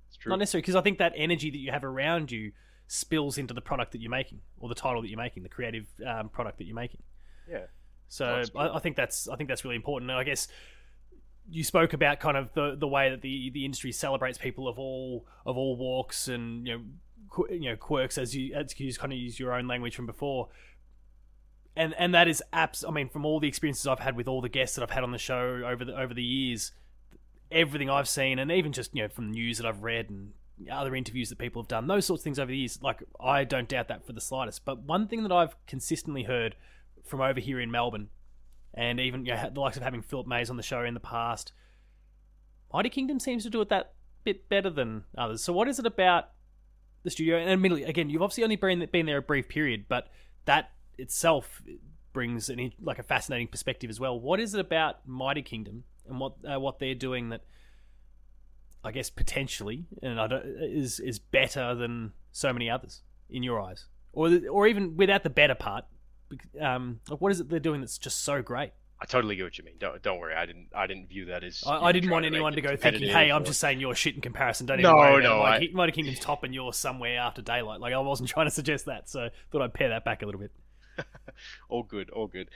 it's 0.09 0.17
true. 0.17 0.31
Not 0.31 0.41
necessarily, 0.41 0.63
because 0.63 0.77
I 0.77 0.81
think 0.81 0.99
that 0.99 1.13
energy 1.17 1.51
that 1.51 1.59
you 1.59 1.71
have 1.71 1.85
around 1.85 2.33
you 2.33 2.53
spills 2.89 3.39
into 3.39 3.55
the 3.55 3.61
product 3.61 3.93
that 3.93 4.01
you're 4.01 4.11
making, 4.11 4.41
or 4.59 4.69
the 4.69 4.75
title 4.75 5.03
that 5.03 5.09
you're 5.09 5.19
making, 5.19 5.45
the 5.45 5.49
creative 5.49 5.87
um, 6.05 6.29
product 6.29 6.59
that 6.59 6.65
you're 6.65 6.75
making. 6.75 7.03
Yeah. 7.49 7.67
So 8.09 8.43
I, 8.57 8.77
I 8.77 8.79
think 8.81 8.97
that's 8.97 9.29
I 9.29 9.37
think 9.37 9.49
that's 9.49 9.65
really 9.65 9.77
important. 9.77 10.11
And 10.11 10.19
I 10.19 10.25
guess 10.25 10.49
you 11.51 11.63
spoke 11.63 11.93
about 11.93 12.19
kind 12.19 12.37
of 12.37 12.53
the 12.55 12.75
the 12.77 12.89
way 12.89 13.11
that 13.11 13.23
the 13.23 13.51
the 13.51 13.65
industry 13.65 13.93
celebrates 13.93 14.39
people 14.39 14.67
of 14.67 14.79
all 14.79 15.27
of 15.47 15.57
all 15.57 15.77
walks 15.77 16.29
and 16.29 16.67
you 16.67 16.77
know 16.77 16.85
qu- 17.29 17.49
you 17.51 17.71
know 17.71 17.77
quirks 17.77 18.19
as 18.19 18.35
you 18.35 18.55
as 18.55 18.79
you 18.79 18.93
kind 18.95 19.13
of 19.13 19.19
use 19.19 19.39
your 19.39 19.53
own 19.53 19.69
language 19.69 19.95
from 19.95 20.07
before. 20.07 20.49
And 21.77 21.95
and 21.95 22.15
that 22.15 22.27
is 22.27 22.43
apps. 22.53 22.85
I 22.87 22.91
mean, 22.91 23.09
from 23.09 23.25
all 23.25 23.39
the 23.39 23.49
experiences 23.49 23.87
I've 23.87 24.01
had 24.01 24.17
with 24.17 24.27
all 24.27 24.41
the 24.41 24.49
guests 24.49 24.77
that 24.77 24.83
I've 24.83 24.91
had 24.91 25.05
on 25.05 25.13
the 25.13 25.19
show 25.19 25.63
over 25.65 25.85
the 25.85 25.99
over 25.99 26.13
the 26.13 26.25
years, 26.25 26.73
everything 27.53 27.89
I've 27.89 28.09
seen, 28.09 28.39
and 28.39 28.51
even 28.51 28.73
just 28.73 28.95
you 28.95 29.03
know 29.03 29.09
from 29.09 29.27
the 29.27 29.33
news 29.33 29.59
that 29.59 29.67
I've 29.67 29.83
read 29.83 30.11
and 30.11 30.33
other 30.71 30.95
interviews 30.95 31.29
that 31.29 31.39
people 31.39 31.63
have 31.63 31.69
done, 31.69 31.87
those 31.87 32.07
sorts 32.07 32.21
of 32.21 32.25
things 32.25 32.39
over 32.39 32.51
the 32.51 32.57
years. 32.57 32.79
Like 32.83 33.03
I 33.21 33.45
don't 33.45 33.69
doubt 33.69 33.89
that 33.89 34.07
for 34.07 34.13
the 34.13 34.21
slightest. 34.21 34.65
But 34.65 34.83
one 34.83 35.09
thing 35.09 35.23
that 35.23 35.33
I've 35.33 35.55
consistently 35.67 36.25
heard 36.25 36.57
from 37.05 37.21
over 37.21 37.41
here 37.41 37.61
in 37.61 37.71
Melbourne, 37.71 38.09
and 38.75 39.01
even 39.01 39.25
you 39.25 39.35
know, 39.35 39.51
the 39.53 39.61
likes 39.61 39.77
of 39.77 39.83
having 39.83 40.03
Philip 40.03 40.27
Mayes 40.27 40.51
on 40.51 40.57
the 40.57 40.63
show 40.63 40.83
in 40.85 40.95
the 40.95 41.01
past, 41.01 41.53
Mighty 42.73 42.91
Kingdom 42.91 43.19
seems 43.19 43.43
to 43.45 43.51
do 43.51 43.61
it 43.61 43.69
that 43.69 43.95
bit 44.25 44.49
better 44.49 44.71
than 44.71 45.05
others. 45.17 45.43
So 45.43 45.53
what 45.53 45.69
is 45.69 45.79
it 45.79 45.87
about 45.87 46.31
the 47.03 47.11
studio? 47.11 47.39
And 47.39 47.51
admittedly, 47.51 47.85
again, 47.85 48.11
you've 48.11 48.23
obviously 48.23 48.45
only 48.45 48.57
been 48.57 49.07
there 49.07 49.19
a 49.19 49.23
brief 49.23 49.49
period, 49.49 49.87
but 49.89 50.09
that 50.45 50.73
itself 50.99 51.63
brings 52.13 52.51
an 52.51 52.73
like 52.81 52.99
a 52.99 53.03
fascinating 53.03 53.49
perspective 53.49 53.89
as 53.89 54.01
well. 54.01 54.19
What 54.19 54.41
is 54.41 54.55
it 54.55 54.61
about 54.61 55.07
Mighty 55.07 55.43
Kingdom 55.43 55.85
and 56.09 56.19
what 56.21 56.35
uh, 56.51 56.59
what 56.59 56.79
they're 56.79 56.95
doing 56.95 57.31
that 57.31 57.43
I 58.89 58.93
guess 58.93 59.11
potentially 59.11 59.87
and 60.03 60.21
I 60.21 60.27
don't, 60.27 60.45
is 60.45 60.99
is 61.01 61.19
better 61.19 61.75
than 61.75 62.13
so 62.33 62.53
many 62.53 62.71
others 62.71 63.03
in 63.31 63.43
your 63.43 63.61
eyes, 63.61 63.87
or 64.13 64.31
or 64.51 64.67
even 64.67 64.97
without 64.97 65.23
the 65.23 65.31
better 65.31 65.55
part? 65.55 65.85
Um, 66.61 67.01
like 67.09 67.21
what 67.21 67.33
is 67.33 67.41
it 67.41 67.49
they're 67.49 67.61
doing 67.61 67.81
that's 67.81 67.99
just 67.99 68.23
so 68.23 68.43
great? 68.43 68.73
I 69.01 69.05
totally 69.05 69.37
get 69.37 69.45
what 69.45 69.59
you 69.59 69.65
mean. 69.65 69.77
Don't 69.79 70.03
don't 70.03 70.19
worry. 70.19 70.35
I 70.35 70.45
didn't 70.45 70.69
I 70.75 70.87
didn't 70.87 71.09
view 71.09 71.27
that 71.27 71.45
as. 71.45 71.63
I, 71.67 71.87
I 71.87 71.93
didn't 71.93 72.11
want 72.11 72.25
anyone 72.27 72.55
to 72.55 72.61
go 72.61 72.77
thinking, 72.77 73.09
"Hey, 73.09 73.31
I'm 73.31 73.45
just 73.45 73.61
saying 73.61 73.79
you're 73.79 73.95
shit 73.95 74.17
in 74.17 74.21
comparison." 74.21 74.67
Don't 74.67 74.81
no, 74.81 74.99
even 74.99 75.13
worry 75.13 75.23
no. 75.23 75.39
Like, 75.41 75.63
I... 75.63 75.69
Mighty 75.73 75.93
Kingdom's 75.93 76.19
top 76.19 76.43
and 76.43 76.53
you're 76.53 76.73
somewhere 76.73 77.19
after 77.19 77.41
daylight. 77.41 77.81
Like 77.81 77.93
I 77.93 77.99
wasn't 77.99 78.29
trying 78.31 78.47
to 78.47 78.51
suggest 78.51 78.87
that, 78.87 79.09
so 79.09 79.29
thought 79.53 79.63
I'd 79.63 79.75
pare 79.75 79.91
that 79.91 80.05
back 80.05 80.23
a 80.23 80.27
little 80.27 80.41
bit. 80.41 80.51
all 81.69 81.85
good, 81.85 82.11
all 82.11 82.27
good. 82.27 82.49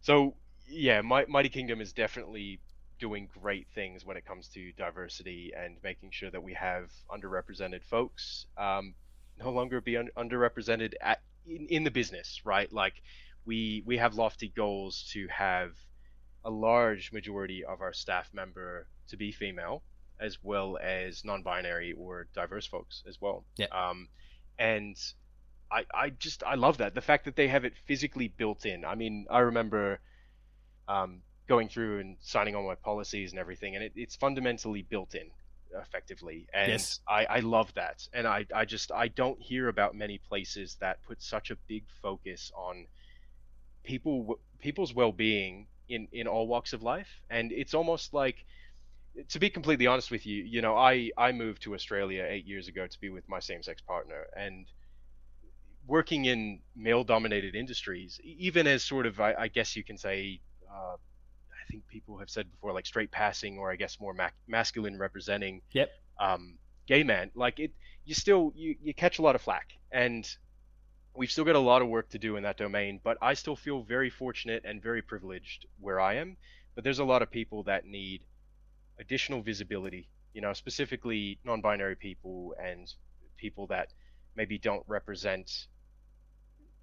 So 0.00 0.34
yeah, 0.68 1.00
My, 1.02 1.24
Mighty 1.28 1.48
Kingdom 1.48 1.80
is 1.80 1.92
definitely 1.92 2.60
doing 3.04 3.28
great 3.42 3.66
things 3.74 4.02
when 4.06 4.16
it 4.16 4.24
comes 4.24 4.48
to 4.48 4.72
diversity 4.78 5.52
and 5.54 5.76
making 5.82 6.10
sure 6.10 6.30
that 6.30 6.42
we 6.42 6.54
have 6.54 6.90
underrepresented 7.14 7.84
folks 7.84 8.46
um, 8.56 8.94
no 9.38 9.50
longer 9.50 9.78
be 9.82 9.98
un- 9.98 10.08
underrepresented 10.16 10.94
at 11.02 11.20
in, 11.46 11.66
in 11.68 11.84
the 11.84 11.90
business, 11.90 12.40
right? 12.46 12.72
Like 12.72 12.94
we 13.44 13.82
we 13.84 13.98
have 13.98 14.14
lofty 14.14 14.50
goals 14.56 15.10
to 15.12 15.26
have 15.28 15.72
a 16.46 16.50
large 16.50 17.12
majority 17.12 17.62
of 17.62 17.82
our 17.82 17.92
staff 17.92 18.30
member 18.32 18.86
to 19.08 19.18
be 19.18 19.32
female, 19.32 19.82
as 20.18 20.38
well 20.42 20.78
as 20.82 21.26
non-binary 21.26 21.92
or 21.92 22.26
diverse 22.34 22.66
folks 22.66 23.02
as 23.06 23.20
well. 23.20 23.44
Yeah. 23.58 23.66
Um, 23.66 24.08
and 24.58 24.96
I, 25.70 25.84
I 25.94 26.08
just 26.08 26.42
I 26.42 26.54
love 26.54 26.78
that 26.78 26.94
the 26.94 27.02
fact 27.02 27.26
that 27.26 27.36
they 27.36 27.48
have 27.48 27.66
it 27.66 27.74
physically 27.84 28.28
built 28.28 28.64
in. 28.64 28.82
I 28.86 28.94
mean, 28.94 29.26
I 29.30 29.40
remember 29.40 30.00
um, 30.88 31.20
going 31.48 31.68
through 31.68 32.00
and 32.00 32.16
signing 32.20 32.54
all 32.54 32.66
my 32.66 32.74
policies 32.74 33.32
and 33.32 33.38
everything, 33.38 33.74
and 33.74 33.84
it, 33.84 33.92
it's 33.96 34.16
fundamentally 34.16 34.82
built 34.82 35.14
in 35.14 35.30
effectively, 35.82 36.46
and 36.54 36.70
yes. 36.70 37.00
I, 37.08 37.26
I 37.26 37.40
love 37.40 37.72
that. 37.74 38.06
And 38.12 38.26
I, 38.26 38.46
I 38.54 38.64
just 38.64 38.92
I 38.92 39.08
don't 39.08 39.40
hear 39.40 39.68
about 39.68 39.94
many 39.94 40.18
places 40.18 40.76
that 40.80 41.02
put 41.02 41.22
such 41.22 41.50
a 41.50 41.56
big 41.68 41.84
focus 42.00 42.52
on 42.56 42.86
people 43.82 44.38
people's 44.60 44.94
well-being 44.94 45.66
in 45.88 46.08
in 46.12 46.26
all 46.26 46.46
walks 46.46 46.72
of 46.72 46.82
life, 46.82 47.08
and 47.28 47.52
it's 47.52 47.74
almost 47.74 48.14
like 48.14 48.44
to 49.28 49.38
be 49.38 49.50
completely 49.50 49.86
honest 49.86 50.10
with 50.10 50.26
you, 50.26 50.42
you 50.42 50.62
know, 50.62 50.76
I 50.76 51.10
I 51.16 51.32
moved 51.32 51.62
to 51.62 51.74
Australia 51.74 52.26
eight 52.28 52.46
years 52.46 52.68
ago 52.68 52.86
to 52.86 53.00
be 53.00 53.10
with 53.10 53.28
my 53.28 53.40
same-sex 53.40 53.82
partner, 53.82 54.26
and 54.36 54.66
working 55.86 56.24
in 56.24 56.60
male-dominated 56.74 57.54
industries, 57.54 58.18
even 58.24 58.66
as 58.66 58.82
sort 58.82 59.06
of, 59.06 59.20
I, 59.20 59.34
I 59.34 59.48
guess 59.48 59.76
you 59.76 59.84
can 59.84 59.98
say, 59.98 60.40
uh, 60.72 60.96
think 61.74 61.88
people 61.88 62.18
have 62.18 62.30
said 62.30 62.50
before, 62.50 62.72
like 62.72 62.86
straight 62.86 63.10
passing, 63.10 63.58
or 63.58 63.72
I 63.72 63.76
guess 63.76 63.98
more 64.00 64.14
ma- 64.14 64.30
masculine 64.46 64.98
representing. 64.98 65.60
Yep. 65.72 65.90
Um, 66.20 66.58
gay 66.86 67.02
man, 67.02 67.30
like 67.34 67.58
it, 67.58 67.72
you 68.04 68.14
still 68.14 68.52
you 68.54 68.76
you 68.82 68.94
catch 68.94 69.18
a 69.18 69.22
lot 69.22 69.34
of 69.34 69.42
flack, 69.42 69.72
and 69.90 70.28
we've 71.16 71.30
still 71.30 71.44
got 71.44 71.56
a 71.56 71.66
lot 71.72 71.82
of 71.82 71.88
work 71.88 72.08
to 72.10 72.18
do 72.18 72.36
in 72.36 72.42
that 72.44 72.56
domain. 72.56 73.00
But 73.02 73.18
I 73.20 73.34
still 73.34 73.56
feel 73.56 73.82
very 73.82 74.10
fortunate 74.10 74.64
and 74.64 74.82
very 74.82 75.02
privileged 75.02 75.66
where 75.80 76.00
I 76.00 76.14
am. 76.14 76.36
But 76.74 76.84
there's 76.84 77.00
a 77.00 77.04
lot 77.04 77.22
of 77.22 77.30
people 77.30 77.64
that 77.64 77.84
need 77.86 78.22
additional 78.98 79.42
visibility. 79.42 80.08
You 80.32 80.40
know, 80.40 80.52
specifically 80.52 81.38
non-binary 81.44 81.96
people 81.96 82.54
and 82.62 82.92
people 83.36 83.66
that 83.68 83.88
maybe 84.36 84.58
don't 84.58 84.84
represent 84.86 85.66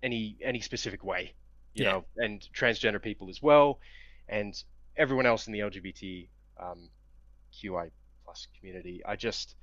any 0.04 0.38
any 0.42 0.60
specific 0.62 1.04
way, 1.04 1.34
you 1.74 1.84
Yeah. 1.86 1.92
know, 1.92 2.06
and 2.18 2.42
transgender 2.54 3.02
people 3.02 3.30
as 3.30 3.42
well, 3.42 3.80
and 4.28 4.54
everyone 4.98 5.26
else 5.26 5.48
in 5.48 5.54
the 5.54 5.60
LGBT 5.60 6.28
um, 6.62 6.90
QI 7.54 7.92
plus 8.26 8.48
community. 8.58 9.02
I 9.06 9.16
just 9.16 9.56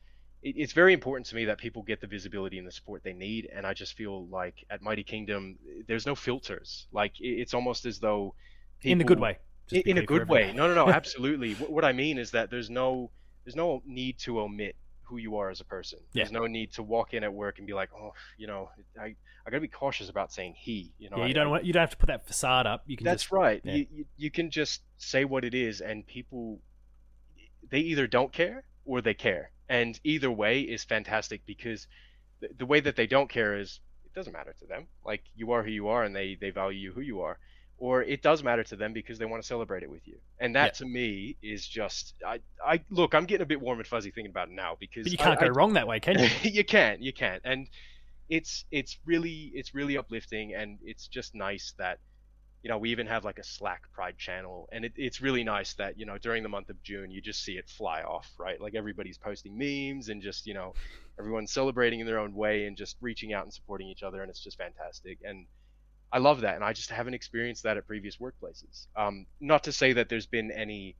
it, 0.43 0.55
it's 0.57 0.73
very 0.73 0.93
important 0.93 1.27
to 1.27 1.35
me 1.35 1.47
that 1.47 1.59
people 1.59 1.83
get 1.83 2.01
the 2.01 2.07
visibility 2.07 2.59
and 2.59 2.67
the 2.67 2.73
support 2.73 3.03
they 3.03 3.13
need, 3.13 3.49
and 3.55 3.67
I 3.67 3.75
just 3.75 3.97
feel 3.97 4.27
like 4.27 4.65
at 4.71 4.83
Mighty 4.83 5.03
Kingdom 5.05 5.59
there's 5.87 6.07
no 6.07 6.15
filters. 6.15 6.87
Like 6.93 7.21
it, 7.21 7.29
it's 7.29 7.55
almost 7.55 7.87
as 7.87 7.99
though 7.99 8.35
in 8.83 8.99
the 8.99 9.05
good 9.05 9.21
way. 9.21 9.39
In, 9.71 9.83
in 9.83 9.99
a 9.99 10.07
good 10.07 10.29
way. 10.29 10.53
No, 10.53 10.67
no, 10.67 10.75
no, 10.75 10.89
absolutely. 10.93 11.55
what, 11.55 11.71
what 11.71 11.85
I 11.85 11.93
mean 11.93 12.19
is 12.19 12.31
that 12.31 12.51
there's 12.51 12.71
no 12.71 13.11
there's 13.45 13.57
no 13.57 13.83
need 13.87 14.19
to 14.21 14.41
omit 14.41 14.77
who 15.09 15.17
you 15.17 15.37
are 15.39 15.51
as 15.51 15.61
a 15.61 15.65
person. 15.65 15.99
There's 16.13 16.31
no 16.33 16.47
need 16.47 16.73
to 16.75 16.83
walk 16.83 17.15
in 17.15 17.25
at 17.25 17.33
work 17.33 17.59
and 17.59 17.67
be 17.67 17.73
like, 17.73 17.91
oh, 17.99 18.13
you 18.37 18.47
know, 18.47 18.71
I 19.01 19.15
I 19.47 19.51
gotta 19.51 19.61
be 19.61 19.69
cautious 19.69 20.09
about 20.11 20.33
saying 20.33 20.55
he. 20.59 20.93
You 20.99 21.09
know, 21.11 21.17
Yeah, 21.19 21.25
I- 21.25 21.27
you 21.29 21.35
don't 21.35 21.51
want, 21.51 21.65
you 21.65 21.73
don't 21.73 21.81
have 21.81 21.91
to 21.91 21.97
put 21.97 22.09
that 22.09 22.27
facade 22.27 22.67
up. 22.67 22.83
You 22.87 22.97
can 22.97 23.05
that's 23.07 23.23
just 23.25 23.33
right. 23.33 23.61
yeah. 23.65 23.75
You, 23.77 23.87
you 23.91 24.05
you 24.17 24.31
can 24.31 24.51
just 24.51 24.83
say 24.99 25.25
what 25.25 25.45
it 25.45 25.55
is, 25.55 25.81
and 25.81 26.07
people 26.07 26.61
they 27.71 27.81
either 27.81 28.07
don't 28.07 28.33
care 28.33 28.65
or 28.85 29.01
they 29.01 29.15
care, 29.15 29.51
and 29.69 29.99
either 30.05 30.31
way 30.31 30.61
is 30.61 30.85
fantastic 30.85 31.45
because 31.47 31.87
the, 32.41 32.49
the 32.59 32.67
way 32.67 32.81
that 32.81 32.97
they 32.97 33.07
don't 33.07 33.29
care 33.31 33.57
is 33.59 33.81
it 34.05 34.15
doesn't 34.15 34.33
matter 34.33 34.55
to 34.61 34.67
them. 34.67 34.87
Like 35.05 35.23
you 35.35 35.53
are 35.53 35.63
who 35.63 35.71
you 35.71 35.89
are, 35.89 36.05
and 36.05 36.15
they 36.15 36.37
they 36.41 36.51
value 36.51 36.79
you 36.79 36.93
who 36.93 37.01
you 37.01 37.21
are. 37.23 37.39
Or 37.81 38.03
it 38.03 38.23
does 38.23 38.43
matter 38.43 38.65
to 38.65 38.77
them 38.77 38.93
because 38.93 39.19
they 39.19 39.25
want 39.25 39.41
to 39.41 39.47
celebrate 39.47 39.85
it 39.85 39.91
with 39.91 40.07
you, 40.07 40.19
and 40.41 40.57
that 40.57 40.67
Yeah. 40.67 40.79
to 40.79 40.87
me 40.87 41.37
is 41.43 41.67
just 41.67 42.15
I 42.27 42.41
I 42.65 42.81
look 42.91 43.15
I'm 43.15 43.25
getting 43.25 43.43
a 43.43 43.47
bit 43.47 43.61
warm 43.61 43.79
and 43.79 43.87
fuzzy 43.87 44.11
thinking 44.11 44.31
about 44.31 44.49
it 44.49 44.55
now 44.55 44.77
because 44.81 45.05
But 45.05 45.13
you 45.13 45.19
can't 45.19 45.41
I 45.41 45.47
go 45.47 45.53
wrong 45.53 45.75
that 45.75 45.87
way, 45.87 46.01
can 46.01 46.19
you? 46.19 46.29
you 46.43 46.65
can't 46.65 47.01
you 47.01 47.13
can't 47.13 47.41
and 47.45 47.69
it's 48.29 48.65
it's 48.73 48.99
really 49.07 49.53
it's 49.55 49.75
really 49.75 49.97
uplifting 49.97 50.55
and 50.55 50.79
it's 50.83 51.07
just 51.07 51.35
nice 51.37 51.73
that 51.79 51.99
you 52.63 52.69
know 52.69 52.79
we 52.79 52.91
even 52.91 53.07
have 53.07 53.25
like 53.25 53.39
a 53.39 53.45
slack 53.45 53.83
pride 53.93 54.19
channel. 54.19 54.69
And 54.73 54.85
it, 54.85 54.93
it's 54.97 55.21
really 55.21 55.45
nice 55.45 55.75
that 55.75 55.97
you 55.99 56.05
know 56.05 56.19
during 56.19 56.43
the 56.43 56.49
month 56.49 56.71
of 56.71 56.83
june 56.83 57.13
you 57.13 57.21
just 57.21 57.45
see 57.45 57.53
it 57.53 57.69
fly 57.69 58.03
off 58.03 58.29
right? 58.39 58.61
Like 58.61 58.75
everybody's 58.75 59.19
posting 59.19 59.57
memes 59.57 60.09
and 60.09 60.21
just 60.21 60.49
you 60.49 60.55
know 60.55 60.75
everyone's 61.17 61.53
celebrating 61.53 62.01
in 62.01 62.07
their 62.07 62.19
own 62.19 62.35
way 62.35 62.67
and 62.67 62.77
just 62.77 62.97
reaching 63.01 63.33
out 63.33 63.45
and 63.45 63.55
supporting 63.55 63.87
each 63.89 64.03
other 64.03 64.21
and 64.21 64.31
it's 64.31 64.43
just 64.43 64.59
fantastic. 64.59 65.19
And 65.23 65.47
i 66.13 66.19
love 66.19 66.41
that 66.43 66.55
and 66.55 66.65
i 66.65 66.73
just 66.73 66.91
haven't 66.91 67.15
experienced 67.15 67.63
that 67.63 67.77
at 67.77 67.87
previous 67.87 68.17
workplaces 68.19 68.87
um, 68.97 69.27
not 69.41 69.65
to 69.65 69.73
say 69.73 69.93
that 69.93 70.09
there's 70.09 70.27
been 70.27 70.51
any 70.53 70.97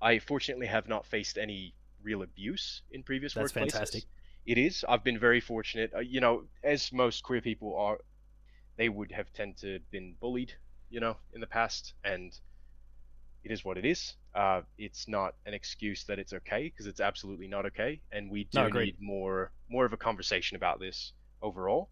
i 0.00 0.18
fortunately 0.18 0.66
have 0.66 0.88
not 0.88 1.04
faced 1.06 1.36
any 1.38 1.74
real 2.02 2.22
abuse 2.22 2.82
in 2.90 3.02
previous 3.02 3.34
That's 3.34 3.50
workplaces 3.50 4.04
fantastic. 4.04 4.06
it 4.46 4.58
is. 4.58 4.84
I've 4.88 5.02
been 5.04 5.18
very 5.18 5.40
fortunate. 5.40 5.92
Uh, 5.94 6.00
you 6.00 6.20
know, 6.20 6.48
as 6.62 6.92
most 6.92 7.22
queer 7.22 7.40
people 7.40 7.76
are, 7.76 7.98
they 8.76 8.88
would 8.88 9.12
have 9.12 9.32
tend 9.32 9.56
to 9.58 9.80
been 9.90 10.16
bullied, 10.20 10.54
you 10.90 11.00
know, 11.00 11.16
in 11.32 11.40
the 11.40 11.46
past, 11.46 11.94
and 12.04 12.32
it 13.44 13.50
is 13.52 13.64
what 13.64 13.78
it 13.78 13.84
is. 13.84 14.14
Uh, 14.34 14.62
it's 14.78 15.06
not 15.08 15.34
an 15.46 15.54
excuse 15.54 16.04
that 16.04 16.18
it's 16.18 16.32
okay 16.32 16.64
because 16.64 16.86
it's 16.86 17.00
absolutely 17.00 17.46
not 17.46 17.66
okay, 17.66 18.00
and 18.12 18.30
we 18.30 18.44
do 18.44 18.70
No, 18.70 18.70
need 18.70 18.96
more 19.00 19.52
more 19.68 19.84
of 19.84 19.92
a 19.92 19.96
conversation 19.96 20.56
about 20.56 20.80
this 20.80 21.12
overall. 21.42 21.90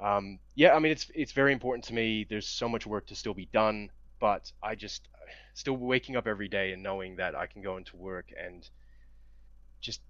Um, 0.00 0.38
yeah, 0.54 0.74
I 0.74 0.78
mean, 0.78 0.92
it's 0.92 1.10
it's 1.14 1.32
very 1.32 1.52
important 1.52 1.84
to 1.84 1.94
me. 1.94 2.26
There's 2.28 2.46
so 2.48 2.68
much 2.68 2.86
work 2.86 3.06
to 3.06 3.14
still 3.14 3.34
be 3.34 3.46
done, 3.52 3.90
but 4.20 4.50
I 4.62 4.74
just 4.74 5.08
still 5.54 5.76
waking 5.76 6.16
up 6.16 6.26
every 6.26 6.48
day 6.48 6.72
and 6.72 6.82
knowing 6.82 7.16
that 7.16 7.34
I 7.34 7.46
can 7.46 7.62
go 7.62 7.76
into 7.76 7.96
work 7.96 8.32
and 8.36 8.68
just 9.80 10.00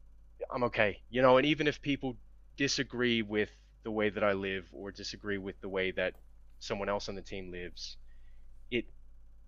I'm 0.51 0.65
okay. 0.65 1.01
You 1.11 1.23
know, 1.23 1.37
and 1.37 1.47
even 1.47 1.67
if 1.67 1.81
people 1.83 2.17
disagree 2.57 3.23
with 3.23 3.51
the 3.83 3.91
way 3.91 4.09
that 4.09 4.25
I 4.25 4.33
live 4.33 4.67
or 4.73 4.91
disagree 4.91 5.39
with 5.39 5.61
the 5.61 5.69
way 5.69 5.91
that 5.93 6.15
someone 6.61 6.89
else 6.89 7.09
on 7.09 7.15
the 7.15 7.23
team 7.23 7.51
lives, 7.51 7.97
it 8.71 8.87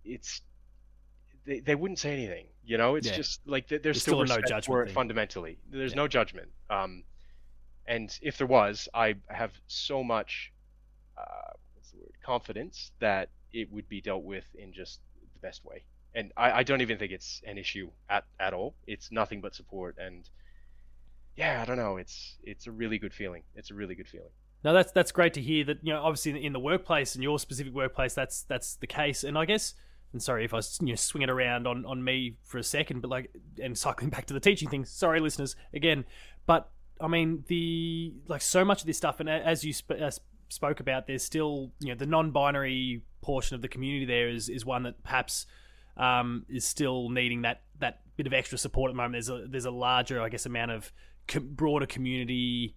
it's 0.04 0.42
they, 1.46 1.60
they 1.60 1.74
wouldn't 1.74 1.98
say 1.98 2.12
anything. 2.12 2.46
You 2.64 2.76
know, 2.76 2.96
it's 2.96 3.08
Yeah. 3.08 3.16
just 3.16 3.40
like 3.46 3.68
th- 3.68 3.82
There's 3.82 3.96
there's 3.96 4.02
still, 4.02 4.24
still 4.26 4.36
no 4.36 4.42
judgment 4.42 4.64
for 4.64 4.82
it 4.82 4.90
fundamentally. 4.90 5.58
There's 5.70 5.92
Yeah. 5.92 5.96
no 5.96 6.08
judgment. 6.08 6.48
Um, 6.68 7.04
and 7.86 8.16
if 8.22 8.38
there 8.38 8.46
was, 8.46 8.88
I 8.94 9.14
have 9.28 9.52
so 9.66 10.02
much 10.02 10.52
uh, 11.16 11.52
word 11.94 12.12
confidence 12.22 12.92
that 13.00 13.30
it 13.52 13.70
would 13.72 13.88
be 13.88 14.00
dealt 14.00 14.24
with 14.24 14.44
in 14.54 14.72
just 14.72 15.00
the 15.34 15.40
best 15.40 15.64
way. 15.64 15.84
And 16.14 16.32
I, 16.36 16.50
I 16.50 16.62
don't 16.62 16.80
even 16.80 16.98
think 16.98 17.12
it's 17.12 17.42
an 17.46 17.58
issue 17.58 17.90
at, 18.08 18.24
at 18.40 18.54
all. 18.54 18.74
It's 18.86 19.12
nothing 19.12 19.40
but 19.40 19.54
support 19.54 19.96
and 19.98 20.28
yeah, 21.36 21.60
I 21.60 21.66
don't 21.66 21.76
know. 21.76 21.98
It's 21.98 22.38
it's 22.42 22.66
a 22.66 22.72
really 22.72 22.98
good 22.98 23.12
feeling. 23.12 23.42
It's 23.54 23.70
a 23.70 23.74
really 23.74 23.94
good 23.94 24.08
feeling. 24.08 24.30
No, 24.64 24.72
that's 24.72 24.90
that's 24.90 25.12
great 25.12 25.34
to 25.34 25.42
hear 25.42 25.64
that 25.64 25.78
you 25.82 25.92
know 25.92 26.02
obviously 26.02 26.42
in 26.44 26.54
the 26.54 26.60
workplace 26.60 27.14
in 27.14 27.20
your 27.20 27.38
specific 27.38 27.74
workplace 27.74 28.14
that's 28.14 28.42
that's 28.42 28.76
the 28.76 28.86
case 28.86 29.22
and 29.22 29.36
I 29.36 29.44
guess 29.44 29.74
and 30.12 30.22
sorry 30.22 30.46
if 30.46 30.54
I 30.54 30.60
you 30.80 30.88
know 30.88 30.94
swing 30.94 31.22
it 31.22 31.30
around 31.30 31.66
on 31.66 31.84
on 31.84 32.02
me 32.02 32.36
for 32.42 32.56
a 32.56 32.62
second 32.62 33.02
but 33.02 33.10
like 33.10 33.30
and 33.62 33.76
cycling 33.76 34.08
back 34.10 34.24
to 34.26 34.34
the 34.34 34.40
teaching 34.40 34.70
thing 34.70 34.86
sorry 34.86 35.20
listeners 35.20 35.56
again 35.74 36.06
but 36.46 36.70
I 37.00 37.08
mean 37.08 37.44
the 37.48 38.14
like 38.28 38.42
so 38.42 38.64
much 38.64 38.80
of 38.80 38.86
this 38.86 38.96
stuff, 38.96 39.20
and 39.20 39.28
as 39.28 39.64
you 39.64 39.72
sp- 39.76 40.00
uh, 40.00 40.10
spoke 40.48 40.80
about, 40.80 41.06
there's 41.06 41.24
still 41.24 41.72
you 41.80 41.88
know 41.88 41.94
the 41.94 42.06
non-binary 42.06 43.02
portion 43.22 43.54
of 43.54 43.62
the 43.62 43.68
community 43.68 44.04
there 44.06 44.28
is 44.28 44.48
is 44.48 44.64
one 44.64 44.84
that 44.84 45.02
perhaps 45.02 45.46
um, 45.96 46.44
is 46.48 46.64
still 46.64 47.08
needing 47.10 47.42
that 47.42 47.62
that 47.80 48.00
bit 48.16 48.26
of 48.26 48.32
extra 48.32 48.58
support 48.58 48.90
at 48.90 48.92
the 48.92 48.96
moment. 48.96 49.12
There's 49.12 49.28
a 49.28 49.46
there's 49.46 49.64
a 49.64 49.70
larger, 49.70 50.20
I 50.20 50.28
guess, 50.28 50.46
amount 50.46 50.70
of 50.70 50.92
broader 51.42 51.86
community 51.86 52.76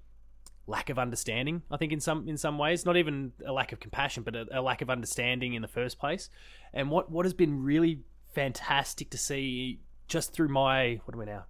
lack 0.67 0.89
of 0.89 0.99
understanding. 0.99 1.63
I 1.71 1.77
think 1.77 1.91
in 1.91 1.99
some 1.99 2.27
in 2.27 2.37
some 2.37 2.57
ways, 2.57 2.85
not 2.85 2.97
even 2.97 3.31
a 3.45 3.51
lack 3.51 3.71
of 3.71 3.79
compassion, 3.79 4.23
but 4.23 4.35
a, 4.35 4.45
a 4.51 4.61
lack 4.61 4.81
of 4.81 4.89
understanding 4.89 5.53
in 5.53 5.61
the 5.61 5.67
first 5.67 5.99
place. 5.99 6.29
And 6.73 6.89
what 6.89 7.11
what 7.11 7.25
has 7.25 7.33
been 7.33 7.63
really 7.63 8.01
fantastic 8.33 9.09
to 9.11 9.17
see 9.17 9.79
just 10.07 10.33
through 10.33 10.49
my 10.49 11.01
what 11.05 11.15
are 11.15 11.19
we 11.19 11.25
now, 11.25 11.45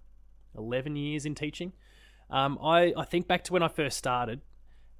eleven 0.56 0.96
years 0.96 1.26
in 1.26 1.34
teaching. 1.34 1.72
Um, 2.30 2.58
I 2.62 2.92
I 2.96 3.04
think 3.04 3.26
back 3.26 3.44
to 3.44 3.52
when 3.52 3.62
I 3.62 3.68
first 3.68 3.96
started, 3.96 4.40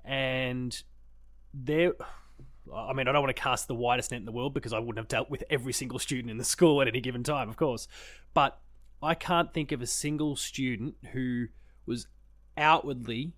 and 0.04 0.80
there. 1.54 1.92
I 2.72 2.92
mean, 2.92 3.08
I 3.08 3.12
don't 3.12 3.22
want 3.22 3.34
to 3.34 3.42
cast 3.42 3.66
the 3.66 3.74
widest 3.74 4.12
net 4.12 4.20
in 4.20 4.26
the 4.26 4.32
world 4.32 4.54
because 4.54 4.72
I 4.72 4.78
wouldn't 4.78 4.98
have 4.98 5.08
dealt 5.08 5.28
with 5.28 5.42
every 5.50 5.72
single 5.72 5.98
student 5.98 6.30
in 6.30 6.36
the 6.36 6.44
school 6.56 6.80
at 6.80 6.88
any 6.88 7.00
given 7.00 7.24
time, 7.24 7.48
of 7.48 7.56
course. 7.56 7.88
But 8.32 8.60
I 9.02 9.14
can't 9.14 9.52
think 9.52 9.72
of 9.72 9.82
a 9.82 9.86
single 9.86 10.36
student 10.36 10.94
who 11.12 11.46
was 11.86 12.06
outwardly 12.56 13.32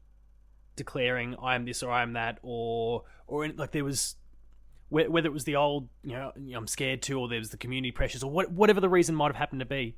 declaring 0.77 1.37
I 1.41 1.55
am 1.55 1.65
this 1.65 1.83
or 1.83 1.91
I 1.91 2.03
am 2.03 2.15
that, 2.15 2.39
or 2.43 3.05
or 3.27 3.45
in, 3.45 3.57
like 3.57 3.73
there 3.73 3.85
was 3.85 4.17
whether 4.89 5.27
it 5.27 5.33
was 5.33 5.45
the 5.45 5.57
old 5.57 5.89
you 6.03 6.13
know 6.13 6.33
I'm 6.55 6.67
scared 6.67 7.03
to, 7.03 7.19
or 7.19 7.29
there 7.29 7.39
was 7.39 7.51
the 7.51 7.57
community 7.57 7.93
pressures, 7.93 8.23
or 8.23 8.31
what, 8.31 8.51
whatever 8.51 8.81
the 8.81 8.89
reason 8.89 9.15
might 9.15 9.29
have 9.29 9.37
happened 9.37 9.61
to 9.61 9.67
be, 9.67 9.97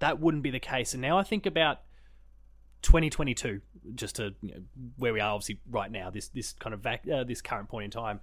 that 0.00 0.18
wouldn't 0.20 0.42
be 0.42 0.50
the 0.50 0.60
case. 0.60 0.92
And 0.94 1.02
now 1.02 1.18
I 1.18 1.22
think 1.22 1.46
about 1.46 1.80
2022, 2.82 3.60
just 3.94 4.16
to 4.16 4.34
you 4.42 4.54
know, 4.54 4.60
where 4.96 5.12
we 5.12 5.20
are 5.20 5.34
obviously 5.34 5.60
right 5.70 5.90
now, 5.90 6.10
this 6.10 6.28
this 6.28 6.52
kind 6.52 6.74
of 6.74 6.80
vac- 6.80 7.08
uh, 7.08 7.24
this 7.24 7.40
current 7.40 7.68
point 7.68 7.84
in 7.84 7.90
time, 7.90 8.20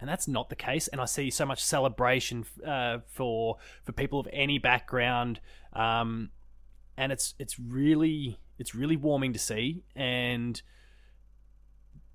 and 0.00 0.08
that's 0.08 0.28
not 0.28 0.48
the 0.48 0.56
case. 0.56 0.88
And 0.88 1.00
I 1.00 1.04
see 1.04 1.30
so 1.30 1.44
much 1.44 1.62
celebration 1.62 2.44
uh, 2.66 2.98
for 3.06 3.56
for 3.84 3.92
people 3.92 4.20
of 4.20 4.28
any 4.32 4.58
background, 4.58 5.40
um, 5.72 6.30
and 6.96 7.12
it's 7.12 7.34
it's 7.38 7.58
really 7.58 8.38
it's 8.58 8.74
really 8.74 8.96
warming 8.96 9.32
to 9.32 9.38
see. 9.38 9.82
And 9.94 10.60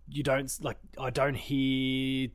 you 0.08 0.24
don't 0.24 0.52
like 0.62 0.78
I 1.00 1.10
don't 1.10 1.36
hear 1.36 2.30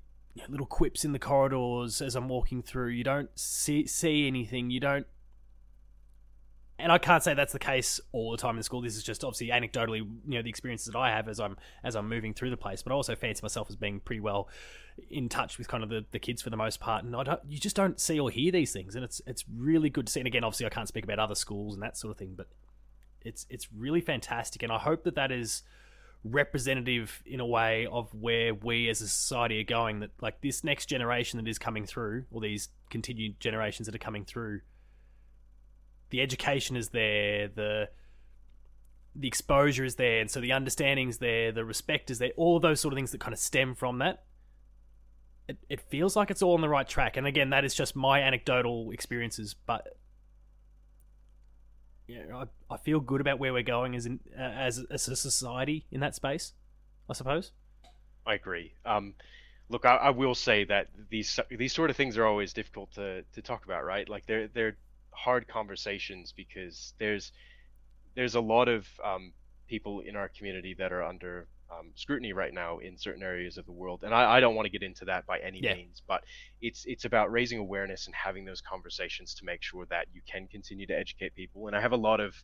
little 0.49 0.67
quips 0.67 1.05
in 1.05 1.13
the 1.13 1.19
corridors 1.19 2.01
as 2.01 2.15
I'm 2.15 2.29
walking 2.29 2.63
through. 2.63 2.89
You 2.89 3.05
don't 3.05 3.31
see 3.39 3.87
see 3.87 4.27
anything. 4.27 4.71
You 4.71 4.81
don't 4.81 5.07
and 6.79 6.93
I 6.93 6.99
can't 6.99 7.23
say 7.23 7.35
that's 7.35 7.53
the 7.53 7.59
case 7.59 8.01
all 8.13 8.31
the 8.31 8.37
time 8.37 8.57
in 8.57 8.63
school. 8.63 8.81
This 8.81 8.97
is 8.97 9.03
just 9.03 9.25
obviously 9.25 9.49
anecdotally, 9.49 9.99
you 9.99 10.19
know, 10.27 10.43
the 10.43 10.49
experiences 10.49 10.93
that 10.93 10.99
I 10.99 11.11
have 11.11 11.29
as 11.29 11.41
I'm 11.41 11.57
as 11.83 11.97
I'm 11.97 12.09
moving 12.09 12.35
through 12.35 12.51
the 12.51 12.57
place. 12.57 12.83
But 12.83 12.93
I 12.93 12.95
also 12.95 13.17
fancy 13.17 13.43
myself 13.43 13.69
as 13.69 13.77
being 13.77 13.99
pretty 14.01 14.21
well 14.21 14.49
in 15.11 15.29
touch 15.29 15.59
with 15.59 15.69
kind 15.69 15.83
of 15.83 15.91
the, 15.91 16.05
the 16.13 16.19
kids 16.19 16.41
for 16.41 16.51
the 16.51 16.57
most 16.57 16.79
part. 16.79 17.05
And 17.05 17.17
I 17.17 17.25
don't, 17.25 17.41
you 17.49 17.59
just 17.59 17.75
don't 17.75 18.01
see 18.01 18.19
or 18.21 18.31
hear 18.31 18.53
these 18.53 18.73
things, 18.73 18.95
and 18.95 19.05
it's 19.05 19.21
it's 19.27 19.45
really 19.53 19.91
good 19.91 20.07
to 20.07 20.13
see. 20.13 20.21
And 20.21 20.27
again, 20.27 20.45
obviously, 20.45 20.67
I 20.67 20.71
can't 20.71 20.89
speak 20.89 21.05
about 21.05 21.19
other 21.19 21.35
schools 21.35 21.75
and 21.75 21.83
that 21.83 21.97
sort 21.97 22.13
of 22.13 22.17
thing, 22.17 22.35
but 22.37 22.47
it's 23.25 23.45
it's 23.51 23.69
really 23.73 24.01
fantastic. 24.01 24.63
And 24.63 24.71
I 24.71 24.79
hope 24.79 25.03
that 25.03 25.17
that 25.17 25.33
is 25.33 25.63
representative 26.25 27.23
in 27.27 27.41
a 27.41 27.47
way 27.47 27.87
of 27.87 28.13
where 28.13 28.55
we 28.55 28.89
as 28.89 29.01
a 29.01 29.09
society 29.09 29.61
are 29.61 29.65
going. 29.65 29.99
That 30.01 30.11
like 30.21 30.43
this 30.43 30.63
next 30.63 30.87
generation 30.87 31.43
that 31.43 31.49
is 31.49 31.59
coming 31.59 31.87
through, 31.87 32.27
or 32.31 32.41
these 32.41 32.69
continued 32.89 33.41
generations 33.41 33.87
that 33.87 33.97
are 33.97 33.99
coming 33.99 34.25
through 34.25 34.61
the 36.11 36.21
education 36.21 36.77
is 36.77 36.91
there, 36.91 37.49
the 37.49 37.89
the 39.15 39.27
exposure 39.27 39.85
is 39.85 39.97
there, 39.97 40.21
and 40.21 40.31
so 40.31 40.41
the 40.41 40.53
understanding's 40.53 41.19
there, 41.19 41.51
the 41.51 41.65
respect 41.65 42.11
is 42.11 42.19
there, 42.19 42.31
all 42.37 42.57
of 42.57 42.63
those 42.63 42.81
sort 42.81 42.93
of 42.93 42.97
things 42.97 43.11
that 43.11 43.21
kind 43.21 43.33
of 43.33 43.39
stem 43.39 43.75
from 43.75 43.99
that. 43.99 44.25
It, 45.49 45.59
it 45.69 45.81
feels 45.81 46.15
like 46.15 46.31
it's 46.31 46.43
all 46.43 46.55
on 46.55 46.61
the 46.61 46.69
right 46.69 46.89
track, 46.89 47.17
and 47.17 47.27
again, 47.27 47.51
that 47.51 47.65
is 47.65 47.75
just 47.75 47.97
my 47.97 48.21
anecdotal 48.21 48.91
experiences, 48.91 49.55
but 49.67 49.97
yeah, 52.07 52.23
I, 52.35 52.75
I 52.75 52.77
feel 52.79 53.01
good 53.01 53.21
about 53.21 53.39
where 53.39 53.53
we're 53.53 53.63
going 53.63 53.95
as 53.95 54.07
in, 54.07 54.21
uh, 54.37 54.41
as 54.41 54.85
as 54.91 55.09
a 55.09 55.17
society 55.17 55.87
in 55.91 56.01
that 56.01 56.15
space. 56.15 56.55
I 57.09 57.13
suppose. 57.13 57.53
I 58.27 58.35
agree. 58.35 58.75
Um, 58.85 59.15
look, 59.69 59.85
I, 59.85 59.97
I, 59.97 60.11
will 60.11 60.35
say 60.35 60.65
that 60.65 60.89
these 61.11 61.39
these 61.51 61.73
sort 61.73 61.91
of 61.91 61.97
things 61.97 62.19
are 62.19 62.27
always 62.27 62.53
difficult 62.53 62.93
to, 62.93 63.23
to 63.35 63.43
talk 63.43 63.65
about, 63.65 63.85
right? 63.85 64.09
Like 64.09 64.27
they're 64.27 64.49
they're 64.49 64.77
hard 65.19 65.49
conversations 65.49 66.33
because 66.37 66.95
there's 66.99 67.33
there's 68.15 68.35
a 68.35 68.41
lot 68.41 68.69
of 68.69 68.87
um, 69.05 69.33
people 69.67 70.01
in 70.01 70.17
our 70.17 70.29
community 70.29 70.75
that 70.79 70.93
are 70.93 71.03
under 71.03 71.47
um, 71.71 71.91
scrutiny 71.95 72.33
right 72.33 72.55
now 72.55 72.79
in 72.79 72.97
certain 72.97 73.23
areas 73.23 73.59
of 73.59 73.67
the 73.67 73.73
world, 73.73 74.03
and 74.03 74.15
I, 74.15 74.37
I 74.37 74.41
don't 74.41 74.55
want 74.55 74.67
to 74.67 74.71
get 74.71 74.83
into 74.83 75.05
that 75.05 75.27
by 75.27 75.39
any 75.41 75.61
yeah. 75.63 75.75
means, 75.75 76.03
but 76.07 76.25
it's 76.63 76.85
it's 76.87 77.05
about 77.05 77.31
raising 77.31 77.59
awareness 77.59 78.07
and 78.07 78.15
having 78.15 78.45
those 78.45 78.61
conversations 78.61 79.35
to 79.35 79.45
make 79.45 79.63
sure 79.63 79.85
that 79.91 80.07
you 80.13 80.23
can 80.27 80.47
continue 80.47 80.87
to 80.87 80.97
educate 80.97 81.35
people. 81.35 81.67
And 81.67 81.77
I 81.77 81.81
have 81.81 81.93
a 81.93 81.97
lot 81.97 82.21
of 82.21 82.35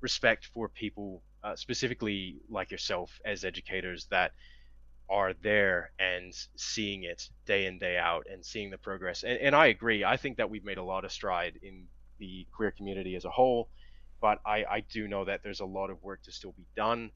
respect 0.00 0.46
for 0.54 0.68
people, 0.68 1.22
uh, 1.44 1.54
specifically 1.56 2.40
like 2.48 2.70
yourself 2.70 3.20
as 3.24 3.44
educators, 3.44 4.06
that 4.10 4.32
are 5.10 5.34
there 5.42 5.92
and 5.98 6.32
seeing 6.56 7.02
it 7.02 7.28
day 7.44 7.66
in 7.66 7.78
day 7.78 7.98
out 7.98 8.26
and 8.32 8.44
seeing 8.44 8.70
the 8.70 8.78
progress. 8.78 9.22
And, 9.22 9.38
and 9.38 9.54
I 9.54 9.66
agree. 9.66 10.04
I 10.04 10.16
think 10.16 10.38
that 10.38 10.48
we've 10.48 10.64
made 10.64 10.78
a 10.78 10.82
lot 10.82 11.04
of 11.04 11.12
stride 11.12 11.58
in 11.62 11.86
the 12.22 12.46
queer 12.54 12.70
community 12.70 13.16
as 13.16 13.24
a 13.24 13.30
whole. 13.30 13.68
But 14.20 14.38
I, 14.46 14.64
I 14.76 14.80
do 14.80 15.08
know 15.08 15.24
that 15.24 15.40
there's 15.42 15.58
a 15.58 15.64
lot 15.64 15.90
of 15.90 16.00
work 16.02 16.22
to 16.22 16.32
still 16.32 16.52
be 16.52 16.64
done. 16.76 17.10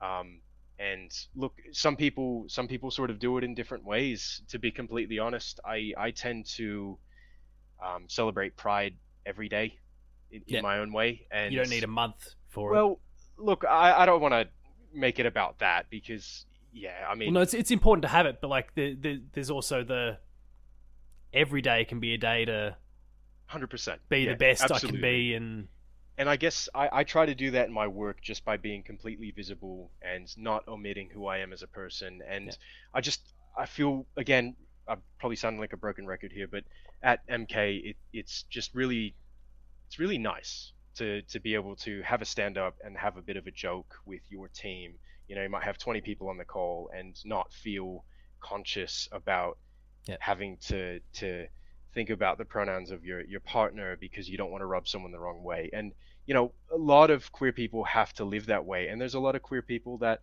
Um, 0.00 0.40
and 0.80 1.12
look, 1.36 1.54
some 1.70 1.96
people 1.96 2.46
some 2.48 2.66
people 2.66 2.90
sort 2.90 3.10
of 3.10 3.20
do 3.20 3.38
it 3.38 3.44
in 3.44 3.54
different 3.54 3.84
ways. 3.84 4.42
To 4.48 4.58
be 4.58 4.72
completely 4.72 5.20
honest, 5.20 5.60
I 5.64 5.92
I 5.96 6.10
tend 6.10 6.46
to 6.56 6.98
um, 7.84 8.06
celebrate 8.08 8.56
Pride 8.56 8.94
every 9.24 9.48
day 9.48 9.78
in, 10.32 10.42
yeah. 10.46 10.58
in, 10.58 10.62
my 10.64 10.78
own 10.80 10.92
way. 10.92 11.28
And 11.30 11.52
you 11.52 11.60
don't 11.60 11.70
need 11.70 11.84
a 11.84 11.94
month 12.02 12.34
for 12.48 12.72
well, 12.72 12.84
it. 12.84 12.86
Well, 12.86 13.00
look, 13.36 13.64
I, 13.64 14.02
I 14.02 14.06
don't 14.06 14.20
want 14.20 14.34
to 14.34 14.48
make 14.92 15.20
it 15.20 15.26
about 15.26 15.60
that 15.60 15.86
because 15.90 16.44
yeah, 16.72 17.06
I 17.08 17.14
mean, 17.14 17.28
well, 17.28 17.34
no, 17.34 17.40
it's 17.42 17.54
it's 17.54 17.70
important 17.70 18.02
to 18.02 18.08
have 18.08 18.26
it, 18.26 18.38
but 18.40 18.48
like 18.48 18.74
the, 18.74 18.96
the 18.96 19.22
there's 19.32 19.50
also 19.50 19.84
the 19.84 20.18
every 21.32 21.62
day 21.62 21.84
can 21.84 22.00
be 22.00 22.14
a 22.14 22.18
day 22.18 22.44
to 22.44 22.76
hundred 23.54 23.70
percent. 23.70 24.00
Be 24.08 24.20
yeah, 24.20 24.32
the 24.32 24.36
best 24.36 24.62
absolutely. 24.62 24.88
I 24.88 24.90
can 24.90 25.00
be, 25.00 25.34
and 25.34 25.68
and 26.18 26.28
I 26.28 26.36
guess 26.36 26.68
I, 26.74 26.88
I 26.92 27.04
try 27.04 27.24
to 27.26 27.34
do 27.34 27.52
that 27.52 27.66
in 27.66 27.72
my 27.72 27.86
work 27.86 28.20
just 28.20 28.44
by 28.44 28.56
being 28.56 28.82
completely 28.82 29.30
visible 29.30 29.90
and 30.02 30.28
not 30.36 30.66
omitting 30.68 31.08
who 31.10 31.26
I 31.26 31.38
am 31.38 31.52
as 31.52 31.62
a 31.62 31.66
person. 31.66 32.20
And 32.28 32.46
yeah. 32.46 32.52
I 32.92 33.00
just 33.00 33.20
I 33.56 33.66
feel 33.66 34.06
again 34.16 34.56
I'm 34.88 35.00
probably 35.18 35.36
sounding 35.36 35.60
like 35.60 35.72
a 35.72 35.76
broken 35.76 36.06
record 36.06 36.32
here, 36.32 36.48
but 36.48 36.64
at 37.02 37.26
MK 37.28 37.90
it, 37.90 37.96
it's 38.12 38.44
just 38.50 38.74
really 38.74 39.14
it's 39.86 39.98
really 39.98 40.18
nice 40.18 40.72
to 40.96 41.22
to 41.22 41.40
be 41.40 41.54
able 41.54 41.76
to 41.76 42.02
have 42.02 42.22
a 42.22 42.24
stand 42.24 42.58
up 42.58 42.74
and 42.84 42.96
have 42.96 43.16
a 43.16 43.22
bit 43.22 43.36
of 43.36 43.46
a 43.46 43.52
joke 43.52 43.94
with 44.04 44.22
your 44.28 44.48
team. 44.48 44.94
You 45.28 45.36
know, 45.36 45.42
you 45.42 45.48
might 45.48 45.64
have 45.64 45.78
20 45.78 46.00
people 46.02 46.28
on 46.28 46.36
the 46.36 46.44
call 46.44 46.90
and 46.94 47.16
not 47.24 47.52
feel 47.52 48.04
conscious 48.40 49.08
about 49.10 49.58
yeah. 50.06 50.16
having 50.20 50.58
to 50.68 51.00
to 51.14 51.46
think 51.94 52.10
about 52.10 52.38
the 52.38 52.44
pronouns 52.44 52.90
of 52.90 53.04
your 53.04 53.22
your 53.22 53.40
partner 53.40 53.96
because 54.00 54.28
you 54.28 54.36
don't 54.36 54.50
want 54.50 54.62
to 54.62 54.66
rub 54.66 54.88
someone 54.88 55.12
the 55.12 55.20
wrong 55.20 55.42
way. 55.42 55.70
And 55.72 55.92
you 56.26 56.34
know 56.34 56.52
a 56.72 56.76
lot 56.76 57.10
of 57.10 57.30
queer 57.32 57.52
people 57.52 57.84
have 57.84 58.12
to 58.14 58.24
live 58.24 58.46
that 58.46 58.64
way 58.64 58.88
and 58.88 59.00
there's 59.00 59.14
a 59.14 59.20
lot 59.20 59.36
of 59.36 59.42
queer 59.42 59.62
people 59.62 59.98
that 59.98 60.20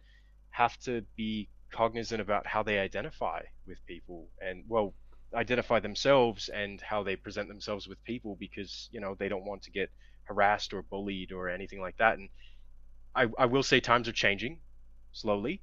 have 0.52 0.78
to 0.80 1.04
be 1.16 1.48
cognizant 1.72 2.22
about 2.22 2.46
how 2.48 2.64
they 2.64 2.80
identify 2.80 3.42
with 3.68 3.78
people 3.86 4.28
and 4.42 4.64
well 4.68 4.94
identify 5.34 5.80
themselves 5.80 6.50
and 6.50 6.82
how 6.82 7.04
they 7.04 7.16
present 7.16 7.48
themselves 7.48 7.88
with 7.88 8.04
people 8.04 8.36
because 8.40 8.90
you 8.92 9.00
know 9.00 9.16
they 9.18 9.30
don't 9.30 9.46
want 9.46 9.62
to 9.64 9.72
get 9.72 9.90
harassed 10.26 10.74
or 10.74 10.82
bullied 10.84 11.32
or 11.32 11.50
anything 11.50 11.82
like 11.82 11.98
that. 11.98 12.18
And 12.18 12.30
i, 13.16 13.28
I 13.38 13.46
will 13.46 13.64
say 13.64 13.80
times 13.80 14.08
are 14.08 14.14
changing 14.14 14.60
slowly 15.14 15.62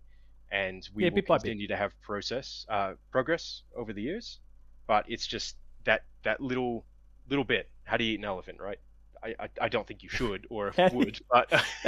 and 0.50 0.88
we 0.94 1.04
yeah, 1.04 1.10
will 1.10 1.22
continue 1.22 1.68
to 1.68 1.76
have 1.76 1.92
process 2.02 2.64
uh, 2.70 2.94
progress 3.10 3.62
over 3.76 3.92
the 3.92 4.02
years 4.02 4.40
but 4.86 5.04
it's 5.08 5.26
just 5.26 5.56
that 5.88 6.04
that 6.22 6.40
little 6.40 6.84
little 7.28 7.44
bit. 7.44 7.68
How 7.84 7.96
do 7.96 8.04
you 8.04 8.12
eat 8.12 8.18
an 8.18 8.26
elephant, 8.26 8.60
right? 8.60 8.78
I, 9.20 9.34
I, 9.40 9.48
I 9.62 9.68
don't 9.68 9.86
think 9.86 10.02
you 10.02 10.08
should 10.08 10.46
or 10.50 10.72
would, 10.92 11.18
but 11.30 11.50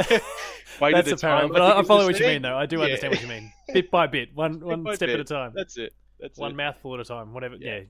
that's 0.80 1.12
apparent. 1.12 1.52
But 1.52 1.62
I, 1.62 1.78
I 1.78 1.82
follow 1.84 2.06
what 2.06 2.18
you 2.18 2.26
mean, 2.26 2.42
though. 2.42 2.56
I 2.56 2.66
do 2.66 2.78
yeah. 2.78 2.84
understand 2.84 3.12
what 3.12 3.22
you 3.22 3.28
mean. 3.28 3.52
Bit 3.72 3.90
by 3.90 4.08
bit, 4.08 4.34
one 4.34 4.58
one 4.84 4.84
step 4.96 5.08
bit. 5.08 5.10
at 5.10 5.20
a 5.20 5.24
time. 5.24 5.52
That's 5.54 5.76
it. 5.76 5.94
That's 6.18 6.38
one 6.38 6.52
it. 6.52 6.56
mouthful 6.56 6.94
at 6.94 7.00
a 7.00 7.04
time. 7.04 7.32
Whatever. 7.32 7.56
Yeah. 7.56 7.76
yeah. 7.76 7.82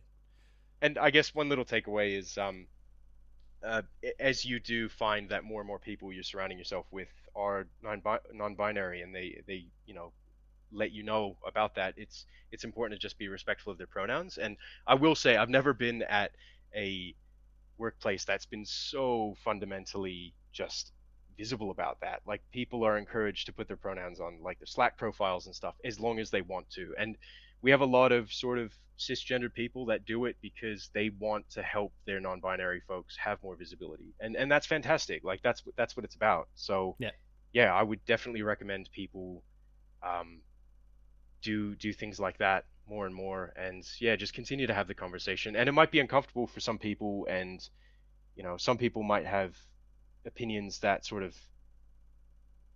And 0.82 0.98
I 0.98 1.10
guess 1.10 1.34
one 1.34 1.48
little 1.48 1.64
takeaway 1.64 2.18
is, 2.18 2.36
um, 2.38 2.66
uh, 3.62 3.82
as 4.18 4.44
you 4.44 4.58
do 4.58 4.88
find 4.88 5.28
that 5.28 5.44
more 5.44 5.60
and 5.60 5.66
more 5.66 5.78
people 5.78 6.12
you're 6.12 6.22
surrounding 6.22 6.58
yourself 6.58 6.86
with 6.90 7.08
are 7.34 7.66
non 7.82 8.02
non-binary, 8.32 9.02
and 9.02 9.14
they 9.14 9.40
they 9.46 9.66
you 9.86 9.94
know 9.94 10.12
let 10.72 10.92
you 10.92 11.02
know 11.02 11.36
about 11.46 11.74
that, 11.76 11.94
it's 11.96 12.26
it's 12.52 12.64
important 12.64 13.00
to 13.00 13.04
just 13.04 13.18
be 13.18 13.28
respectful 13.28 13.72
of 13.72 13.78
their 13.78 13.86
pronouns. 13.86 14.38
And 14.38 14.56
I 14.86 14.94
will 14.94 15.14
say, 15.14 15.36
I've 15.36 15.48
never 15.48 15.72
been 15.72 16.02
at 16.02 16.32
a 16.74 17.14
workplace 17.78 18.24
that's 18.24 18.46
been 18.46 18.64
so 18.66 19.34
fundamentally 19.44 20.34
just 20.52 20.92
visible 21.38 21.70
about 21.70 22.00
that. 22.00 22.20
Like 22.26 22.42
people 22.52 22.84
are 22.84 22.98
encouraged 22.98 23.46
to 23.46 23.52
put 23.52 23.66
their 23.66 23.76
pronouns 23.76 24.20
on 24.20 24.38
like 24.42 24.58
their 24.58 24.66
Slack 24.66 24.98
profiles 24.98 25.46
and 25.46 25.54
stuff 25.54 25.74
as 25.84 25.98
long 25.98 26.18
as 26.18 26.30
they 26.30 26.42
want 26.42 26.68
to. 26.70 26.94
And 26.98 27.16
we 27.62 27.70
have 27.70 27.80
a 27.80 27.86
lot 27.86 28.12
of 28.12 28.32
sort 28.32 28.58
of 28.58 28.72
cisgendered 28.98 29.54
people 29.54 29.86
that 29.86 30.04
do 30.04 30.26
it 30.26 30.36
because 30.42 30.90
they 30.92 31.10
want 31.18 31.48
to 31.50 31.62
help 31.62 31.92
their 32.04 32.20
non-binary 32.20 32.82
folks 32.86 33.16
have 33.16 33.42
more 33.42 33.56
visibility. 33.56 34.14
And 34.20 34.36
and 34.36 34.50
that's 34.52 34.66
fantastic. 34.66 35.24
Like 35.24 35.40
that's 35.42 35.62
that's 35.76 35.96
what 35.96 36.04
it's 36.04 36.14
about. 36.14 36.48
So 36.54 36.96
yeah, 36.98 37.10
yeah, 37.52 37.74
I 37.74 37.82
would 37.82 38.04
definitely 38.04 38.42
recommend 38.42 38.90
people 38.92 39.42
um, 40.02 40.40
do 41.42 41.74
do 41.74 41.92
things 41.92 42.20
like 42.20 42.38
that 42.38 42.64
more 42.88 43.06
and 43.06 43.14
more 43.14 43.52
and 43.56 43.88
yeah 44.00 44.16
just 44.16 44.34
continue 44.34 44.66
to 44.66 44.74
have 44.74 44.88
the 44.88 44.94
conversation. 44.94 45.56
And 45.56 45.68
it 45.68 45.72
might 45.72 45.90
be 45.90 46.00
uncomfortable 46.00 46.46
for 46.46 46.60
some 46.60 46.78
people 46.78 47.26
and 47.30 47.66
you 48.36 48.42
know 48.42 48.56
some 48.56 48.78
people 48.78 49.02
might 49.02 49.26
have 49.26 49.56
opinions 50.26 50.80
that 50.80 51.06
sort 51.06 51.22
of 51.22 51.36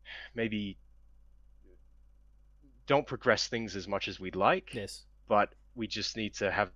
maybe 0.34 0.78
don't 2.86 3.06
progress 3.06 3.48
things 3.48 3.76
as 3.76 3.88
much 3.88 4.08
as 4.08 4.20
we'd 4.20 4.36
like 4.36 4.74
yes. 4.74 5.04
but 5.26 5.54
we 5.74 5.86
just 5.86 6.16
need 6.16 6.34
to 6.34 6.50
have 6.50 6.70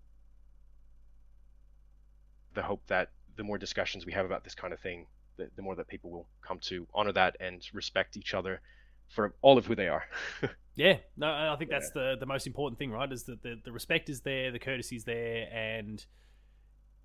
the 2.55 2.63
hope 2.63 2.83
that 2.87 3.11
the 3.37 3.45
more 3.45 3.59
discussions 3.59 4.07
we 4.07 4.13
have 4.13 4.27
about 4.27 4.43
this 4.43 4.55
kind 4.55 4.73
of 4.73 4.81
thing 4.81 5.07
the, 5.37 5.49
the 5.57 5.63
more 5.63 5.77
that 5.77 5.87
people 5.87 6.11
will 6.11 6.27
come 6.43 6.59
to 6.59 6.87
honor 6.95 7.13
that 7.13 7.37
and 7.41 7.69
respect 7.73 8.17
each 8.17 8.35
other 8.35 8.61
for 9.09 9.35
all 9.43 9.59
of 9.59 9.67
who 9.67 9.75
they 9.75 9.89
are. 9.89 10.05
yeah, 10.75 10.99
no, 11.17 11.27
I 11.27 11.57
think 11.59 11.71
that's 11.71 11.91
yeah. 11.95 12.13
the 12.13 12.17
the 12.21 12.27
most 12.27 12.47
important 12.47 12.79
thing, 12.79 12.91
right? 12.91 13.11
Is 13.11 13.25
that 13.25 13.43
the, 13.43 13.61
the 13.65 13.73
respect 13.73 14.09
is 14.09 14.21
there, 14.21 14.51
the 14.51 14.59
courtesy 14.59 14.97
is 14.97 15.05
there, 15.05 15.49
and 15.53 16.05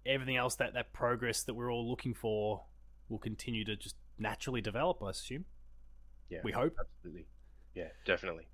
everything 0.06 0.38
else 0.38 0.56
that 0.56 0.74
that 0.74 0.94
progress 0.94 1.44
that 1.44 1.54
we're 1.54 1.72
all 1.72 1.90
looking 1.90 2.14
for 2.14 2.64
will 3.10 3.20
continue 3.20 3.66
to 3.66 3.76
just 3.76 3.96
naturally 4.18 4.62
develop. 4.62 5.02
I 5.02 5.10
assume. 5.10 5.46
Yeah, 6.30 6.40
we 6.44 6.52
hope. 6.52 6.76
Absolutely. 6.80 7.26
Yeah, 7.76 7.88
definitely. 8.06 8.48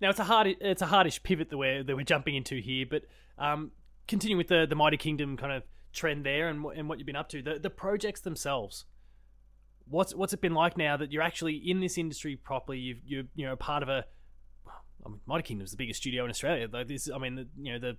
Now 0.00 0.10
it's 0.10 0.20
a 0.20 0.24
hard 0.24 0.46
it's 0.60 0.82
a 0.82 0.86
hardish 0.86 1.22
pivot 1.22 1.50
that 1.50 1.58
we're 1.58 1.82
that 1.82 1.96
we're 1.96 2.04
jumping 2.04 2.34
into 2.34 2.60
here, 2.60 2.86
but 2.88 3.02
um, 3.38 3.72
continuing 4.06 4.38
with 4.38 4.48
the 4.48 4.66
the 4.68 4.76
Mighty 4.76 4.96
Kingdom 4.96 5.36
kind 5.36 5.52
of 5.52 5.62
trend 5.92 6.26
there 6.26 6.48
and 6.48 6.64
and 6.76 6.88
what 6.88 6.98
you've 6.98 7.06
been 7.06 7.16
up 7.16 7.28
to, 7.30 7.42
the 7.42 7.58
the 7.58 7.70
projects 7.70 8.20
themselves 8.20 8.84
what's 9.88 10.14
what's 10.14 10.32
it 10.32 10.40
been 10.40 10.54
like 10.54 10.76
now 10.76 10.96
that 10.96 11.12
you're 11.12 11.22
actually 11.22 11.56
in 11.56 11.80
this 11.80 11.98
industry 11.98 12.36
properly? 12.36 12.78
You've 12.78 12.98
you're 13.06 13.24
you 13.34 13.46
know 13.46 13.56
part 13.56 13.82
of 13.82 13.88
a. 13.88 14.04
I 15.04 15.10
mean, 15.10 15.20
Mighty 15.26 15.42
Kingdom's 15.42 15.70
the 15.70 15.76
biggest 15.76 16.00
studio 16.00 16.24
in 16.24 16.30
Australia. 16.30 16.66
Though 16.66 16.82
this, 16.82 17.10
I 17.14 17.18
mean, 17.18 17.34
the, 17.34 17.46
you 17.60 17.72
know 17.72 17.78
the 17.78 17.96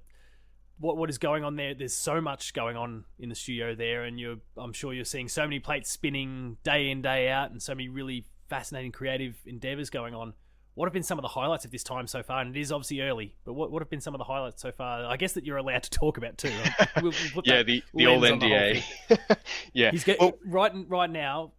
what 0.80 0.98
what 0.98 1.10
is 1.10 1.18
going 1.18 1.44
on 1.44 1.56
there. 1.56 1.74
There's 1.74 1.96
so 1.96 2.20
much 2.22 2.54
going 2.54 2.76
on 2.76 3.06
in 3.20 3.30
the 3.30 3.36
studio 3.36 3.76
there, 3.76 4.04
and 4.04 4.20
you're 4.20 4.38
I'm 4.58 4.74
sure 4.74 4.94
you're 4.94 5.06
seeing 5.06 5.28
so 5.28 5.44
many 5.44 5.60
plates 5.60 5.92
spinning 5.92 6.58
day 6.64 6.90
in 6.90 7.02
day 7.02 7.30
out, 7.30 7.52
and 7.52 7.62
so 7.62 7.74
many 7.74 7.90
really 7.90 8.26
fascinating 8.50 8.92
creative 8.92 9.36
endeavors 9.46 9.90
going 9.90 10.14
on. 10.14 10.34
What 10.74 10.88
have 10.88 10.94
been 10.94 11.04
some 11.04 11.18
of 11.18 11.22
the 11.22 11.30
highlights 11.30 11.64
of 11.64 11.72
this 11.72 11.84
time 11.84 12.06
so 12.06 12.22
far? 12.22 12.42
And 12.42 12.54
it 12.56 12.60
is 12.60 12.70
obviously 12.70 13.00
early, 13.00 13.34
but 13.46 13.54
what, 13.54 13.72
what 13.72 13.82
have 13.82 13.90
been 13.90 14.02
some 14.02 14.14
of 14.14 14.18
the 14.18 14.26
highlights 14.26 14.62
so 14.62 14.74
far? 14.74 15.06
I 15.06 15.16
guess 15.16 15.32
that 15.34 15.46
you're 15.46 15.56
allowed 15.56 15.84
to 15.84 15.90
talk 15.90 16.18
about 16.18 16.38
too. 16.38 16.50
Right? 16.50 16.90
We'll, 17.02 17.14
we'll 17.34 17.44
yeah, 17.46 17.64
the, 17.64 17.82
the 17.94 18.08
old 18.08 18.24
NDA. 18.24 18.84
The 19.08 19.38
yeah, 19.74 19.92
he's 19.92 20.04
get, 20.04 20.20
well, 20.20 20.34
right 20.46 20.74
right 20.90 21.10
now. 21.10 21.54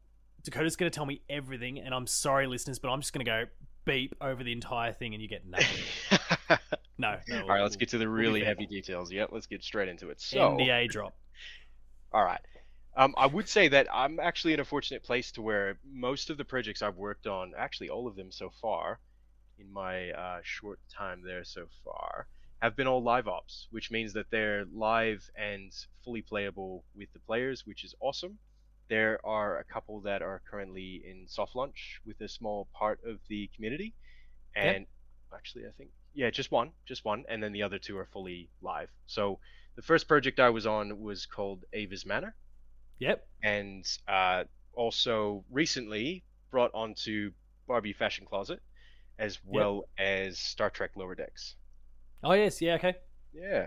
Dakota's 0.47 0.77
going 0.77 0.91
to 0.91 0.95
tell 0.95 1.07
me 1.07 1.21
everything, 1.29 1.81
and 1.81 1.93
I'm 1.93 2.07
sorry, 2.07 2.47
listeners, 2.47 2.79
but 2.79 2.89
I'm 2.89 3.01
just 3.01 3.13
going 3.13 3.25
to 3.25 3.31
go 3.31 3.45
beep 3.85 4.15
over 4.21 4.45
the 4.45 4.53
entire 4.53 4.93
thing, 4.93 5.13
and 5.13 5.21
you 5.21 5.29
get 5.29 5.45
nothing. 5.45 5.83
no, 6.99 7.17
no. 7.29 7.43
All 7.43 7.49
right, 7.49 7.63
let's 7.63 7.75
get 7.75 7.89
to 7.91 7.99
the 7.99 8.09
really 8.09 8.41
we'll 8.41 8.49
heavy 8.49 8.67
details. 8.67 9.11
Yep, 9.11 9.31
let's 9.33 9.47
get 9.47 9.65
straight 9.65 9.89
into 9.89 10.09
it. 10.11 10.21
So, 10.21 10.39
NDA 10.39 10.89
drop. 10.89 11.17
All 12.13 12.25
right. 12.25 12.41
Um, 12.97 13.13
I 13.19 13.27
would 13.27 13.49
say 13.49 13.67
that 13.69 13.89
I'm 13.93 14.21
actually 14.21 14.55
in 14.55 14.61
a 14.61 14.65
fortunate 14.65 15.03
place 15.03 15.33
to 15.33 15.43
where 15.43 15.79
most 15.85 16.31
of 16.31 16.39
the 16.39 16.45
projects 16.45 16.81
I've 16.81 16.97
worked 16.97 17.27
on, 17.27 17.53
actually 17.59 17.91
all 17.91 18.07
of 18.07 18.15
them 18.15 18.31
so 18.31 18.51
far, 18.63 19.01
in 19.59 19.73
my 19.73 20.11
uh, 20.13 20.39
short 20.45 20.79
time 20.97 21.23
there 21.25 21.43
so 21.43 21.67
far, 21.85 22.29
have 22.61 22.77
been 22.77 22.87
all 22.87 23.03
live 23.03 23.27
ops, 23.27 23.67
which 23.71 23.91
means 23.91 24.13
that 24.13 24.31
they're 24.31 24.65
live 24.73 25.29
and 25.37 25.73
fully 26.05 26.23
playable 26.23 26.85
with 26.95 27.13
the 27.13 27.19
players, 27.19 27.67
which 27.67 27.83
is 27.83 27.97
awesome. 28.01 28.39
There 28.89 29.19
are 29.25 29.59
a 29.59 29.65
couple 29.65 30.01
that 30.03 30.23
are 30.23 30.43
currently 30.49 31.03
in 31.05 31.27
soft 31.27 31.57
launch 31.57 32.01
with 32.07 32.21
a 32.21 32.29
small 32.29 32.69
part 32.73 33.01
of 33.05 33.19
the 33.29 33.51
community, 33.55 33.95
and 34.55 34.87
actually, 35.35 35.65
I 35.67 35.71
think 35.77 35.91
yeah, 36.15 36.31
just 36.31 36.51
one, 36.51 36.71
just 36.87 37.05
one, 37.05 37.25
and 37.29 37.43
then 37.43 37.53
the 37.53 37.63
other 37.63 37.79
two 37.79 37.99
are 37.99 38.07
fully 38.07 38.49
live. 38.63 38.89
So 39.07 39.39
the 39.77 39.83
first 39.83 40.09
project 40.09 40.41
I 40.41 40.49
was 40.49 40.67
on 40.67 41.01
was 41.01 41.27
called 41.27 41.65
Ava's 41.75 42.07
Manor. 42.07 42.35
Yep. 42.99 43.27
And 43.43 43.87
uh, 44.09 44.45
also 44.73 45.45
recently 45.51 46.25
brought 46.51 46.71
onto 46.73 47.33
Barbie 47.69 47.93
Fashion 47.93 48.25
Closet, 48.27 48.61
as 49.19 49.39
well 49.45 49.85
yep. 49.99 50.09
as 50.09 50.39
Star 50.39 50.71
Trek 50.71 50.93
Lower 50.97 51.15
Decks. 51.15 51.57
Oh 52.25 52.33
yes, 52.33 52.63
yeah, 52.63 52.75
okay. 52.75 52.95
Yeah. 53.35 53.67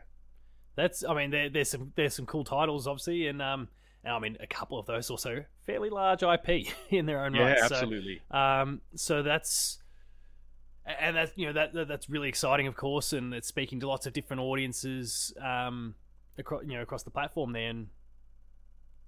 That's 0.75 1.03
I 1.03 1.13
mean 1.13 1.29
there, 1.29 1.49
there's 1.49 1.69
some 1.69 1.91
there's 1.95 2.15
some 2.15 2.25
cool 2.25 2.43
titles 2.43 2.87
obviously 2.87 3.27
and 3.27 3.41
um 3.41 3.67
and 4.03 4.13
I 4.13 4.19
mean, 4.19 4.37
a 4.39 4.47
couple 4.47 4.79
of 4.79 4.85
those 4.85 5.09
also 5.09 5.43
fairly 5.65 5.89
large 5.89 6.23
IP 6.23 6.67
in 6.89 7.05
their 7.05 7.23
own 7.23 7.33
yeah, 7.33 7.41
right. 7.41 7.57
Yeah, 7.57 7.65
absolutely. 7.65 8.21
So, 8.31 8.37
um, 8.37 8.81
so 8.95 9.23
that's 9.23 9.79
and 10.85 11.15
that's 11.15 11.31
you 11.35 11.47
know 11.47 11.53
that, 11.53 11.87
that's 11.87 12.09
really 12.09 12.29
exciting, 12.29 12.67
of 12.67 12.75
course, 12.75 13.13
and 13.13 13.33
it's 13.33 13.47
speaking 13.47 13.79
to 13.81 13.87
lots 13.87 14.05
of 14.05 14.13
different 14.13 14.41
audiences 14.41 15.33
um, 15.41 15.95
across 16.37 16.63
you 16.63 16.73
know 16.73 16.81
across 16.81 17.03
the 17.03 17.11
platform 17.11 17.51
there. 17.51 17.69
And 17.69 17.87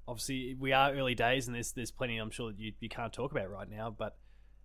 obviously, 0.07 0.55
we 0.59 0.73
are 0.73 0.93
early 0.93 1.15
days, 1.15 1.47
and 1.47 1.55
there's 1.55 1.71
there's 1.71 1.91
plenty 1.91 2.17
I'm 2.17 2.31
sure 2.31 2.51
that 2.51 2.59
you 2.59 2.73
you 2.79 2.89
can't 2.89 3.13
talk 3.13 3.31
about 3.31 3.49
right 3.49 3.69
now, 3.69 3.89
but 3.97 4.17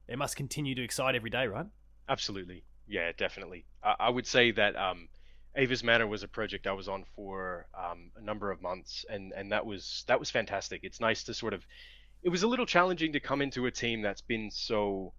it 0.08 0.18
must 0.18 0.36
continue 0.36 0.74
to 0.74 0.82
excite 0.82 1.14
every 1.14 1.30
day, 1.30 1.46
right? 1.46 1.66
Absolutely, 2.08 2.64
yeah, 2.86 3.12
definitely. 3.16 3.64
I, 3.82 3.94
I 4.00 4.10
would 4.10 4.26
say 4.26 4.50
that 4.52 4.76
um, 4.76 5.08
Ava's 5.57 5.82
Manor 5.82 6.07
was 6.07 6.22
a 6.22 6.28
project 6.28 6.66
I 6.66 6.72
was 6.72 6.86
on 6.86 7.04
for 7.14 7.66
um, 7.74 8.11
a 8.16 8.20
number 8.20 8.50
of 8.50 8.61
months, 8.61 9.07
and 9.09 9.32
and 9.32 9.52
that 9.52 9.64
was 9.64 10.04
that 10.07 10.20
was 10.20 10.30
fantastic. 10.30 10.80
It's 10.82 11.00
nice 11.00 11.24
to 11.24 11.34
sort 11.34 11.54
of, 11.54 11.64
it 12.22 12.28
was 12.28 12.42
a 12.42 12.46
little 12.46 12.66
challenging 12.66 13.12
to 13.12 13.20
come 13.20 13.40
into 13.40 13.66
a 13.66 13.70
team 13.70 14.02
that's 14.02 14.20
been 14.20 14.50
so, 14.50 15.14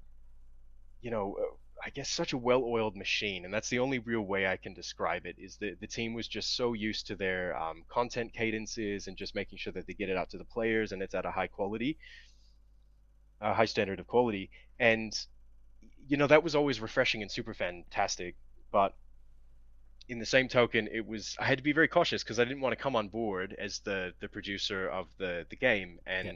you 1.02 1.10
know, 1.10 1.36
uh, 1.40 1.56
I 1.84 1.90
guess 1.90 2.10
such 2.10 2.34
a 2.34 2.38
well-oiled 2.38 2.96
machine, 2.96 3.46
and 3.46 3.54
that's 3.54 3.70
the 3.70 3.80
only 3.80 4.00
real 4.00 4.22
way 4.22 4.46
I 4.48 4.58
can 4.58 4.74
describe 4.74 5.26
it. 5.26 5.38
Is 5.40 5.58
that 5.58 5.80
the 5.80 5.88
team 5.88 6.14
was 6.14 6.28
just 6.28 6.56
so 6.56 6.74
used 6.74 7.08
to 7.08 7.16
their 7.16 7.58
um, 7.58 7.84
content 7.90 8.34
cadences 8.34 9.08
and 9.08 9.18
just 9.18 9.34
making 9.34 9.58
sure 9.58 9.74
that 9.74 9.88
they 9.88 9.94
get 9.94 10.10
it 10.10 10.18
out 10.18 10.30
to 10.32 10.38
the 10.38 10.46
players 10.46 10.92
and 10.92 11.02
it's 11.02 11.16
at 11.16 11.26
a 11.26 11.32
high 11.32 11.48
quality, 11.48 11.98
a 13.42 13.56
high 13.56 13.66
standard 13.66 14.00
of 14.00 14.06
quality, 14.06 14.52
and 14.80 15.18
you 16.08 16.18
know 16.18 16.28
that 16.28 16.44
was 16.44 16.54
always 16.54 16.80
refreshing 16.80 17.24
and 17.24 17.32
super 17.32 17.56
fantastic, 17.56 18.36
but 18.72 18.94
in 20.10 20.20
the 20.20 20.26
same 20.26 20.48
token, 20.48 20.88
it 20.92 21.06
was 21.06 21.36
I 21.40 21.46
had 21.46 21.58
to 21.58 21.64
be 21.64 21.74
very 21.74 21.88
cautious 21.88 22.24
because 22.24 22.40
I 22.40 22.46
didn't 22.46 22.62
want 22.62 22.78
to 22.78 22.82
come 22.82 22.96
on 22.96 23.10
board 23.10 23.56
as 23.58 23.80
the 23.80 24.14
the 24.20 24.28
producer 24.28 24.88
of 24.90 25.08
the 25.18 25.46
the 25.50 25.56
game 25.56 26.00
and 26.06 26.28
yeah. 26.28 26.34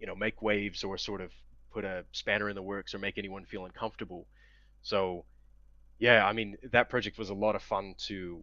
you 0.00 0.06
know 0.06 0.14
make 0.14 0.42
waves 0.42 0.82
or 0.82 0.96
sort 0.96 1.20
of 1.20 1.32
put 1.72 1.84
a 1.84 2.04
spanner 2.12 2.48
in 2.48 2.54
the 2.54 2.62
works 2.62 2.94
or 2.94 2.98
make 2.98 3.18
anyone 3.18 3.44
feel 3.44 3.66
uncomfortable. 3.66 4.26
So 4.82 5.24
yeah, 5.98 6.26
I 6.26 6.32
mean 6.32 6.56
that 6.72 6.88
project 6.88 7.18
was 7.18 7.30
a 7.30 7.34
lot 7.34 7.56
of 7.56 7.62
fun 7.62 7.94
to 8.06 8.42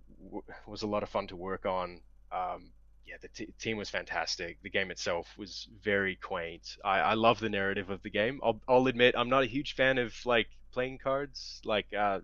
was 0.68 0.84
a 0.84 0.88
lot 0.88 1.03
of 1.03 1.09
fun 1.09 1.28
to 1.28 1.36
work 1.36 1.66
on. 1.66 2.01
Um, 2.32 2.72
yeah, 3.05 3.16
the 3.22 3.28
t- 3.28 3.53
team 3.59 3.78
was 3.78 3.89
fantastic. 3.89 4.57
The 4.61 4.70
game 4.70 4.91
itself 4.91 5.28
was 5.38 5.68
very 5.84 6.16
quaint. 6.16 6.78
I, 6.86 6.99
I 6.99 7.14
love 7.16 7.39
the 7.39 7.49
narrative 7.49 7.89
of 7.89 8.01
the 8.01 8.09
game. 8.09 8.39
I'll, 8.41 8.61
I'll 8.68 8.88
admit 8.88 9.16
I'm 9.18 9.30
not 9.30 9.43
a 9.43 9.47
huge 9.47 9.76
fan 9.76 9.97
of 9.97 10.14
like 10.26 10.47
playing 10.72 10.99
cards. 10.99 11.61
Like 11.66 11.88
uh, 11.97 12.22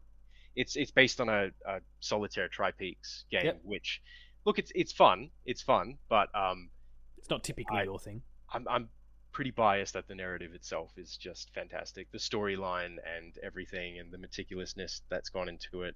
it's 0.59 0.75
it's 0.75 0.91
based 0.91 1.21
on 1.21 1.29
a, 1.29 1.47
a 1.65 1.79
solitaire 2.01 2.49
tri-peaks 2.49 3.23
game, 3.31 3.45
yep. 3.45 3.59
which 3.63 4.01
look 4.45 4.59
it's 4.59 4.71
it's 4.75 4.91
fun, 4.91 5.29
it's 5.45 5.61
fun, 5.61 5.97
but 6.09 6.27
um, 6.35 6.69
it's 7.17 7.29
not 7.29 7.45
typically 7.45 7.79
I, 7.79 7.83
your 7.83 7.97
thing. 7.97 8.21
I'm 8.53 8.67
I'm 8.69 8.89
pretty 9.31 9.51
biased 9.51 9.93
that 9.93 10.09
the 10.09 10.15
narrative 10.15 10.53
itself 10.53 10.91
is 10.97 11.15
just 11.15 11.53
fantastic. 11.53 12.11
The 12.11 12.17
storyline 12.17 12.97
and 13.17 13.37
everything, 13.41 13.99
and 13.99 14.11
the 14.11 14.17
meticulousness 14.17 14.99
that's 15.09 15.29
gone 15.29 15.47
into 15.47 15.83
it. 15.83 15.95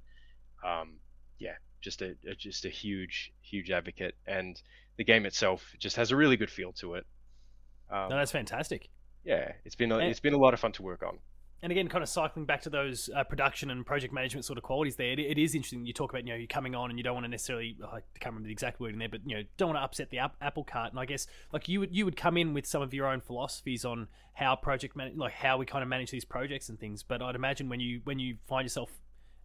Um, 0.65 0.93
yeah, 1.39 1.55
just 1.81 2.01
a, 2.01 2.15
a, 2.25 2.33
just 2.35 2.63
a 2.63 2.69
huge 2.69 3.33
huge 3.41 3.69
advocate, 3.69 4.15
and 4.25 4.61
the 4.95 5.03
game 5.03 5.25
itself 5.25 5.73
just 5.77 5.97
has 5.97 6.11
a 6.11 6.15
really 6.15 6.37
good 6.37 6.49
feel 6.49 6.71
to 6.73 6.95
it. 6.95 7.05
Um, 7.91 8.07
no, 8.09 8.15
that's 8.15 8.31
fantastic. 8.31 8.87
Yeah, 9.25 9.51
it's 9.65 9.75
been 9.75 9.91
a, 9.91 9.97
and, 9.97 10.09
it's 10.09 10.21
been 10.21 10.33
a 10.33 10.37
lot 10.37 10.53
of 10.53 10.61
fun 10.61 10.71
to 10.73 10.83
work 10.83 11.03
on 11.03 11.19
and 11.63 11.71
again, 11.71 11.87
kind 11.87 12.03
of 12.03 12.09
cycling 12.09 12.45
back 12.45 12.61
to 12.63 12.69
those 12.69 13.09
uh, 13.15 13.23
production 13.23 13.71
and 13.71 13.85
project 13.85 14.13
management 14.13 14.43
sort 14.43 14.57
of 14.57 14.63
qualities 14.63 14.97
there, 14.97 15.13
it, 15.13 15.19
it 15.19 15.37
is 15.37 15.55
interesting. 15.55 15.85
You 15.85 15.93
talk 15.93 16.11
about, 16.11 16.27
you 16.27 16.33
know, 16.33 16.37
you're 16.37 16.45
coming 16.45 16.75
on 16.75 16.89
and 16.89 16.99
you 16.99 17.03
don't 17.03 17.13
want 17.13 17.23
to 17.23 17.29
necessarily, 17.29 17.77
I 17.81 18.01
can't 18.19 18.33
remember 18.33 18.47
the 18.47 18.51
exact 18.51 18.81
word 18.81 18.91
in 18.91 18.99
there, 18.99 19.07
but, 19.07 19.21
you 19.25 19.37
know, 19.37 19.43
don't 19.55 19.69
want 19.69 19.79
to 19.79 19.83
upset 19.83 20.09
the 20.09 20.19
ap- 20.19 20.35
apple 20.41 20.65
cart. 20.65 20.91
And 20.91 20.99
I 20.99 21.05
guess, 21.05 21.25
like, 21.53 21.69
you 21.69 21.79
would, 21.79 21.95
you 21.95 22.03
would 22.03 22.17
come 22.17 22.35
in 22.35 22.53
with 22.53 22.65
some 22.65 22.81
of 22.81 22.93
your 22.93 23.07
own 23.07 23.21
philosophies 23.21 23.85
on 23.85 24.09
how 24.33 24.57
project, 24.57 24.97
man- 24.97 25.17
like, 25.17 25.31
how 25.31 25.57
we 25.57 25.65
kind 25.65 25.81
of 25.81 25.87
manage 25.87 26.11
these 26.11 26.25
projects 26.25 26.67
and 26.67 26.77
things. 26.77 27.01
But 27.01 27.21
I'd 27.21 27.33
imagine 27.35 27.69
when 27.69 27.79
you, 27.79 28.01
when 28.03 28.19
you 28.19 28.35
find 28.45 28.65
yourself 28.65 28.91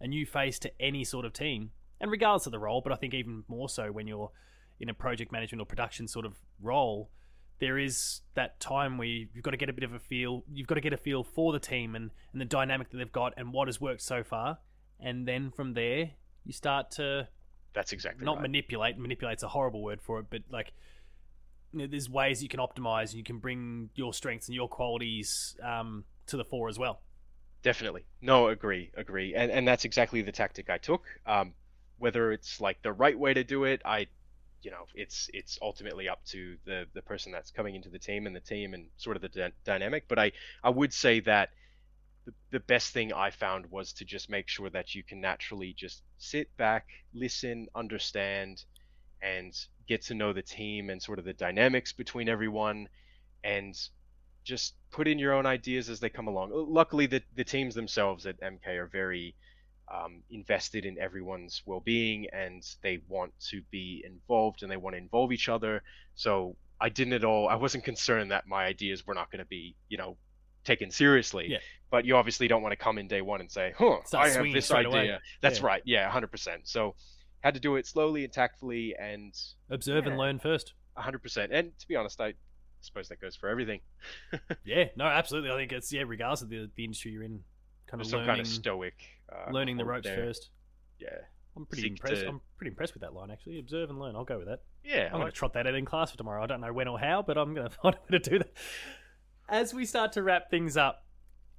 a 0.00 0.08
new 0.08 0.26
face 0.26 0.58
to 0.58 0.72
any 0.82 1.04
sort 1.04 1.24
of 1.24 1.32
team, 1.32 1.70
and 2.00 2.10
regardless 2.10 2.46
of 2.46 2.52
the 2.52 2.58
role, 2.58 2.80
but 2.80 2.92
I 2.92 2.96
think 2.96 3.14
even 3.14 3.44
more 3.46 3.68
so 3.68 3.92
when 3.92 4.08
you're 4.08 4.32
in 4.80 4.88
a 4.88 4.94
project 4.94 5.30
management 5.30 5.62
or 5.62 5.66
production 5.66 6.08
sort 6.08 6.26
of 6.26 6.34
role, 6.60 7.10
there 7.58 7.78
is 7.78 8.20
that 8.34 8.60
time 8.60 8.98
where 8.98 9.08
you've 9.08 9.42
got 9.42 9.50
to 9.50 9.56
get 9.56 9.68
a 9.68 9.72
bit 9.72 9.84
of 9.84 9.92
a 9.92 9.98
feel. 9.98 10.44
You've 10.52 10.66
got 10.68 10.76
to 10.76 10.80
get 10.80 10.92
a 10.92 10.96
feel 10.96 11.24
for 11.24 11.52
the 11.52 11.58
team 11.58 11.94
and, 11.94 12.10
and 12.32 12.40
the 12.40 12.44
dynamic 12.44 12.90
that 12.90 12.98
they've 12.98 13.12
got 13.12 13.34
and 13.36 13.52
what 13.52 13.68
has 13.68 13.80
worked 13.80 14.02
so 14.02 14.22
far. 14.22 14.58
And 15.00 15.26
then 15.26 15.50
from 15.50 15.74
there, 15.74 16.10
you 16.44 16.52
start 16.52 16.90
to 16.92 17.28
That's 17.74 17.92
exactly 17.92 18.24
not 18.24 18.36
right. 18.36 18.42
manipulate. 18.42 18.98
Manipulate's 18.98 19.42
a 19.42 19.48
horrible 19.48 19.82
word 19.82 20.00
for 20.00 20.20
it, 20.20 20.26
but 20.30 20.42
like 20.50 20.72
you 21.72 21.80
know, 21.80 21.86
there's 21.86 22.08
ways 22.08 22.42
you 22.42 22.48
can 22.48 22.60
optimize 22.60 23.10
and 23.10 23.14
you 23.14 23.24
can 23.24 23.38
bring 23.38 23.90
your 23.94 24.14
strengths 24.14 24.48
and 24.48 24.54
your 24.54 24.68
qualities 24.68 25.56
um, 25.62 26.04
to 26.26 26.36
the 26.36 26.44
fore 26.44 26.68
as 26.68 26.78
well. 26.78 27.00
Definitely. 27.62 28.04
No, 28.20 28.48
agree, 28.48 28.90
agree. 28.96 29.34
And 29.34 29.50
and 29.50 29.66
that's 29.66 29.84
exactly 29.84 30.22
the 30.22 30.32
tactic 30.32 30.70
I 30.70 30.78
took. 30.78 31.04
Um, 31.26 31.54
whether 31.98 32.32
it's 32.32 32.60
like 32.60 32.80
the 32.82 32.92
right 32.92 33.18
way 33.18 33.34
to 33.34 33.42
do 33.42 33.64
it, 33.64 33.82
I, 33.84 34.06
you 34.62 34.70
know, 34.70 34.86
it's 34.94 35.30
it's 35.32 35.58
ultimately 35.62 36.08
up 36.08 36.24
to 36.26 36.56
the 36.64 36.86
the 36.94 37.02
person 37.02 37.32
that's 37.32 37.50
coming 37.50 37.74
into 37.74 37.88
the 37.88 37.98
team 37.98 38.26
and 38.26 38.34
the 38.34 38.40
team 38.40 38.74
and 38.74 38.88
sort 38.96 39.16
of 39.16 39.22
the 39.22 39.28
dy- 39.28 39.52
dynamic. 39.64 40.04
But 40.08 40.18
I 40.18 40.32
I 40.62 40.70
would 40.70 40.92
say 40.92 41.20
that 41.20 41.50
the 42.24 42.34
the 42.50 42.60
best 42.60 42.92
thing 42.92 43.12
I 43.12 43.30
found 43.30 43.70
was 43.70 43.92
to 43.94 44.04
just 44.04 44.30
make 44.30 44.48
sure 44.48 44.70
that 44.70 44.94
you 44.94 45.02
can 45.02 45.20
naturally 45.20 45.72
just 45.72 46.02
sit 46.18 46.56
back, 46.56 46.86
listen, 47.14 47.68
understand, 47.74 48.64
and 49.22 49.54
get 49.86 50.02
to 50.02 50.14
know 50.14 50.32
the 50.32 50.42
team 50.42 50.90
and 50.90 51.02
sort 51.02 51.18
of 51.18 51.24
the 51.24 51.32
dynamics 51.32 51.92
between 51.92 52.28
everyone, 52.28 52.88
and 53.44 53.76
just 54.44 54.74
put 54.90 55.08
in 55.08 55.18
your 55.18 55.34
own 55.34 55.46
ideas 55.46 55.90
as 55.90 56.00
they 56.00 56.08
come 56.10 56.26
along. 56.28 56.50
Luckily, 56.52 57.06
the 57.06 57.22
the 57.36 57.44
teams 57.44 57.74
themselves 57.74 58.26
at 58.26 58.40
MK 58.42 58.76
are 58.76 58.86
very 58.86 59.34
um, 59.92 60.22
invested 60.30 60.84
in 60.84 60.98
everyone's 60.98 61.62
well-being 61.66 62.26
and 62.32 62.62
they 62.82 63.00
want 63.08 63.32
to 63.48 63.62
be 63.70 64.02
involved 64.06 64.62
and 64.62 64.70
they 64.70 64.76
want 64.76 64.94
to 64.94 64.98
involve 64.98 65.32
each 65.32 65.48
other. 65.48 65.82
So 66.14 66.56
I 66.80 66.88
didn't 66.88 67.14
at 67.14 67.24
all. 67.24 67.48
I 67.48 67.54
wasn't 67.54 67.84
concerned 67.84 68.30
that 68.30 68.46
my 68.46 68.64
ideas 68.64 69.06
were 69.06 69.14
not 69.14 69.30
going 69.30 69.40
to 69.40 69.46
be, 69.48 69.74
you 69.88 69.96
know, 69.98 70.16
taken 70.64 70.90
seriously. 70.90 71.46
Yeah. 71.48 71.58
But 71.90 72.04
you 72.04 72.16
obviously 72.16 72.48
don't 72.48 72.62
want 72.62 72.72
to 72.72 72.76
come 72.76 72.98
in 72.98 73.08
day 73.08 73.22
one 73.22 73.40
and 73.40 73.50
say, 73.50 73.72
"Huh, 73.78 73.98
I 74.14 74.28
have 74.28 74.44
this 74.52 74.70
idea." 74.70 74.88
away. 74.88 75.18
That's 75.40 75.60
Yeah. 75.60 75.66
right. 75.66 75.82
Yeah, 75.86 76.06
100%. 76.10 76.68
So 76.68 76.94
had 77.40 77.54
to 77.54 77.60
do 77.60 77.76
it 77.76 77.86
slowly 77.86 78.24
and 78.24 78.32
tactfully 78.32 78.94
and 78.98 79.34
Observe 79.70 80.06
and 80.06 80.18
learn 80.18 80.38
first. 80.38 80.74
100%. 80.98 81.48
And 81.50 81.76
to 81.78 81.88
be 81.88 81.96
honest, 81.96 82.20
I 82.20 82.34
suppose 82.82 83.08
that 83.08 83.20
goes 83.20 83.36
for 83.36 83.48
everything. 83.48 83.80
Yeah, 84.64 84.86
no, 84.96 85.04
absolutely. 85.06 85.50
I 85.50 85.56
think 85.56 85.72
it's 85.72 85.90
yeah, 85.92 86.02
regardless 86.06 86.42
of 86.42 86.50
the, 86.50 86.68
the 86.76 86.84
industry 86.84 87.12
you're 87.12 87.22
in, 87.22 87.42
kind 87.86 88.00
of 88.02 88.06
some 88.06 88.18
learning, 88.20 88.28
kind 88.28 88.40
of 88.40 88.46
stoic 88.46 88.94
uh, 89.32 89.50
learning 89.50 89.76
the 89.76 89.84
ropes 89.84 90.04
there. 90.06 90.16
first. 90.16 90.50
Yeah. 90.98 91.08
I'm 91.56 91.66
pretty 91.66 91.82
Seek 91.82 91.90
impressed. 91.92 92.22
to- 92.22 92.28
I'm 92.28 92.40
pretty 92.56 92.70
impressed 92.70 92.94
with 92.94 93.02
that 93.02 93.14
line 93.14 93.30
actually. 93.30 93.58
Observe 93.58 93.90
and 93.90 93.98
learn. 93.98 94.14
I'll 94.16 94.24
go 94.24 94.38
with 94.38 94.46
that. 94.48 94.62
Yeah. 94.84 95.06
I'm 95.12 95.20
going 95.20 95.26
to 95.26 95.32
trot 95.32 95.52
that 95.54 95.66
out 95.66 95.74
in 95.74 95.84
class 95.84 96.10
for 96.10 96.16
tomorrow. 96.16 96.42
I 96.42 96.46
don't 96.46 96.60
know 96.60 96.72
when 96.72 96.86
or 96.88 96.98
how, 96.98 97.22
but 97.22 97.36
I'm 97.36 97.54
going 97.54 97.68
to 97.70 97.74
find 97.74 97.94
a 97.96 97.98
way 98.12 98.18
to 98.18 98.30
do 98.30 98.38
that. 98.38 98.52
As 99.48 99.72
we 99.74 99.84
start 99.86 100.12
to 100.12 100.22
wrap 100.22 100.50
things 100.50 100.76
up, 100.76 101.04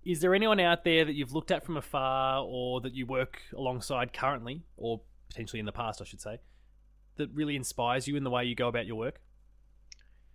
is 0.06 0.22
there 0.22 0.34
anyone 0.34 0.60
out 0.60 0.84
there 0.86 1.04
that 1.04 1.14
you've 1.14 1.34
looked 1.34 1.52
at 1.52 1.66
from 1.66 1.76
afar 1.76 2.44
or 2.48 2.80
that 2.82 2.94
you 2.94 3.06
work 3.06 3.42
alongside 3.54 4.14
currently, 4.14 4.64
or 4.78 5.02
potentially 5.30 5.60
in 5.60 5.66
the 5.66 5.72
past, 5.74 6.02
I 6.02 6.06
should 6.06 6.22
say, 6.22 6.38
that 7.18 7.30
really 7.34 7.56
inspires 7.58 8.08
you 8.08 8.16
in 8.16 8.24
the 8.24 8.30
way 8.30 8.46
you 8.46 8.56
go 8.56 8.68
about 8.70 8.86
your 8.86 8.96
work? 8.96 9.20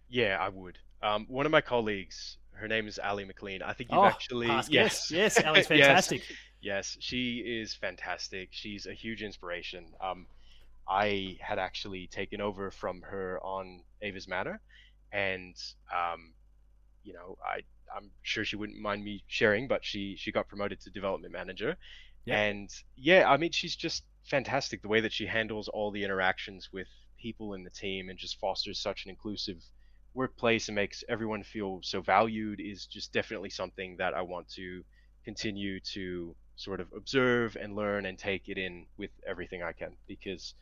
Yeah, 0.09 0.37
I 0.39 0.51
would. 0.51 0.79
Um, 1.03 1.25
one 1.29 1.47
of 1.47 1.53
my 1.53 1.61
colleagues, 1.63 2.37
her 2.55 2.69
name 2.69 2.87
is 2.87 2.99
Ali 2.99 3.25
McLean. 3.25 3.63
I 3.63 3.73
think 3.73 3.91
you've 3.91 3.99
oh, 4.01 4.05
actually 4.05 4.47
yes, 4.69 4.69
guest. 4.69 5.11
yes, 5.11 5.45
Ali's 5.45 5.67
Yes. 5.71 5.79
fantastic. 5.79 6.23
Yes, 6.61 6.97
she 7.01 7.39
is 7.39 7.75
fantastic. 7.75 8.49
She's 8.53 8.87
a 8.87 8.95
huge 8.95 9.23
inspiration. 9.23 9.87
Um, 10.01 10.27
I 10.89 11.37
had 11.41 11.59
actually 11.59 12.07
taken 12.07 12.41
over 12.41 12.71
from 12.71 13.03
her 13.03 13.39
on 13.43 13.83
Ava's 14.03 14.27
Manor, 14.29 14.61
and 15.13 15.55
um, 15.95 16.33
you 17.03 17.13
know, 17.13 17.37
I 17.47 17.61
I'm 17.95 18.11
sure 18.23 18.45
she 18.45 18.57
wouldn't 18.57 18.79
mind 18.79 19.05
me 19.05 19.23
sharing, 19.27 19.69
but 19.69 19.85
she 19.85 20.17
she 20.17 20.33
got 20.33 20.49
promoted 20.49 20.81
to 20.81 20.91
development 20.91 21.33
manager, 21.33 21.77
Yeah. 22.25 22.41
and 22.41 22.71
yeah, 22.97 23.31
I 23.31 23.37
mean, 23.37 23.53
she's 23.53 23.77
just 23.77 24.05
fantastic. 24.25 24.81
The 24.83 24.89
way 24.89 25.01
that 25.01 25.13
she 25.13 25.27
handles 25.27 25.69
all 25.69 25.91
the 25.91 26.03
interactions 26.03 26.71
with 26.73 26.89
people 27.19 27.55
in 27.55 27.63
the 27.65 27.71
team 27.71 28.09
and 28.09 28.19
just 28.19 28.39
fosters 28.41 28.79
such 28.79 29.05
an 29.05 29.11
inclusive 29.11 29.63
workplace 30.15 30.69
and 30.69 30.77
makes 30.77 31.05
everyone 31.09 31.43
feel 31.43 31.81
so 31.83 32.01
valued 32.01 32.61
is 32.61 32.87
just 32.87 33.13
definitely 33.13 33.51
something 33.51 33.97
that 33.99 34.15
I 34.15 34.23
want 34.23 34.49
to 34.51 34.85
continue 35.25 35.81
to 35.95 36.37
sort 36.57 36.81
of 36.81 36.93
observe 36.97 37.57
and 37.61 37.75
learn 37.75 38.07
and 38.07 38.19
take 38.19 38.49
it 38.49 38.59
in 38.59 38.87
with 38.97 39.11
everything 39.27 39.63
I 39.63 39.73
can 39.73 39.97
because 40.07 40.55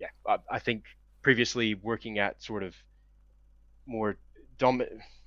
yeah 0.00 0.08
I, 0.26 0.38
I 0.50 0.58
think 0.58 0.84
previously 1.22 1.74
working 1.74 2.18
at 2.18 2.42
sort 2.42 2.62
of 2.62 2.74
more 3.86 4.18
dom 4.58 4.82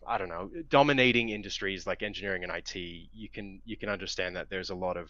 I 0.08 0.18
don't 0.18 0.30
know 0.30 0.50
dominating 0.70 1.30
industries 1.30 1.86
like 1.88 2.04
engineering 2.04 2.44
and 2.44 2.52
IT 2.52 2.76
you 3.14 3.30
can 3.30 3.62
you 3.66 3.78
can 3.78 3.90
understand 3.90 4.36
that 4.36 4.50
there's 4.50 4.70
a 4.70 4.76
lot 4.76 4.98
of 4.98 5.10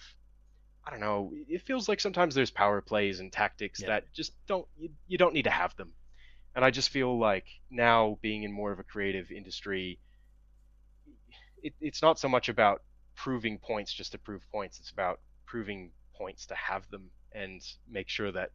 I 0.86 0.91
don't 0.91 0.99
know 0.99 1.32
it 1.49 1.62
feels 1.64 1.89
like 1.89 1.99
sometimes 1.99 2.36
there's 2.36 2.51
power 2.51 2.82
plays 2.82 3.20
and 3.20 3.32
tactics 3.32 3.82
Yeah. 3.82 3.88
that 3.89 4.14
just 4.14 4.34
don't 4.47 4.68
you, 4.78 4.89
you 5.07 5.18
don't 5.18 5.34
need 5.34 5.43
to 5.43 5.51
have 5.51 5.76
them 5.76 5.93
and 6.55 6.65
I 6.65 6.71
just 6.71 6.89
feel 6.89 7.17
like 7.17 7.45
now 7.69 8.17
being 8.21 8.43
in 8.43 8.51
more 8.51 8.71
of 8.71 8.79
a 8.79 8.83
creative 8.83 9.31
industry 9.31 9.99
it, 11.63 11.73
it's 11.79 12.01
not 12.01 12.19
so 12.19 12.27
much 12.27 12.49
about 12.49 12.81
proving 13.15 13.57
points 13.59 13.93
just 13.93 14.11
to 14.13 14.17
prove 14.17 14.41
points 14.51 14.79
it's 14.79 14.89
about 14.89 15.19
proving 15.45 15.91
points 16.15 16.45
to 16.47 16.55
have 16.55 16.89
them 16.89 17.09
and 17.33 17.61
make 17.89 18.09
sure 18.09 18.31
that 18.31 18.51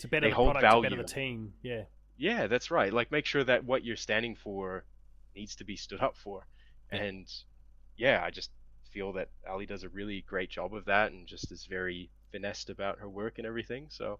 To 0.00 0.08
better 0.08 0.26
They 0.26 0.30
the 0.30 0.36
hold 0.36 0.52
product, 0.52 0.74
to 0.74 0.82
better 0.82 1.02
the 1.02 1.08
team. 1.08 1.52
Yeah. 1.62 1.82
yeah 2.18 2.46
that's 2.46 2.70
right 2.70 2.92
like 2.92 3.10
make 3.10 3.26
sure 3.26 3.44
that 3.44 3.64
what 3.64 3.84
you're 3.84 3.96
standing 3.96 4.34
for 4.36 4.84
needs 5.34 5.56
to 5.56 5.64
be 5.64 5.76
stood 5.76 6.00
up 6.00 6.16
for 6.16 6.46
Yeah. 6.92 7.02
and 7.02 7.26
yeah 7.96 8.22
i 8.24 8.30
just 8.30 8.50
feel 8.92 9.12
that 9.14 9.28
ali 9.48 9.66
does 9.66 9.84
a 9.84 9.88
really 9.88 10.22
great 10.26 10.50
job 10.50 10.74
of 10.74 10.84
that 10.86 11.12
and 11.12 11.26
just 11.26 11.52
is 11.52 11.64
very 11.66 12.10
finessed 12.32 12.68
about 12.70 12.98
her 12.98 13.08
work 13.08 13.38
and 13.38 13.46
everything 13.46 13.86
so 13.88 14.18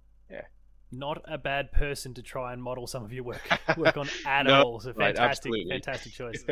Not 0.93 1.23
a 1.27 1.39
bad 1.39 1.71
person 1.73 2.15
to 2.15 2.23
try 2.23 2.53
and 2.53 2.63
model 2.63 2.87
some 2.87 3.05
of 3.05 3.13
your 3.13 3.25
work 3.25 3.43
work 3.77 3.97
on 3.97 4.09
at 4.27 4.47
No, 4.47 4.63
all. 4.63 4.81
So 4.81 4.93
fantastic, 4.93 5.21
absolutely. 5.21 5.71
fantastic 5.71 6.13
choice. 6.13 6.45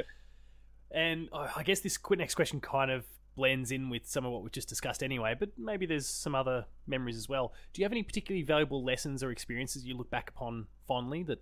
and 0.90 1.28
uh, 1.32 1.48
I 1.56 1.62
guess 1.64 1.80
this 1.80 1.98
next 2.16 2.34
question 2.36 2.60
kind 2.60 2.90
of 2.90 3.04
blends 3.36 3.70
in 3.70 3.88
with 3.88 4.04
some 4.06 4.26
of 4.26 4.32
what 4.32 4.42
we've 4.42 4.52
just 4.52 4.68
discussed 4.68 5.02
anyway, 5.02 5.34
but 5.38 5.50
maybe 5.56 5.86
there's 5.86 6.06
some 6.08 6.34
other 6.34 6.66
memories 6.86 7.16
as 7.16 7.28
well. 7.28 7.52
Do 7.72 7.80
you 7.80 7.84
have 7.84 7.92
any 7.92 8.02
particularly 8.02 8.42
valuable 8.42 8.84
lessons 8.84 9.22
or 9.22 9.30
experiences 9.30 9.84
you 9.84 9.96
look 9.96 10.10
back 10.10 10.30
upon 10.30 10.66
fondly 10.86 11.22
that 11.24 11.40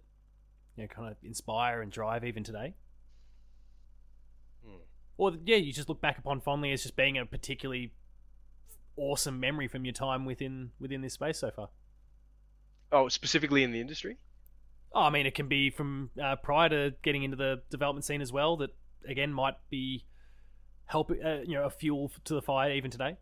you 0.76 0.84
know 0.84 0.88
kind 0.88 1.09
of 1.11 1.16
inspire 1.22 1.82
and 1.82 1.90
drive 1.90 2.24
even 2.24 2.44
today? 2.44 2.74
Hmm. 4.64 4.76
Or 5.16 5.32
yeah, 5.44 5.57
you 5.57 5.72
just 5.72 5.88
look 5.88 6.01
back 6.01 6.18
upon 6.18 6.40
fondly 6.40 6.72
as 6.72 6.82
just 6.82 6.97
being 6.97 7.18
a 7.18 7.26
particularly 7.26 7.92
awesome 8.97 9.40
memory 9.40 9.68
from 9.68 9.84
your 9.84 9.94
time 9.94 10.24
within 10.24 10.70
within 10.78 11.01
this 11.01 11.14
space 11.14 11.38
so 11.38 11.51
far. 11.51 11.68
Oh 12.93 13.09
specifically 13.09 13.62
in 13.62 13.72
the 13.72 13.80
industry 13.80 14.16
Oh, 14.97 15.03
I 15.03 15.11
mean, 15.11 15.26
it 15.26 15.34
can 15.34 15.47
be 15.47 15.68
from 15.68 16.09
uh, 16.22 16.37
prior 16.37 16.70
to 16.70 16.95
getting 17.03 17.22
into 17.22 17.37
the 17.37 17.61
development 17.68 18.07
scene 18.07 18.22
as 18.22 18.32
well. 18.32 18.57
That 18.57 18.70
again 19.07 19.30
might 19.30 19.57
be 19.68 20.07
help, 20.87 21.11
uh, 21.11 21.41
you 21.45 21.53
know, 21.53 21.64
a 21.64 21.70
fuel 21.70 22.11
to 22.24 22.34
the 22.34 22.41
fire 22.41 22.72
even 22.72 22.91
today. 22.91 23.18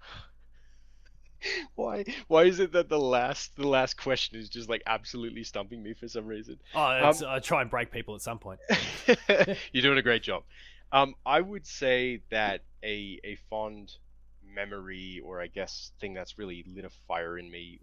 why 1.74 2.04
why 2.28 2.44
is 2.44 2.60
it 2.60 2.70
that 2.70 2.88
the 2.88 3.00
last 3.00 3.56
the 3.56 3.66
last 3.66 3.96
question 3.96 4.38
is 4.38 4.48
just 4.48 4.68
like 4.68 4.82
absolutely 4.86 5.42
stumping 5.42 5.82
me 5.82 5.92
for 5.94 6.06
some 6.06 6.26
reason 6.26 6.56
Oh, 6.74 7.08
it's, 7.08 7.22
I 7.22 7.40
try 7.40 7.60
and 7.60 7.68
break 7.68 7.90
people 7.90 8.14
at 8.14 8.20
some 8.20 8.38
point. 8.38 8.60
You're 9.72 9.82
doing 9.82 9.98
a 9.98 10.02
great 10.02 10.22
job. 10.22 10.44
Um, 10.92 11.16
I 11.26 11.40
would 11.40 11.66
say 11.66 12.22
that 12.30 12.62
a 12.84 13.18
a 13.24 13.36
fond 13.48 13.96
memory, 14.54 15.20
or 15.24 15.40
I 15.40 15.46
guess 15.48 15.92
thing 16.00 16.14
that's 16.14 16.38
really 16.38 16.64
lit 16.66 16.84
a 16.84 16.90
fire 17.08 17.38
in 17.38 17.50
me, 17.50 17.80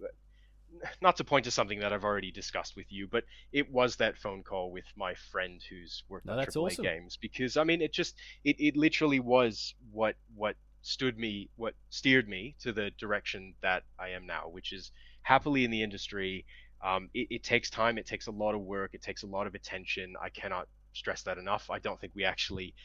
not 1.02 1.16
to 1.18 1.24
point 1.24 1.46
to 1.46 1.52
something 1.52 1.80
that 1.80 1.94
I've 1.94 2.04
already 2.04 2.32
discussed 2.32 2.76
with 2.76 2.92
you, 2.92 3.08
but 3.08 3.24
it 3.52 3.72
was 3.72 3.96
that 3.98 4.18
phone 4.18 4.44
call 4.44 4.72
with 4.72 4.86
my 4.96 5.14
friend 5.32 5.62
who's 5.70 6.04
worked 6.10 6.30
No, 6.30 6.34
on 6.34 6.40
AAA 6.40 6.76
awesome. 6.78 6.78
games 6.78 7.18
because 7.18 7.58
I 7.58 7.64
mean 7.64 7.82
it 7.82 7.94
just 7.94 8.16
it, 8.44 8.56
it 8.60 8.78
literally 8.78 9.20
was 9.20 9.74
what 9.92 10.16
what 10.36 10.56
stood 10.82 11.18
me 11.18 11.50
what 11.56 11.74
steered 11.90 12.28
me 12.28 12.56
to 12.62 12.72
the 12.72 12.92
direction 12.92 13.54
that 13.62 13.84
I 14.00 14.10
am 14.10 14.26
now, 14.26 14.50
which 14.50 14.74
is 14.74 14.92
happily 15.24 15.64
in 15.66 15.72
the 15.72 15.84
industry. 15.84 16.46
Um, 16.84 17.10
it, 17.14 17.28
it 17.32 17.44
takes 17.44 17.70
time, 17.70 17.98
it 17.98 18.06
takes 18.06 18.28
a 18.28 18.32
lot 18.32 18.54
of 18.54 18.62
work, 18.62 18.92
it 18.94 19.02
takes 19.02 19.24
a 19.24 19.28
lot 19.28 19.48
of 19.48 19.56
attention. 19.56 20.14
I 20.22 20.30
cannot 20.30 20.68
stress 20.94 21.24
that 21.24 21.38
enough. 21.38 21.70
I 21.70 21.80
don't 21.80 22.00
think 22.00 22.14
we 22.16 22.24
actually 22.24 22.76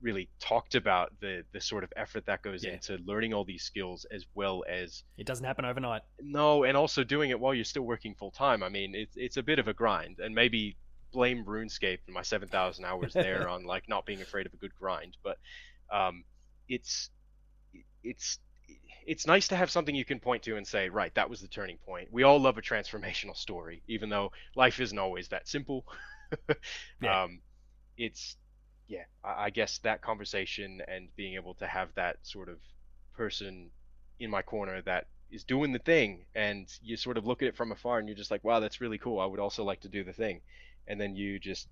really 0.00 0.28
talked 0.40 0.74
about 0.74 1.12
the 1.20 1.44
the 1.52 1.60
sort 1.60 1.84
of 1.84 1.92
effort 1.96 2.26
that 2.26 2.42
goes 2.42 2.64
Yeah. 2.64 2.72
into 2.74 2.98
learning 3.04 3.34
all 3.34 3.44
these 3.44 3.62
skills 3.62 4.04
as 4.10 4.24
well 4.34 4.64
as 4.68 5.02
It 5.16 5.26
doesn't 5.26 5.44
happen 5.44 5.64
overnight. 5.64 6.02
no, 6.20 6.64
and 6.64 6.76
also 6.76 7.04
doing 7.04 7.30
it 7.30 7.40
while 7.40 7.54
you're 7.54 7.64
still 7.64 7.82
working 7.82 8.14
full 8.14 8.30
time. 8.30 8.62
I 8.62 8.68
mean, 8.68 8.94
it's 8.94 9.16
it's 9.16 9.36
a 9.36 9.42
bit 9.42 9.58
of 9.58 9.68
a 9.68 9.74
grind, 9.74 10.18
and 10.20 10.34
maybe 10.34 10.76
blame 11.10 11.44
RuneScape 11.44 12.00
and 12.06 12.14
my 12.14 12.22
seven 12.22 12.48
thousand 12.48 12.84
hours 12.84 13.12
there 13.14 13.48
on 13.54 13.64
like 13.64 13.88
not 13.88 14.06
being 14.06 14.20
afraid 14.22 14.46
of 14.46 14.52
a 14.54 14.56
good 14.58 14.74
grind. 14.74 15.16
But 15.22 15.38
um, 15.90 16.24
it's 16.68 17.10
it's 18.04 18.38
it's 19.06 19.26
nice 19.26 19.48
to 19.48 19.56
have 19.56 19.70
something 19.70 19.94
you 19.94 20.04
can 20.04 20.20
point 20.20 20.42
to 20.42 20.56
and 20.58 20.66
say, 20.66 20.90
right, 20.90 21.14
that 21.14 21.30
was 21.30 21.40
the 21.40 21.48
turning 21.48 21.78
point. 21.78 22.08
We 22.12 22.24
all 22.24 22.38
love 22.38 22.58
a 22.58 22.62
transformational 22.62 23.34
story, 23.36 23.82
even 23.88 24.10
though 24.10 24.32
life 24.54 24.80
isn't 24.80 24.98
always 24.98 25.28
that 25.28 25.48
simple. 25.48 25.86
Yeah. 27.00 27.22
Um, 27.24 27.40
it's 27.96 28.36
yeah, 28.88 29.04
I, 29.24 29.46
I 29.46 29.50
guess 29.50 29.78
that 29.80 30.02
conversation 30.02 30.82
and 30.88 31.08
being 31.16 31.34
able 31.34 31.54
to 31.56 31.66
have 31.66 31.94
that 31.94 32.18
sort 32.22 32.48
of 32.48 32.58
person 33.14 33.70
in 34.20 34.30
my 34.30 34.42
corner 34.42 34.82
that 34.82 35.08
is 35.30 35.44
doing 35.44 35.72
the 35.72 35.78
thing, 35.80 36.26
and 36.34 36.68
you 36.82 36.96
sort 36.96 37.18
of 37.18 37.26
look 37.26 37.42
at 37.42 37.48
it 37.48 37.56
from 37.56 37.72
afar, 37.72 37.98
and 37.98 38.08
you're 38.08 38.16
just 38.16 38.30
like, 38.30 38.44
wow, 38.44 38.60
that's 38.60 38.80
really 38.80 38.98
cool. 38.98 39.20
I 39.20 39.26
would 39.26 39.40
also 39.40 39.64
like 39.64 39.80
to 39.82 39.88
do 39.88 40.04
the 40.04 40.12
thing, 40.12 40.40
and 40.88 41.00
then 41.00 41.16
you 41.16 41.38
just 41.38 41.68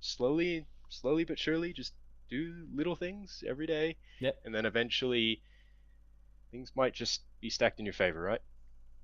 slowly, 0.00 0.66
slowly 0.90 1.24
but 1.24 1.38
surely, 1.38 1.72
just 1.72 1.94
do 2.28 2.66
little 2.74 2.96
things 2.96 3.42
every 3.46 3.66
day, 3.66 3.96
Yep. 4.20 4.38
and 4.44 4.54
then 4.54 4.66
eventually 4.66 5.42
things 6.50 6.72
might 6.76 6.94
just 6.94 7.22
be 7.40 7.50
stacked 7.50 7.78
in 7.80 7.86
your 7.86 7.92
favor, 7.92 8.20
right? 8.20 8.40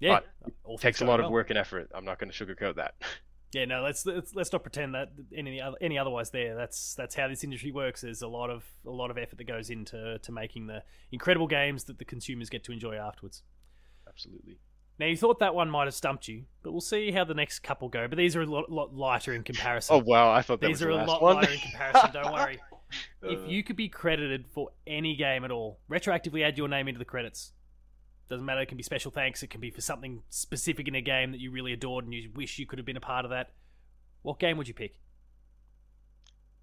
Yeah, 0.00 0.14
But 0.14 0.26
It 0.46 0.80
takes 0.80 1.00
a 1.00 1.04
lot 1.04 1.20
of 1.20 1.26
well. 1.26 1.32
work 1.32 1.50
and 1.50 1.58
effort. 1.58 1.90
I'm 1.94 2.04
not 2.04 2.18
going 2.18 2.30
to 2.30 2.46
sugarcoat 2.46 2.76
that. 2.76 2.94
Yeah, 3.52 3.64
no, 3.64 3.82
let's 3.82 4.04
let's, 4.04 4.34
let's 4.34 4.52
not 4.52 4.62
pretend 4.62 4.94
that 4.94 5.08
any 5.34 5.60
other, 5.60 5.76
any 5.80 5.98
otherwise. 5.98 6.30
There, 6.30 6.54
that's 6.54 6.94
that's 6.94 7.14
how 7.14 7.28
this 7.28 7.44
industry 7.44 7.72
works. 7.72 8.02
There's 8.02 8.20
a 8.20 8.28
lot 8.28 8.50
of 8.50 8.64
a 8.86 8.90
lot 8.90 9.10
of 9.10 9.16
effort 9.16 9.38
that 9.38 9.46
goes 9.46 9.70
into 9.70 10.18
to 10.18 10.32
making 10.32 10.66
the 10.66 10.82
incredible 11.12 11.46
games 11.46 11.84
that 11.84 11.98
the 11.98 12.04
consumers 12.04 12.50
get 12.50 12.62
to 12.64 12.72
enjoy 12.72 12.96
afterwards. 12.96 13.42
Absolutely. 14.06 14.58
Now, 14.98 15.06
you 15.06 15.16
thought 15.16 15.38
that 15.38 15.54
one 15.54 15.70
might 15.70 15.84
have 15.84 15.94
stumped 15.94 16.26
you, 16.26 16.44
but 16.62 16.72
we'll 16.72 16.80
see 16.80 17.12
how 17.12 17.24
the 17.24 17.34
next 17.34 17.60
couple 17.60 17.88
go. 17.88 18.08
But 18.08 18.18
these 18.18 18.34
are 18.34 18.42
a 18.42 18.46
lot, 18.46 18.70
lot 18.70 18.94
lighter 18.94 19.32
in 19.32 19.44
comparison. 19.44 19.96
Oh 19.96 20.02
wow, 20.04 20.32
I 20.32 20.42
thought 20.42 20.60
that 20.60 20.66
these 20.66 20.82
are 20.82 20.92
the 20.92 21.04
a 21.04 21.06
lot 21.06 21.22
one. 21.22 21.36
lighter 21.36 21.52
in 21.52 21.60
comparison. 21.60 22.10
Don't 22.12 22.32
worry. 22.32 22.58
If 23.22 23.40
you 23.46 23.62
could 23.62 23.76
be 23.76 23.90
credited 23.90 24.46
for 24.48 24.70
any 24.86 25.14
game 25.14 25.44
at 25.44 25.50
all, 25.50 25.78
retroactively 25.90 26.42
add 26.42 26.56
your 26.56 26.68
name 26.68 26.88
into 26.88 26.98
the 26.98 27.04
credits. 27.04 27.52
Doesn't 28.28 28.44
matter. 28.44 28.60
It 28.60 28.66
can 28.66 28.76
be 28.76 28.82
special 28.82 29.10
thanks. 29.10 29.42
It 29.42 29.48
can 29.50 29.60
be 29.60 29.70
for 29.70 29.80
something 29.80 30.22
specific 30.28 30.86
in 30.88 30.94
a 30.94 31.00
game 31.00 31.32
that 31.32 31.40
you 31.40 31.50
really 31.50 31.72
adored 31.72 32.04
and 32.04 32.12
you 32.12 32.30
wish 32.34 32.58
you 32.58 32.66
could 32.66 32.78
have 32.78 32.84
been 32.86 32.96
a 32.96 33.00
part 33.00 33.24
of 33.24 33.30
that. 33.30 33.50
What 34.22 34.38
game 34.38 34.56
would 34.58 34.68
you 34.68 34.74
pick? 34.74 34.98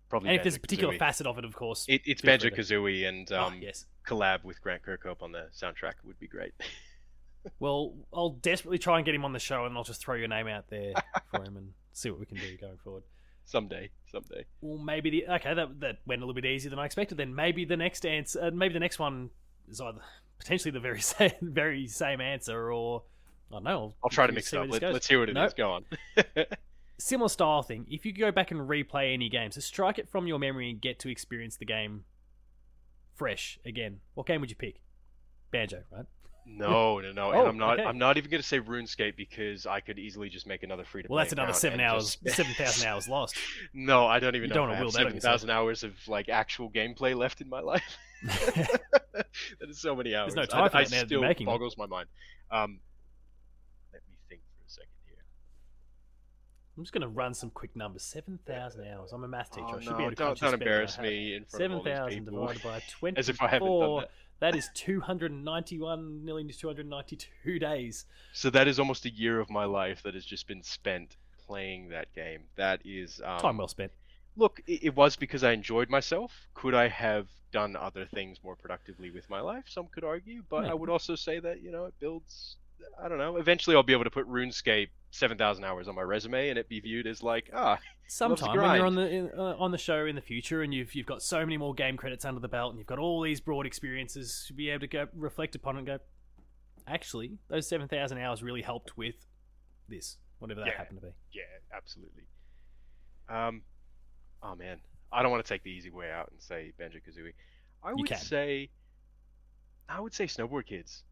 probably 0.08 0.30
and 0.30 0.38
if 0.38 0.44
there's 0.44 0.56
a 0.56 0.60
Banjo-Kazooie. 0.60 0.62
particular 0.62 0.98
facet 1.00 1.26
of 1.26 1.38
it, 1.40 1.46
of 1.46 1.56
course. 1.56 1.86
It, 1.90 2.02
it's 2.06 2.22
feel 2.22 2.30
Banjo 2.32 2.50
Kazooie 2.52 3.08
and 3.10 3.32
Oh, 3.32 3.46
um, 3.46 3.60
yes. 3.62 3.86
collab 4.06 4.44
with 4.44 4.62
Grant 4.62 4.84
Kirkhope 4.84 5.24
on 5.24 5.32
the 5.32 5.48
soundtrack 5.60 5.94
would 6.04 6.20
be 6.20 6.28
great. 6.28 6.54
Well, 7.60 7.94
I'll 8.12 8.32
desperately 8.32 8.80
try 8.80 8.98
and 8.98 9.06
get 9.06 9.14
him 9.14 9.24
on 9.24 9.32
the 9.32 9.38
show, 9.38 9.66
and 9.66 9.78
I'll 9.78 9.84
just 9.84 10.02
throw 10.02 10.16
your 10.16 10.28
name 10.28 10.48
out 10.48 10.68
there 10.68 10.94
for 11.30 11.44
him 11.44 11.58
and 11.58 11.74
see 11.94 12.10
what 12.10 12.20
we 12.20 12.26
can 12.26 12.38
do 12.38 12.58
going 12.58 12.78
forward. 12.84 13.04
someday, 13.46 13.92
someday. 14.12 14.46
Well, 14.62 14.80
maybe 14.84 15.12
the 15.12 15.28
okay 15.36 15.54
that 15.54 15.80
that 15.82 15.98
went 16.08 16.24
a 16.24 16.26
little 16.26 16.34
bit 16.34 16.46
easier 16.50 16.72
than 16.72 16.80
I 16.80 16.86
expected. 16.86 17.20
Then 17.20 17.36
maybe 17.36 17.64
the 17.64 17.78
next 17.78 18.04
answer, 18.04 18.46
uh, 18.46 18.50
maybe 18.50 18.74
the 18.74 18.80
next 18.80 18.98
one 18.98 19.30
is 19.70 19.80
either 19.80 20.00
potentially 20.38 20.72
the 20.72 20.80
very 20.80 21.02
same, 21.02 21.32
very 21.42 21.88
same 21.88 22.22
answer, 22.22 22.72
or 22.72 23.04
I 23.52 23.56
don't 23.56 23.64
know. 23.64 23.70
I'll, 23.72 23.96
I'll 24.06 24.10
try 24.10 24.28
to 24.28 24.34
mix 24.34 24.54
it 24.54 24.60
up. 24.60 24.70
Let, 24.70 24.82
let's 24.82 25.08
hear 25.08 25.20
what 25.20 25.30
it 25.30 25.34
is. 25.34 25.36
Nope. 25.36 25.56
Go 25.56 25.72
on. 25.72 25.86
Similar 26.98 27.30
style 27.30 27.62
thing. 27.62 27.86
If 27.90 28.06
you 28.06 28.14
go 28.14 28.32
back 28.32 28.52
and 28.52 28.62
replay 28.62 29.14
any 29.14 29.30
game, 29.30 29.52
so 29.52 29.60
strike 29.60 30.00
it 30.00 30.08
from 30.08 30.28
your 30.28 30.40
memory 30.40 30.70
and 30.70 30.80
get 30.80 31.00
to 31.00 31.10
experience 31.10 31.58
the 31.58 31.66
game 31.66 32.06
fresh 33.16 33.60
again. 33.66 34.00
What 34.14 34.28
game 34.28 34.42
would 34.42 34.50
you 34.50 34.56
pick? 34.56 34.82
Banjo, 35.52 35.84
right? 35.92 36.06
no, 36.46 37.00
no, 37.02 37.12
no. 37.12 37.34
Oh, 37.34 37.40
and 37.40 37.50
I'm 37.50 37.58
not. 37.58 37.80
okay. 37.80 37.88
I'm 37.88 37.98
not 37.98 38.18
even 38.18 38.30
going 38.30 38.42
to 38.42 38.48
say 38.48 38.60
RuneScape 38.60 39.16
because 39.16 39.66
I 39.66 39.80
could 39.80 40.00
easily 40.00 40.30
just 40.30 40.48
make 40.48 40.64
another 40.64 40.84
free 40.84 41.04
to 41.04 41.10
Well, 41.10 41.18
that's 41.18 41.34
another 41.34 41.54
seven 41.54 41.80
hours, 41.80 42.18
seven 42.28 42.54
thousand 42.54 42.88
hours 42.88 43.08
lost. 43.08 43.36
No, 43.74 44.06
I 44.06 44.20
don't 44.20 44.36
even 44.36 44.50
You 44.50 44.56
know 44.56 44.62
don't 44.62 44.72
I 44.72 44.76
have 44.76 44.86
will 44.86 44.92
that 44.92 45.06
on 45.06 45.08
seven 45.08 45.20
thousand 45.20 45.50
hours 45.50 45.84
of 45.84 45.94
like 46.08 46.30
actual 46.30 46.70
gameplay 46.70 47.16
left 47.16 47.42
in 47.42 47.50
my 47.50 47.62
life. 47.62 47.98
that 49.60 49.70
is 49.70 49.80
so 49.80 49.96
many 49.96 50.16
hours. 50.16 50.34
There's 50.34 50.50
no 50.50 50.54
time 50.54 50.64
I, 50.66 50.70
for 50.70 50.78
I 50.78 50.84
still 50.84 51.22
making 51.22 51.48
it. 51.48 51.52
boggles 51.52 51.78
my 51.78 51.86
mind. 51.86 52.08
Um, 52.52 52.80
let 53.94 54.02
me 54.10 54.18
think 54.30 54.42
for 54.42 54.66
a 54.66 54.70
second 54.70 54.90
here. 55.06 55.24
I'm 56.78 56.84
just 56.84 56.94
going 56.94 57.02
to 57.02 57.08
run 57.08 57.34
some 57.34 57.50
quick 57.50 57.76
numbers. 57.76 58.04
Seven 58.04 58.40
thousand 58.46 58.88
hours. 58.88 59.12
I'm 59.14 59.24
a 59.24 59.28
math 59.28 59.52
teacher. 59.52 59.66
Oh, 59.70 59.78
I 59.78 59.82
should 59.82 59.92
no, 59.92 59.98
be 59.98 60.04
able 60.04 60.12
to 60.12 60.16
don't, 60.16 60.28
don't 60.28 60.34
this 60.34 60.42
better 60.42 60.52
than 60.52 60.62
embarrass 60.62 61.00
me 61.00 61.36
in 61.36 61.46
front 61.46 61.66
of 61.66 61.72
all 61.72 61.84
these 61.84 61.94
thousand 61.94 62.26
people. 62.26 62.42
divided 62.42 62.64
by 62.64 62.82
twenty-four. 63.00 63.12
As 63.20 63.30
if 63.30 63.42
I 63.42 63.48
haven't 63.48 63.80
done 63.80 63.96
that. 64.02 64.12
That 64.42 64.56
is 64.56 64.70
two 64.74 65.00
hundred 65.00 65.32
ninety-one, 65.32 66.26
nearly 66.26 66.44
two 66.52 66.68
hundred 66.68 66.90
ninety-two 66.90 67.60
days. 67.60 68.06
So 68.34 68.50
that 68.50 68.68
is 68.68 68.80
almost 68.80 69.06
a 69.06 69.10
year 69.10 69.40
of 69.40 69.50
my 69.50 69.66
life 69.66 70.04
that 70.04 70.14
has 70.14 70.26
just 70.26 70.48
been 70.48 70.62
spent 70.64 71.16
playing 71.48 71.90
that 71.90 72.14
game. 72.14 72.42
That 72.56 72.82
is 72.84 73.22
um, 73.24 73.40
Time 73.40 73.58
well 73.58 73.68
spent. 73.68 73.92
Look, 74.38 74.62
it, 74.68 74.84
it 74.86 74.96
was 74.96 75.16
because 75.16 75.44
I 75.44 75.52
enjoyed 75.52 75.90
myself. 75.90 76.32
Could 76.54 76.74
I 76.74 76.88
have 76.88 77.28
done 77.52 77.76
other 77.76 78.06
things 78.06 78.40
more 78.44 78.56
productively 78.56 79.12
with 79.12 79.30
my 79.30 79.40
life? 79.40 79.64
Some 79.68 79.88
could 79.88 80.04
argue, 80.04 80.44
but 80.50 80.66
Yeah. 80.66 80.72
I 80.72 80.74
would 80.74 80.90
also 80.90 81.16
say 81.16 81.40
that 81.40 81.62
you 81.62 81.72
know 81.72 81.86
it 81.86 81.94
builds. 82.00 82.58
I 83.02 83.08
don't 83.08 83.18
know. 83.18 83.38
Eventually, 83.38 83.76
I'll 83.76 83.84
be 83.84 83.94
able 83.94 84.04
to 84.04 84.12
put 84.12 84.28
RuneScape 84.28 84.90
seven 85.12 85.38
thousand 85.38 85.64
hours 85.64 85.88
on 85.88 85.96
my 85.96 86.02
resume, 86.02 86.50
and 86.50 86.60
it 86.60 86.68
be 86.68 86.80
viewed 86.82 87.08
as 87.08 87.24
like, 87.24 87.50
ah, 87.54 87.80
Sometime 88.08 88.60
when 88.62 88.76
you're 88.76 88.86
on 88.86 88.96
the 88.96 89.10
in, 89.10 89.32
uh, 89.36 89.56
on 89.58 89.72
the 89.72 89.78
show 89.78 90.06
in 90.06 90.16
the 90.16 90.22
future, 90.22 90.62
and 90.62 90.74
you've 90.74 90.94
you've 90.94 91.06
got 91.08 91.24
so 91.24 91.40
many 91.40 91.58
more 91.58 91.74
game 91.74 91.96
credits 91.98 92.26
under 92.26 92.40
the 92.42 92.48
belt, 92.50 92.72
and 92.72 92.78
you've 92.78 92.88
got 92.88 93.00
all 93.00 93.22
these 93.22 93.40
broad 93.40 93.66
experiences 93.66 94.44
to 94.48 94.54
be 94.54 94.70
able 94.70 94.82
to 94.82 94.88
go 94.88 95.08
reflect 95.16 95.56
upon 95.56 95.76
it 95.76 95.80
and 95.80 95.88
go. 95.88 95.98
Actually, 96.88 97.32
those 97.48 97.68
seven 97.68 97.88
thousand 97.88 98.18
hours 98.20 98.44
really 98.44 98.62
helped 98.62 98.96
with 98.98 99.16
this, 99.90 100.18
whatever 100.40 100.60
that 100.60 100.68
Yeah. 100.68 100.78
happened 100.78 101.00
to 101.00 101.08
be. 101.08 101.14
yeah, 101.34 101.44
absolutely. 101.76 102.24
Um, 103.28 103.64
oh 104.44 104.56
man, 104.56 104.80
I 105.12 105.22
don't 105.22 105.32
want 105.32 105.46
to 105.46 105.50
take 105.50 105.64
the 105.64 105.72
easy 105.72 105.90
way 105.92 106.12
out 106.12 106.30
and 106.32 106.42
say 106.42 106.72
Banjo 106.78 107.00
Kazooie. 107.00 107.34
I 107.84 107.90
You 107.90 107.96
would 107.98 108.08
can. 108.08 108.18
say, 108.18 108.70
I 109.88 110.00
would 110.00 110.14
say 110.14 110.26
Snowboard 110.26 110.66
Kids. 110.66 111.04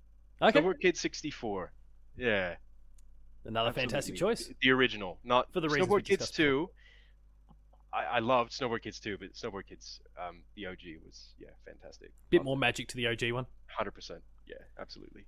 Okay, 0.41 0.59
Snowboard 0.59 0.79
Kids 0.79 0.99
sixty 0.99 1.29
four. 1.31 1.71
Yeah. 2.17 2.55
another 3.45 3.71
fantastic 3.73 4.15
choice. 4.15 4.51
The 4.61 4.71
original, 4.71 5.19
not 5.23 5.51
For 5.53 5.59
the 5.59 5.67
Snowboard 5.67 6.05
Kids 6.05 6.29
2. 6.31 6.69
I, 7.93 8.03
I 8.15 8.19
loved 8.19 8.51
Snowboard 8.51 8.81
Kids 8.81 8.99
2, 8.99 9.17
but 9.19 9.33
Snowboard 9.33 9.67
Kids, 9.67 9.99
um, 10.19 10.41
the 10.55 10.65
OG 10.67 10.79
was 11.05 11.33
yeah 11.39 11.49
fantastic. 11.65 12.11
Bit 12.29 12.43
more 12.43 12.57
magic 12.57 12.87
to 12.89 12.95
the 12.95 13.07
OG 13.07 13.31
one. 13.31 13.45
Hundred 13.67 13.91
percent. 13.91 14.21
Yeah, 14.47 14.55
absolutely. 14.79 15.25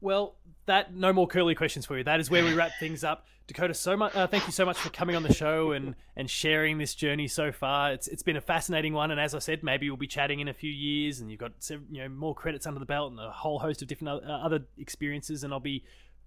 Well, 0.00 0.36
that 0.66 0.94
no 0.94 1.12
more 1.12 1.26
curly 1.26 1.54
questions 1.54 1.86
for 1.86 1.96
you. 1.98 2.04
That 2.04 2.20
is 2.20 2.30
where 2.30 2.44
we 2.44 2.54
wrap 2.54 2.72
things 2.78 3.02
up. 3.04 3.26
Dakota, 3.48 3.72
so 3.72 3.96
much. 3.96 4.14
Uh, 4.14 4.26
thank 4.26 4.46
you 4.46 4.52
so 4.52 4.66
much 4.66 4.76
for 4.78 4.90
coming 4.90 5.16
on 5.16 5.22
the 5.22 5.32
show 5.32 5.72
and 5.72 5.94
and 6.16 6.28
sharing 6.30 6.76
this 6.78 6.94
journey 6.94 7.26
so 7.26 7.50
far. 7.50 7.92
It's 7.92 8.06
it's 8.06 8.22
been 8.22 8.36
a 8.36 8.40
fascinating 8.42 8.92
one, 8.92 9.10
and 9.10 9.18
as 9.18 9.34
I 9.34 9.38
said, 9.38 9.62
maybe 9.64 9.88
we'll 9.88 9.96
be 9.96 10.06
chatting 10.06 10.40
in 10.40 10.48
a 10.48 10.52
few 10.54 10.70
years, 10.70 11.20
and 11.20 11.30
you've 11.30 11.40
got 11.40 11.52
you 11.70 12.02
know 12.02 12.08
more 12.10 12.34
credits 12.34 12.66
under 12.66 12.78
the 12.78 12.84
belt 12.86 13.10
and 13.10 13.18
a 13.20 13.30
whole 13.30 13.58
host 13.58 13.80
of 13.80 13.88
different 13.88 14.22
o- 14.22 14.28
uh, 14.28 14.36
other 14.44 14.66
experiences, 14.76 15.44
and 15.44 15.52
I'll 15.54 15.60
be 15.60 15.82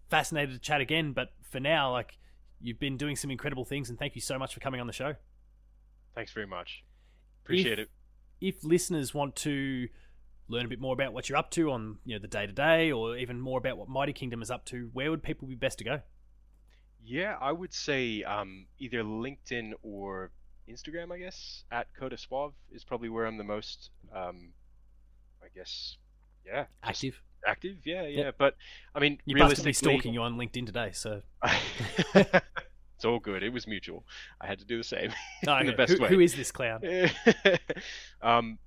fascinated 0.09 0.55
to 0.55 0.59
chat 0.59 0.81
again. 0.81 1.13
But 1.13 1.31
for 1.51 1.59
now, 1.59 1.91
like 1.91 2.17
you've 2.59 2.79
been 2.79 2.97
doing 2.97 3.15
some 3.15 3.29
incredible 3.29 3.65
things, 3.65 3.89
and 3.91 3.99
thank 3.99 4.15
you 4.15 4.21
so 4.21 4.39
much 4.39 4.53
for 4.55 4.59
coming 4.59 4.81
on 4.81 4.87
the 4.87 4.93
show. 4.93 5.13
Thanks 6.15 6.33
very 6.33 6.47
much. 6.47 6.83
Appreciate 7.43 7.79
If- 7.79 7.85
it. 7.85 7.89
If 8.41 8.63
listeners 8.63 9.13
want 9.13 9.35
to 9.37 9.87
learn 10.51 10.65
a 10.65 10.69
bit 10.69 10.79
more 10.79 10.93
about 10.93 11.13
what 11.13 11.29
you're 11.29 11.37
up 11.37 11.49
to 11.51 11.71
on 11.71 11.97
you 12.05 12.15
know 12.15 12.21
the 12.21 12.27
day 12.27 12.45
to 12.45 12.51
day, 12.53 12.91
or 12.91 13.17
even 13.17 13.39
more 13.39 13.57
about 13.57 13.77
what 13.77 13.89
Mighty 13.89 14.13
Kingdom 14.13 14.41
is 14.41 14.51
up 14.51 14.65
to, 14.65 14.89
where 14.93 15.09
would 15.09 15.23
people 15.23 15.47
be 15.47 15.55
best 15.55 15.77
to 15.79 15.83
go? 15.83 16.01
Yeah, 17.03 17.35
I 17.41 17.51
would 17.51 17.73
say 17.73 18.21
um, 18.23 18.67
either 18.77 19.03
LinkedIn 19.03 19.71
or 19.81 20.31
Instagram. 20.69 21.11
I 21.11 21.17
guess 21.17 21.63
at 21.71 21.87
Coda 21.99 22.17
Suave 22.17 22.53
is 22.71 22.83
probably 22.83 23.09
where 23.09 23.25
I'm 23.25 23.37
the 23.37 23.43
most. 23.43 23.89
Um, 24.15 24.49
I 25.43 25.47
guess. 25.55 25.97
Yeah. 26.45 26.65
Active. 26.83 27.19
Active. 27.47 27.77
Yeah, 27.85 28.03
yeah. 28.05 28.25
Yep. 28.25 28.35
But 28.37 28.55
I 28.93 28.99
mean, 28.99 29.17
You 29.25 29.35
realistically, 29.35 29.73
stalking 29.73 30.13
you 30.13 30.21
on 30.21 30.37
LinkedIn 30.37 30.65
today, 30.67 30.91
so 30.93 31.21
it's 32.13 33.05
all 33.05 33.19
good. 33.19 33.41
It 33.41 33.51
was 33.51 33.65
mutual. 33.65 34.05
I 34.39 34.45
had 34.47 34.59
to 34.59 34.65
do 34.65 34.77
the 34.77 34.83
same 34.83 35.11
Oh, 35.47 35.57
in 35.57 35.65
the 35.67 35.73
best 35.73 35.93
who, 35.93 36.03
way. 36.03 36.09
who 36.09 36.19
is 36.19 36.35
this 36.35 36.51
clown? 36.51 36.81
um, 38.21 38.59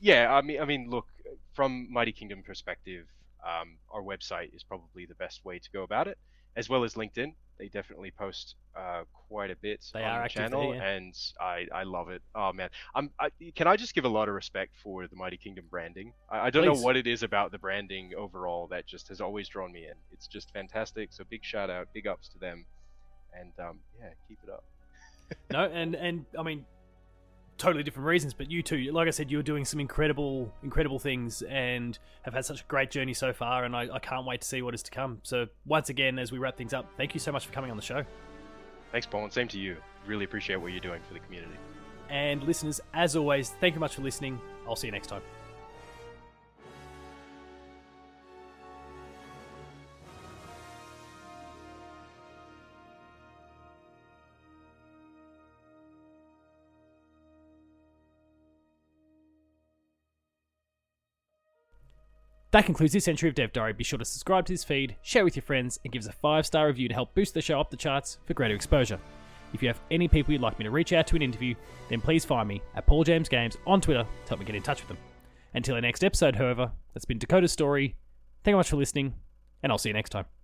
yeah, 0.00 0.32
I 0.34 0.42
mean, 0.42 0.60
I 0.60 0.64
mean, 0.64 0.90
look, 0.90 1.06
from 1.54 1.88
Mighty 1.90 2.12
Kingdom 2.12 2.42
perspective, 2.42 3.06
um, 3.44 3.76
our 3.90 4.02
website 4.02 4.54
is 4.54 4.62
probably 4.62 5.06
the 5.06 5.14
best 5.14 5.44
way 5.44 5.58
to 5.58 5.70
go 5.70 5.82
about 5.82 6.08
it, 6.08 6.18
as 6.56 6.68
well 6.68 6.84
as 6.84 6.94
LinkedIn. 6.94 7.32
They 7.58 7.68
definitely 7.68 8.10
post 8.10 8.54
uh, 8.76 9.04
quite 9.28 9.50
a 9.50 9.56
bit 9.56 9.82
They 9.94 10.02
on 10.02 10.10
are 10.10 10.22
the 10.24 10.28
channel, 10.28 10.72
there, 10.72 10.82
yeah. 10.82 10.90
and 10.90 11.14
I, 11.40 11.66
I 11.74 11.84
love 11.84 12.10
it. 12.10 12.20
Oh 12.34 12.52
man, 12.52 12.68
I'm. 12.94 13.10
I, 13.18 13.30
can 13.54 13.66
I 13.66 13.76
just 13.76 13.94
give 13.94 14.04
a 14.04 14.08
lot 14.10 14.28
of 14.28 14.34
respect 14.34 14.74
for 14.82 15.06
the 15.06 15.16
Mighty 15.16 15.38
Kingdom 15.38 15.64
branding? 15.70 16.12
I, 16.30 16.40
I 16.40 16.50
don't 16.50 16.64
Please. 16.64 16.78
know 16.78 16.84
what 16.84 16.98
it 16.98 17.06
is 17.06 17.22
about 17.22 17.52
the 17.52 17.58
branding 17.58 18.12
overall 18.14 18.66
that 18.68 18.86
just 18.86 19.08
has 19.08 19.22
always 19.22 19.48
drawn 19.48 19.72
me 19.72 19.86
in. 19.86 19.94
It's 20.12 20.26
just 20.26 20.52
fantastic. 20.52 21.14
So 21.14 21.24
big 21.30 21.42
shout 21.44 21.70
out, 21.70 21.88
big 21.94 22.06
ups 22.06 22.28
to 22.28 22.38
them, 22.38 22.66
and 23.32 23.52
um, 23.58 23.78
yeah, 23.98 24.10
keep 24.28 24.38
it 24.44 24.50
up. 24.50 24.64
No, 25.50 25.64
and 25.64 25.96
and 25.96 26.24
I 26.38 26.44
mean, 26.44 26.64
totally 27.58 27.82
different 27.82 28.06
reasons, 28.06 28.34
but 28.34 28.50
you 28.50 28.62
too. 28.62 28.92
Like 28.92 29.08
I 29.08 29.10
said, 29.10 29.30
you're 29.30 29.42
doing 29.42 29.64
some 29.64 29.80
incredible, 29.80 30.52
incredible 30.62 30.98
things, 30.98 31.42
and 31.42 31.98
have 32.22 32.34
had 32.34 32.44
such 32.44 32.60
a 32.60 32.64
great 32.64 32.90
journey 32.90 33.14
so 33.14 33.32
far, 33.32 33.64
and 33.64 33.74
I, 33.74 33.88
I 33.92 33.98
can't 33.98 34.26
wait 34.26 34.40
to 34.42 34.46
see 34.46 34.62
what 34.62 34.74
is 34.74 34.82
to 34.84 34.90
come. 34.90 35.20
So 35.22 35.46
once 35.64 35.88
again, 35.88 36.18
as 36.18 36.32
we 36.32 36.38
wrap 36.38 36.56
things 36.56 36.72
up, 36.72 36.86
thank 36.96 37.14
you 37.14 37.20
so 37.20 37.32
much 37.32 37.46
for 37.46 37.52
coming 37.52 37.70
on 37.70 37.76
the 37.76 37.82
show. 37.82 38.04
Thanks, 38.92 39.06
Paul, 39.06 39.24
and 39.24 39.32
same 39.32 39.48
to 39.48 39.58
you. 39.58 39.76
Really 40.06 40.24
appreciate 40.24 40.56
what 40.56 40.72
you're 40.72 40.80
doing 40.80 41.02
for 41.06 41.14
the 41.14 41.20
community. 41.20 41.54
And 42.08 42.42
listeners, 42.44 42.80
as 42.94 43.16
always, 43.16 43.50
thank 43.60 43.74
you 43.74 43.80
much 43.80 43.94
for 43.94 44.02
listening. 44.02 44.40
I'll 44.68 44.76
see 44.76 44.86
you 44.86 44.92
next 44.92 45.08
time. 45.08 45.22
That 62.56 62.64
concludes 62.64 62.94
this 62.94 63.06
entry 63.06 63.28
of 63.28 63.34
Dev 63.34 63.52
Diary. 63.52 63.74
Be 63.74 63.84
sure 63.84 63.98
to 63.98 64.04
subscribe 64.06 64.46
to 64.46 64.54
this 64.54 64.64
feed, 64.64 64.96
share 65.02 65.24
with 65.24 65.36
your 65.36 65.42
friends, 65.42 65.78
and 65.84 65.92
give 65.92 66.00
us 66.00 66.08
a 66.08 66.12
five 66.12 66.46
star 66.46 66.68
review 66.68 66.88
to 66.88 66.94
help 66.94 67.14
boost 67.14 67.34
the 67.34 67.42
show 67.42 67.60
up 67.60 67.68
the 67.68 67.76
charts 67.76 68.16
for 68.24 68.32
greater 68.32 68.54
exposure. 68.54 68.98
If 69.52 69.60
you 69.60 69.68
have 69.68 69.78
any 69.90 70.08
people 70.08 70.32
you'd 70.32 70.40
like 70.40 70.58
me 70.58 70.64
to 70.64 70.70
reach 70.70 70.94
out 70.94 71.06
to 71.08 71.16
an 71.16 71.20
interview, 71.22 71.54
then 71.90 72.00
please 72.00 72.24
find 72.24 72.48
me 72.48 72.62
at 72.74 72.86
Paul 72.86 73.04
James 73.04 73.28
Games 73.28 73.58
on 73.66 73.82
Twitter 73.82 74.04
to 74.04 74.28
help 74.30 74.40
me 74.40 74.46
get 74.46 74.54
in 74.54 74.62
touch 74.62 74.80
with 74.80 74.88
them. 74.88 74.96
Until 75.52 75.74
our 75.74 75.82
next 75.82 76.02
episode, 76.02 76.34
however, 76.34 76.72
that's 76.94 77.04
been 77.04 77.18
Dakota's 77.18 77.52
story. 77.52 77.94
Thank 78.42 78.54
you 78.54 78.56
much 78.56 78.70
for 78.70 78.76
listening, 78.76 79.12
and 79.62 79.70
I'll 79.70 79.76
see 79.76 79.90
you 79.90 79.94
next 79.94 80.10
time. 80.10 80.24